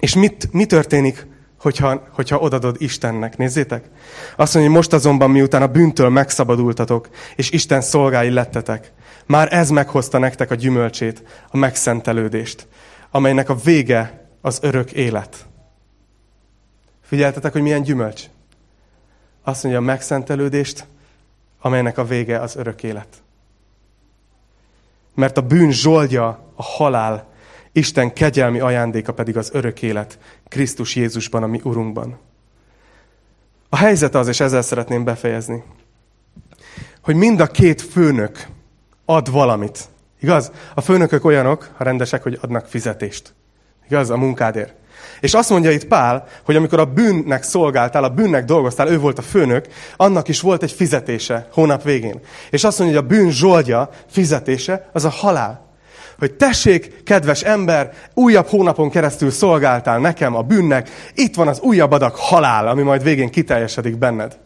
És 0.00 0.14
mit, 0.14 0.52
mi 0.52 0.66
történik, 0.66 1.26
hogyha, 1.60 2.02
hogyha 2.10 2.38
odadod 2.38 2.76
Istennek? 2.78 3.36
Nézzétek! 3.36 3.84
Azt 4.36 4.54
mondja, 4.54 4.72
hogy 4.72 4.80
most 4.80 4.92
azonban 4.92 5.30
miután 5.30 5.62
a 5.62 5.66
bűntől 5.66 6.08
megszabadultatok, 6.08 7.08
és 7.36 7.50
Isten 7.50 7.80
szolgái 7.80 8.30
lettetek, 8.30 8.92
már 9.26 9.52
ez 9.52 9.70
meghozta 9.70 10.18
nektek 10.18 10.50
a 10.50 10.54
gyümölcsét, 10.54 11.22
a 11.50 11.56
megszentelődést, 11.56 12.66
amelynek 13.10 13.48
a 13.48 13.56
vége 13.64 14.28
az 14.40 14.58
örök 14.62 14.92
élet. 14.92 15.46
Figyeltetek, 17.04 17.52
hogy 17.52 17.62
milyen 17.62 17.82
gyümölcs? 17.82 18.24
Azt 19.42 19.62
mondja, 19.62 19.80
a 19.80 19.84
megszentelődést, 19.84 20.86
amelynek 21.60 21.98
a 21.98 22.04
vége 22.04 22.40
az 22.40 22.56
örök 22.56 22.82
élet. 22.82 23.08
Mert 25.14 25.36
a 25.36 25.42
bűn 25.42 25.70
zsoldja 25.70 26.26
a 26.54 26.62
halál, 26.62 27.32
Isten 27.72 28.12
kegyelmi 28.12 28.60
ajándéka 28.60 29.12
pedig 29.12 29.36
az 29.36 29.50
örök 29.52 29.82
élet 29.82 30.18
Krisztus 30.48 30.96
Jézusban, 30.96 31.42
a 31.42 31.46
mi 31.46 31.60
Urunkban. 31.64 32.18
A 33.68 33.76
helyzet 33.76 34.14
az, 34.14 34.28
és 34.28 34.40
ezzel 34.40 34.62
szeretném 34.62 35.04
befejezni, 35.04 35.62
hogy 37.02 37.14
mind 37.14 37.40
a 37.40 37.46
két 37.46 37.82
főnök 37.82 38.46
ad 39.04 39.30
valamit. 39.30 39.88
Igaz? 40.20 40.52
A 40.74 40.80
főnökök 40.80 41.24
olyanok, 41.24 41.70
ha 41.76 41.84
rendesek, 41.84 42.22
hogy 42.22 42.38
adnak 42.40 42.66
fizetést. 42.66 43.34
Igaz? 43.86 44.10
A 44.10 44.16
munkádért. 44.16 44.74
És 45.24 45.34
azt 45.34 45.50
mondja 45.50 45.70
itt 45.70 45.84
Pál, 45.84 46.26
hogy 46.44 46.56
amikor 46.56 46.78
a 46.78 46.84
bűnnek 46.84 47.42
szolgáltál, 47.42 48.04
a 48.04 48.08
bűnnek 48.08 48.44
dolgoztál, 48.44 48.88
ő 48.88 48.98
volt 48.98 49.18
a 49.18 49.22
főnök, 49.22 49.66
annak 49.96 50.28
is 50.28 50.40
volt 50.40 50.62
egy 50.62 50.72
fizetése 50.72 51.48
hónap 51.52 51.82
végén. 51.82 52.20
És 52.50 52.64
azt 52.64 52.78
mondja, 52.78 53.00
hogy 53.00 53.06
a 53.06 53.14
bűn 53.14 53.30
zsoldja 53.30 53.88
fizetése, 54.10 54.88
az 54.92 55.04
a 55.04 55.08
halál 55.08 55.62
hogy 56.18 56.34
tessék, 56.34 57.02
kedves 57.04 57.42
ember, 57.42 57.92
újabb 58.14 58.46
hónapon 58.46 58.90
keresztül 58.90 59.30
szolgáltál 59.30 59.98
nekem 59.98 60.34
a 60.34 60.42
bűnnek, 60.42 60.90
itt 61.14 61.34
van 61.34 61.48
az 61.48 61.60
újabb 61.60 61.92
adag 61.92 62.14
halál, 62.14 62.68
ami 62.68 62.82
majd 62.82 63.02
végén 63.02 63.30
kiteljesedik 63.30 63.98
benned. 63.98 64.38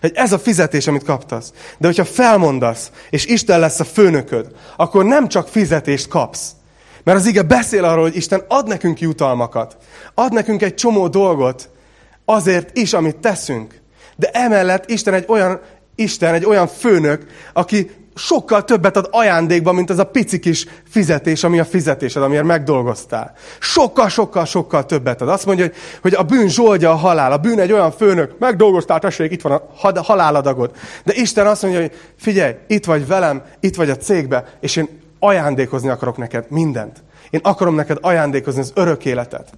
Hogy 0.00 0.12
ez 0.14 0.32
a 0.32 0.38
fizetés, 0.38 0.86
amit 0.86 1.04
kaptasz. 1.04 1.52
De 1.78 1.86
hogyha 1.86 2.04
felmondasz, 2.04 2.90
és 3.10 3.26
Isten 3.26 3.60
lesz 3.60 3.80
a 3.80 3.84
főnököd, 3.84 4.46
akkor 4.76 5.04
nem 5.04 5.28
csak 5.28 5.48
fizetést 5.48 6.08
kapsz. 6.08 6.50
Mert 7.04 7.18
az 7.18 7.26
ige 7.26 7.42
beszél 7.42 7.84
arról, 7.84 8.02
hogy 8.02 8.16
Isten 8.16 8.44
ad 8.48 8.68
nekünk 8.68 9.00
jutalmakat. 9.00 9.76
Ad 10.14 10.32
nekünk 10.32 10.62
egy 10.62 10.74
csomó 10.74 11.08
dolgot 11.08 11.70
azért 12.24 12.76
is, 12.76 12.92
amit 12.92 13.16
teszünk. 13.16 13.80
De 14.16 14.30
emellett 14.32 14.90
Isten 14.90 15.14
egy 15.14 15.24
olyan 15.28 15.60
Isten, 15.94 16.34
egy 16.34 16.44
olyan 16.44 16.66
főnök, 16.66 17.26
aki 17.52 17.90
sokkal 18.14 18.64
többet 18.64 18.96
ad 18.96 19.08
ajándékba, 19.10 19.72
mint 19.72 19.90
az 19.90 19.98
a 19.98 20.04
pici 20.04 20.38
kis 20.38 20.66
fizetés, 20.88 21.44
ami 21.44 21.58
a 21.58 21.64
fizetésed, 21.64 22.22
amiért 22.22 22.44
megdolgoztál. 22.44 23.32
Sokkal, 23.58 24.08
sokkal, 24.08 24.44
sokkal 24.44 24.86
többet 24.86 25.20
ad. 25.20 25.28
Azt 25.28 25.46
mondja, 25.46 25.64
hogy, 25.64 25.74
hogy 26.02 26.14
a 26.14 26.22
bűn 26.22 26.48
zsoldja 26.48 26.90
a 26.90 26.94
halál. 26.94 27.32
A 27.32 27.36
bűn 27.36 27.58
egy 27.58 27.72
olyan 27.72 27.92
főnök, 27.92 28.38
megdolgoztál, 28.38 28.98
tessék, 28.98 29.32
itt 29.32 29.42
van 29.42 29.62
a 29.76 30.02
haláladagod. 30.02 30.70
De 31.04 31.12
Isten 31.14 31.46
azt 31.46 31.62
mondja, 31.62 31.80
hogy 31.80 31.92
figyelj, 32.16 32.54
itt 32.66 32.84
vagy 32.84 33.06
velem, 33.06 33.42
itt 33.60 33.74
vagy 33.74 33.90
a 33.90 33.96
cégbe, 33.96 34.44
és 34.60 34.76
én 34.76 35.01
ajándékozni 35.24 35.88
akarok 35.88 36.16
neked 36.16 36.46
mindent. 36.48 37.02
Én 37.30 37.40
akarom 37.42 37.74
neked 37.74 37.98
ajándékozni 38.00 38.60
az 38.60 38.72
örök 38.74 39.04
életet. 39.04 39.52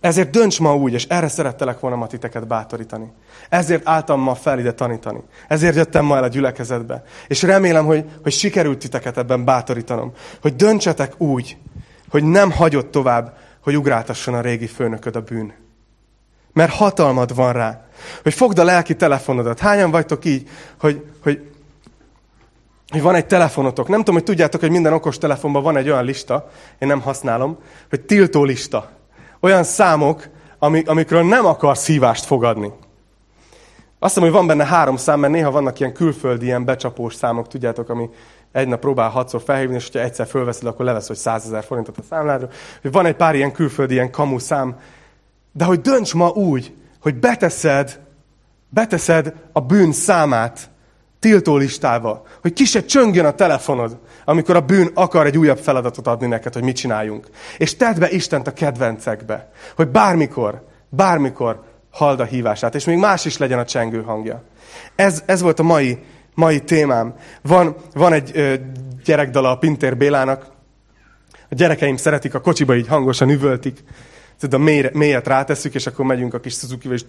Ezért 0.00 0.30
dönts 0.30 0.60
ma 0.60 0.76
úgy, 0.76 0.92
és 0.92 1.04
erre 1.04 1.28
szerettelek 1.28 1.80
volna 1.80 1.96
ma 1.96 2.06
titeket 2.06 2.46
bátorítani. 2.46 3.12
Ezért 3.48 3.88
álltam 3.88 4.20
ma 4.20 4.34
fel 4.34 4.58
ide 4.58 4.72
tanítani. 4.72 5.20
Ezért 5.48 5.76
jöttem 5.76 6.04
ma 6.04 6.16
el 6.16 6.22
a 6.22 6.28
gyülekezetbe. 6.28 7.02
És 7.28 7.42
remélem, 7.42 7.84
hogy, 7.84 8.04
hogy 8.22 8.32
sikerült 8.32 8.78
titeket 8.78 9.18
ebben 9.18 9.44
bátorítanom. 9.44 10.12
Hogy 10.40 10.56
döntsetek 10.56 11.20
úgy, 11.20 11.56
hogy 12.08 12.24
nem 12.24 12.50
hagyod 12.50 12.86
tovább, 12.86 13.36
hogy 13.60 13.76
ugráltasson 13.76 14.34
a 14.34 14.40
régi 14.40 14.66
főnököd 14.66 15.16
a 15.16 15.20
bűn. 15.20 15.54
Mert 16.52 16.72
hatalmad 16.72 17.34
van 17.34 17.52
rá. 17.52 17.84
Hogy 18.22 18.34
fogd 18.34 18.58
a 18.58 18.64
lelki 18.64 18.96
telefonodat. 18.96 19.58
Hányan 19.58 19.90
vagytok 19.90 20.24
így, 20.24 20.48
hogy, 20.80 21.06
hogy, 21.22 21.51
hogy 22.92 23.02
van 23.02 23.14
egy 23.14 23.26
telefonotok. 23.26 23.88
Nem 23.88 23.98
tudom, 23.98 24.14
hogy 24.14 24.24
tudjátok, 24.24 24.60
hogy 24.60 24.70
minden 24.70 24.92
okos 24.92 25.18
telefonban 25.18 25.62
van 25.62 25.76
egy 25.76 25.90
olyan 25.90 26.04
lista, 26.04 26.48
én 26.78 26.88
nem 26.88 27.00
használom, 27.00 27.58
hogy 27.88 28.00
tiltó 28.00 28.44
lista 28.44 28.90
olyan 29.40 29.64
számok, 29.64 30.28
ami, 30.58 30.82
amikről 30.86 31.22
nem 31.22 31.46
akarsz 31.46 31.86
hívást 31.86 32.24
fogadni. 32.24 32.72
Azt 33.98 34.14
hiszem, 34.14 34.22
hogy 34.22 34.38
van 34.38 34.46
benne 34.46 34.64
három 34.64 34.96
szám, 34.96 35.20
mert 35.20 35.32
néha 35.32 35.50
vannak 35.50 35.80
ilyen 35.80 35.92
külföldi, 35.92 36.44
ilyen 36.44 36.64
becsapós 36.64 37.14
számok, 37.14 37.48
tudjátok, 37.48 37.88
ami 37.88 38.08
egy 38.52 38.68
nap 38.68 38.80
próbál 38.80 39.08
hatszor 39.08 39.42
felhívni, 39.42 39.74
és 39.74 39.84
hogyha 39.84 40.06
egyszer 40.06 40.26
fölveszed, 40.26 40.66
akkor 40.66 40.84
levesz, 40.84 41.06
hogy 41.06 41.16
100 41.16 41.44
ezer 41.44 41.64
forintot 41.64 41.98
a 41.98 42.02
számládról. 42.10 42.50
Van 42.82 43.06
egy 43.06 43.16
pár 43.16 43.34
ilyen 43.34 43.52
külföldi, 43.52 43.94
ilyen 43.94 44.10
kamu 44.10 44.38
szám. 44.38 44.76
De 45.52 45.64
hogy 45.64 45.80
dönts 45.80 46.14
ma 46.14 46.28
úgy, 46.28 46.74
hogy 47.00 47.14
beteszed, 47.14 48.00
beteszed 48.68 49.34
a 49.52 49.60
bűn 49.60 49.92
számát 49.92 50.70
tiltó 51.22 51.56
listával, 51.56 52.26
hogy 52.40 52.52
ki 52.52 52.64
se 52.64 52.84
csöngjön 52.84 53.24
a 53.24 53.30
telefonod, 53.30 53.98
amikor 54.24 54.56
a 54.56 54.60
bűn 54.60 54.90
akar 54.94 55.26
egy 55.26 55.38
újabb 55.38 55.58
feladatot 55.58 56.06
adni 56.06 56.26
neked, 56.26 56.52
hogy 56.52 56.62
mit 56.62 56.76
csináljunk. 56.76 57.26
És 57.58 57.76
tedd 57.76 57.98
be 57.98 58.10
Istent 58.10 58.46
a 58.46 58.52
kedvencekbe, 58.52 59.50
hogy 59.76 59.88
bármikor, 59.88 60.64
bármikor 60.88 61.62
hald 61.90 62.20
a 62.20 62.24
hívását, 62.24 62.74
és 62.74 62.84
még 62.84 62.98
más 62.98 63.24
is 63.24 63.36
legyen 63.36 63.58
a 63.58 63.64
csengő 63.64 64.02
hangja. 64.02 64.42
Ez, 64.96 65.22
ez 65.26 65.40
volt 65.40 65.58
a 65.58 65.62
mai, 65.62 65.98
mai 66.34 66.60
témám. 66.60 67.14
Van, 67.42 67.76
van 67.94 68.12
egy 68.12 68.30
ö, 68.34 68.54
gyerekdala 69.04 69.50
a 69.50 69.58
Pintér 69.58 69.96
Bélának. 69.96 70.46
A 71.50 71.54
gyerekeim 71.54 71.96
szeretik, 71.96 72.34
a 72.34 72.40
kocsiba 72.40 72.76
így 72.76 72.86
hangosan 72.86 73.30
üvöltik. 73.30 73.84
Tudod, 74.38 74.60
a 74.60 74.64
mélyre, 74.64 74.90
mélyet 74.92 75.26
rátesszük, 75.26 75.74
és 75.74 75.86
akkor 75.86 76.04
megyünk 76.04 76.34
a 76.34 76.40
kis 76.40 76.54
suzuki 76.54 76.88
és 76.90 77.04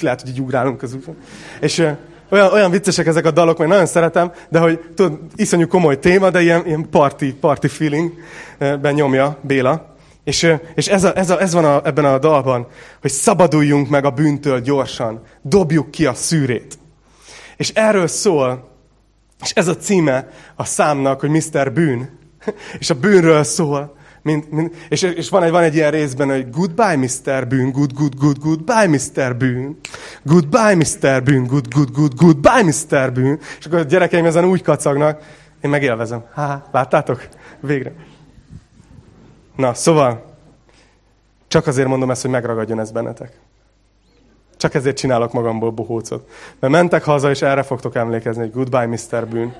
lehet, 0.00 0.20
hogy 0.20 0.30
így 0.30 0.40
ugrálunk 0.40 0.82
az 0.82 0.94
úton. 0.94 1.16
És 1.60 1.86
olyan, 2.32 2.52
olyan 2.52 2.70
viccesek 2.70 3.06
ezek 3.06 3.24
a 3.24 3.30
dalok, 3.30 3.58
mert 3.58 3.70
nagyon 3.70 3.86
szeretem, 3.86 4.32
de 4.48 4.58
hogy 4.58 4.80
tudod, 4.94 5.18
iszonyú 5.36 5.66
komoly 5.66 5.98
téma, 5.98 6.30
de 6.30 6.42
ilyen, 6.42 6.66
ilyen 6.66 6.88
party, 6.90 7.24
party 7.40 7.66
feelingben 7.66 8.94
nyomja 8.94 9.38
Béla. 9.40 9.94
És, 10.24 10.56
és 10.74 10.88
ez, 10.88 11.04
a, 11.04 11.16
ez, 11.16 11.30
a, 11.30 11.40
ez 11.40 11.52
van 11.52 11.64
a, 11.64 11.80
ebben 11.84 12.04
a 12.04 12.18
dalban, 12.18 12.66
hogy 13.00 13.10
szabaduljunk 13.10 13.88
meg 13.88 14.04
a 14.04 14.10
bűntől 14.10 14.60
gyorsan, 14.60 15.22
dobjuk 15.42 15.90
ki 15.90 16.06
a 16.06 16.14
szűrét. 16.14 16.78
És 17.56 17.70
erről 17.70 18.06
szól, 18.06 18.70
és 19.42 19.50
ez 19.50 19.68
a 19.68 19.76
címe 19.76 20.28
a 20.56 20.64
számnak, 20.64 21.20
hogy 21.20 21.30
Mr. 21.30 21.72
Bűn. 21.72 22.18
És 22.78 22.90
a 22.90 22.94
bűnről 22.94 23.42
szól, 23.42 23.96
mint, 24.22 24.50
mint, 24.50 24.74
és, 24.88 25.02
és 25.02 25.28
van, 25.28 25.42
egy, 25.42 25.50
van 25.50 25.62
egy 25.62 25.74
ilyen 25.74 25.90
részben, 25.90 26.28
hogy 26.28 26.50
goodbye, 26.50 26.96
Mr. 26.96 27.46
Bűn, 27.48 27.70
good, 27.70 27.92
good, 27.94 28.14
good, 28.18 28.38
goodbye, 28.38 28.86
Mr. 28.86 29.36
Bűn. 29.36 29.78
Goodbye, 30.22 30.74
Mr. 30.74 31.22
Bűn, 31.22 31.46
good, 31.46 31.74
good, 31.74 31.90
good, 31.92 32.14
goodbye, 32.14 32.62
Mr. 32.62 33.12
Bűn. 33.12 33.38
És 33.58 33.66
akkor 33.66 33.78
a 33.78 33.82
gyerekeim 33.82 34.24
ezen 34.24 34.44
úgy 34.44 34.62
kacagnak, 34.62 35.22
én 35.60 35.70
megélvezem. 35.70 36.24
Há, 36.34 36.64
láttátok? 36.72 37.28
Végre. 37.60 37.92
Na, 39.56 39.74
szóval, 39.74 40.24
csak 41.48 41.66
azért 41.66 41.88
mondom 41.88 42.10
ezt, 42.10 42.22
hogy 42.22 42.30
megragadjon 42.30 42.80
ez 42.80 42.90
bennetek. 42.90 43.40
Csak 44.56 44.74
ezért 44.74 44.96
csinálok 44.96 45.32
magamból 45.32 45.70
bohócot. 45.70 46.28
Mert 46.58 46.72
mentek 46.72 47.04
haza, 47.04 47.30
és 47.30 47.42
erre 47.42 47.62
fogtok 47.62 47.94
emlékezni, 47.94 48.42
hogy 48.42 48.52
goodbye, 48.52 48.86
Mr. 48.86 49.26
Bűn. 49.26 49.54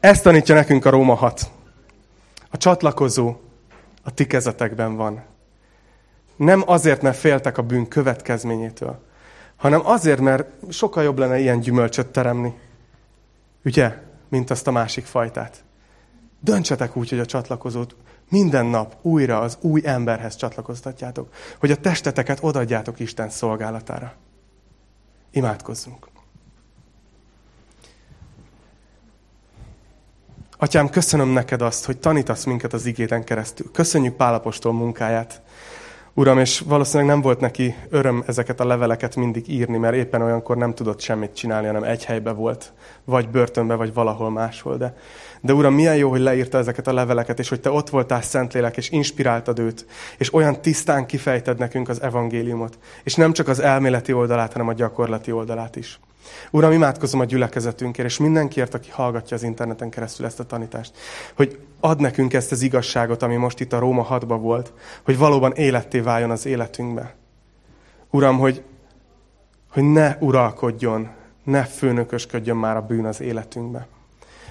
Ezt 0.00 0.22
tanítja 0.22 0.54
nekünk 0.54 0.84
a 0.84 0.90
Róma 0.90 1.14
6. 1.14 1.50
A 2.54 2.56
csatlakozó 2.56 3.34
a 4.02 4.14
ti 4.14 4.26
kezetekben 4.26 4.96
van. 4.96 5.24
Nem 6.36 6.62
azért, 6.66 7.02
mert 7.02 7.16
féltek 7.16 7.58
a 7.58 7.62
bűn 7.62 7.88
következményétől, 7.88 9.02
hanem 9.56 9.86
azért, 9.86 10.20
mert 10.20 10.72
sokkal 10.72 11.02
jobb 11.02 11.18
lenne 11.18 11.38
ilyen 11.38 11.60
gyümölcsöt 11.60 12.06
teremni. 12.06 12.54
Ugye? 13.64 14.02
Mint 14.28 14.50
azt 14.50 14.66
a 14.66 14.70
másik 14.70 15.04
fajtát. 15.04 15.64
Döntsetek 16.40 16.96
úgy, 16.96 17.08
hogy 17.08 17.18
a 17.18 17.26
csatlakozót 17.26 17.96
minden 18.28 18.66
nap 18.66 18.96
újra 19.02 19.40
az 19.40 19.58
új 19.60 19.80
emberhez 19.84 20.36
csatlakoztatjátok, 20.36 21.34
hogy 21.58 21.70
a 21.70 21.76
testeteket 21.76 22.38
odadjátok 22.42 22.98
Isten 22.98 23.30
szolgálatára. 23.30 24.14
Imádkozzunk. 25.30 26.08
Atyám, 30.58 30.88
köszönöm 30.88 31.28
neked 31.28 31.62
azt, 31.62 31.84
hogy 31.84 31.98
tanítasz 31.98 32.44
minket 32.44 32.72
az 32.72 32.86
igéden 32.86 33.24
keresztül. 33.24 33.70
Köszönjük 33.72 34.14
Pálapostól 34.14 34.72
munkáját. 34.72 35.42
Uram, 36.16 36.38
és 36.38 36.60
valószínűleg 36.60 37.12
nem 37.12 37.20
volt 37.20 37.40
neki 37.40 37.74
öröm 37.88 38.22
ezeket 38.26 38.60
a 38.60 38.66
leveleket 38.66 39.16
mindig 39.16 39.48
írni, 39.48 39.76
mert 39.76 39.94
éppen 39.94 40.22
olyankor 40.22 40.56
nem 40.56 40.74
tudott 40.74 41.00
semmit 41.00 41.34
csinálni, 41.34 41.66
hanem 41.66 41.82
egy 41.82 42.04
helybe 42.04 42.32
volt, 42.32 42.72
vagy 43.04 43.28
börtönbe, 43.28 43.74
vagy 43.74 43.94
valahol 43.94 44.30
máshol. 44.30 44.76
De, 44.76 44.96
de 45.40 45.52
Uram, 45.52 45.74
milyen 45.74 45.96
jó, 45.96 46.10
hogy 46.10 46.20
leírta 46.20 46.58
ezeket 46.58 46.86
a 46.86 46.92
leveleket, 46.92 47.38
és 47.38 47.48
hogy 47.48 47.60
Te 47.60 47.70
ott 47.70 47.90
voltál 47.90 48.22
Szentlélek, 48.22 48.76
és 48.76 48.90
inspiráltad 48.90 49.58
őt, 49.58 49.86
és 50.18 50.34
olyan 50.34 50.60
tisztán 50.60 51.06
kifejted 51.06 51.58
nekünk 51.58 51.88
az 51.88 52.02
evangéliumot. 52.02 52.78
És 53.02 53.14
nem 53.14 53.32
csak 53.32 53.48
az 53.48 53.60
elméleti 53.60 54.12
oldalát, 54.12 54.52
hanem 54.52 54.68
a 54.68 54.72
gyakorlati 54.72 55.32
oldalát 55.32 55.76
is. 55.76 56.00
Uram, 56.50 56.72
imádkozom 56.72 57.20
a 57.20 57.24
gyülekezetünkért, 57.24 58.08
és 58.08 58.18
mindenkiért, 58.18 58.74
aki 58.74 58.90
hallgatja 58.90 59.36
az 59.36 59.42
interneten 59.42 59.90
keresztül 59.90 60.26
ezt 60.26 60.40
a 60.40 60.44
tanítást, 60.44 60.92
hogy 61.36 61.58
ad 61.80 62.00
nekünk 62.00 62.32
ezt 62.32 62.52
az 62.52 62.62
igazságot, 62.62 63.22
ami 63.22 63.36
most 63.36 63.60
itt 63.60 63.72
a 63.72 63.78
Róma 63.78 64.02
6 64.02 64.24
volt, 64.26 64.72
hogy 65.04 65.18
valóban 65.18 65.52
életté 65.52 66.00
váljon 66.00 66.30
az 66.30 66.46
életünkbe. 66.46 67.14
Uram, 68.10 68.38
hogy, 68.38 68.62
hogy 69.72 69.82
ne 69.82 70.16
uralkodjon, 70.20 71.10
ne 71.44 71.64
főnökösködjön 71.64 72.56
már 72.56 72.76
a 72.76 72.82
bűn 72.82 73.04
az 73.04 73.20
életünkbe. 73.20 73.86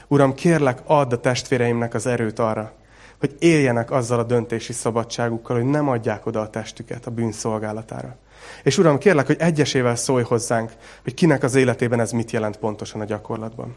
Uram, 0.07 0.33
kérlek, 0.33 0.79
add 0.85 1.13
a 1.13 1.19
testvéreimnek 1.19 1.93
az 1.93 2.05
erőt 2.05 2.39
arra, 2.39 2.73
hogy 3.23 3.35
éljenek 3.39 3.91
azzal 3.91 4.19
a 4.19 4.23
döntési 4.23 4.73
szabadságukkal, 4.73 5.55
hogy 5.55 5.65
nem 5.65 5.89
adják 5.89 6.25
oda 6.25 6.41
a 6.41 6.49
testüket 6.49 7.05
a 7.05 7.11
bűn 7.11 7.31
szolgálatára. 7.31 8.15
És 8.63 8.77
Uram, 8.77 8.97
kérlek, 8.97 9.25
hogy 9.25 9.35
egyesével 9.39 9.95
szólj 9.95 10.23
hozzánk, 10.23 10.71
hogy 11.03 11.13
kinek 11.13 11.43
az 11.43 11.55
életében 11.55 11.99
ez 11.99 12.11
mit 12.11 12.31
jelent 12.31 12.57
pontosan 12.57 13.01
a 13.01 13.05
gyakorlatban. 13.05 13.75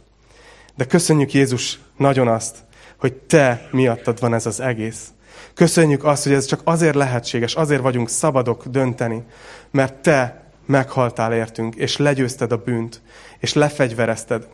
De 0.74 0.84
köszönjük 0.84 1.32
Jézus 1.32 1.80
nagyon 1.96 2.28
azt, 2.28 2.56
hogy 2.96 3.12
Te 3.12 3.68
miattad 3.70 4.20
van 4.20 4.34
ez 4.34 4.46
az 4.46 4.60
egész. 4.60 5.10
Köszönjük 5.54 6.04
azt, 6.04 6.22
hogy 6.22 6.32
ez 6.32 6.44
csak 6.44 6.60
azért 6.64 6.94
lehetséges, 6.94 7.54
azért 7.54 7.82
vagyunk 7.82 8.08
szabadok 8.08 8.66
dönteni, 8.66 9.24
mert 9.70 9.94
Te 9.94 10.44
meghaltál 10.64 11.32
értünk, 11.32 11.74
és 11.74 11.96
legyőzted 11.96 12.52
a 12.52 12.56
bűnt, 12.56 13.02
és 13.38 13.52
lefegyverezted. 13.52 14.48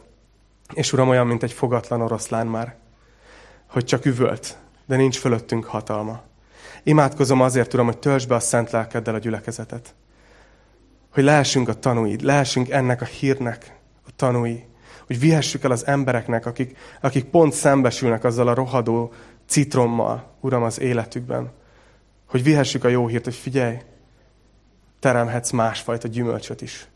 És 0.74 0.92
Uram, 0.92 1.08
olyan, 1.08 1.26
mint 1.26 1.42
egy 1.42 1.52
fogatlan 1.52 2.00
oroszlán 2.00 2.46
már, 2.46 2.74
hogy 3.66 3.84
csak 3.84 4.04
üvölt, 4.04 4.60
de 4.92 4.98
nincs 4.98 5.18
fölöttünk 5.18 5.64
hatalma. 5.64 6.22
Imádkozom 6.82 7.40
azért, 7.40 7.74
Uram, 7.74 7.86
hogy 7.86 7.98
töltsd 7.98 8.28
be 8.28 8.34
a 8.34 8.40
szent 8.40 8.70
lelkeddel 8.70 9.14
a 9.14 9.18
gyülekezetet. 9.18 9.94
Hogy 11.12 11.22
lehessünk 11.22 11.68
a 11.68 11.74
tanúid, 11.74 12.22
lehessünk 12.22 12.70
ennek 12.70 13.00
a 13.00 13.04
hírnek 13.04 13.78
a 14.06 14.10
tanúi. 14.16 14.64
Hogy 15.06 15.18
vihessük 15.18 15.64
el 15.64 15.70
az 15.70 15.86
embereknek, 15.86 16.46
akik, 16.46 16.76
akik 17.00 17.24
pont 17.24 17.52
szembesülnek 17.52 18.24
azzal 18.24 18.48
a 18.48 18.54
rohadó 18.54 19.12
citrommal, 19.46 20.30
Uram, 20.40 20.62
az 20.62 20.80
életükben. 20.80 21.52
Hogy 22.28 22.42
vihessük 22.42 22.84
a 22.84 22.88
jó 22.88 23.06
hírt, 23.06 23.24
hogy 23.24 23.34
figyelj, 23.34 23.76
teremhetsz 24.98 25.50
másfajta 25.50 26.08
gyümölcsöt 26.08 26.60
is. 26.60 26.88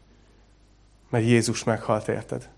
Mert 1.10 1.24
Jézus 1.24 1.64
meghalt 1.64 2.08
érted, 2.08 2.48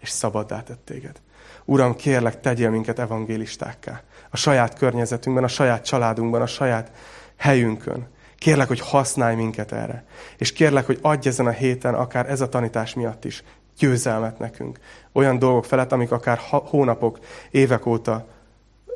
és 0.00 0.08
szabaddá 0.08 0.62
tett 0.62 0.84
téged. 0.84 1.20
Uram, 1.64 1.96
kérlek, 1.96 2.40
tegyél 2.40 2.70
minket 2.70 2.98
evangélistákká. 2.98 4.02
A 4.30 4.36
saját 4.36 4.74
környezetünkben, 4.74 5.44
a 5.44 5.48
saját 5.48 5.84
családunkban, 5.84 6.42
a 6.42 6.46
saját 6.46 6.92
helyünkön. 7.36 8.06
Kérlek, 8.36 8.68
hogy 8.68 8.80
használj 8.80 9.34
minket 9.34 9.72
erre. 9.72 10.04
És 10.36 10.52
kérlek, 10.52 10.86
hogy 10.86 10.98
adj 11.02 11.28
ezen 11.28 11.46
a 11.46 11.50
héten, 11.50 11.94
akár 11.94 12.30
ez 12.30 12.40
a 12.40 12.48
tanítás 12.48 12.94
miatt 12.94 13.24
is, 13.24 13.42
győzelmet 13.78 14.38
nekünk. 14.38 14.78
Olyan 15.12 15.38
dolgok 15.38 15.64
felett, 15.64 15.92
amik 15.92 16.10
akár 16.10 16.38
hónapok, 16.48 17.18
évek 17.50 17.86
óta 17.86 18.26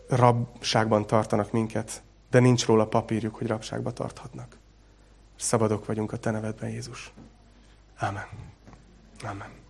rabságban 0.09 1.07
tartanak 1.07 1.53
minket, 1.53 2.03
de 2.31 2.39
nincs 2.39 2.67
róla 2.67 2.87
papírjuk, 2.87 3.35
hogy 3.35 3.47
rabságba 3.47 3.93
tarthatnak. 3.93 4.57
Szabadok 5.37 5.87
vagyunk 5.87 6.13
a 6.13 6.17
Te 6.17 6.31
nevedben, 6.31 6.71
Jézus. 6.71 7.13
Amen. 7.99 8.27
Amen. 9.25 9.62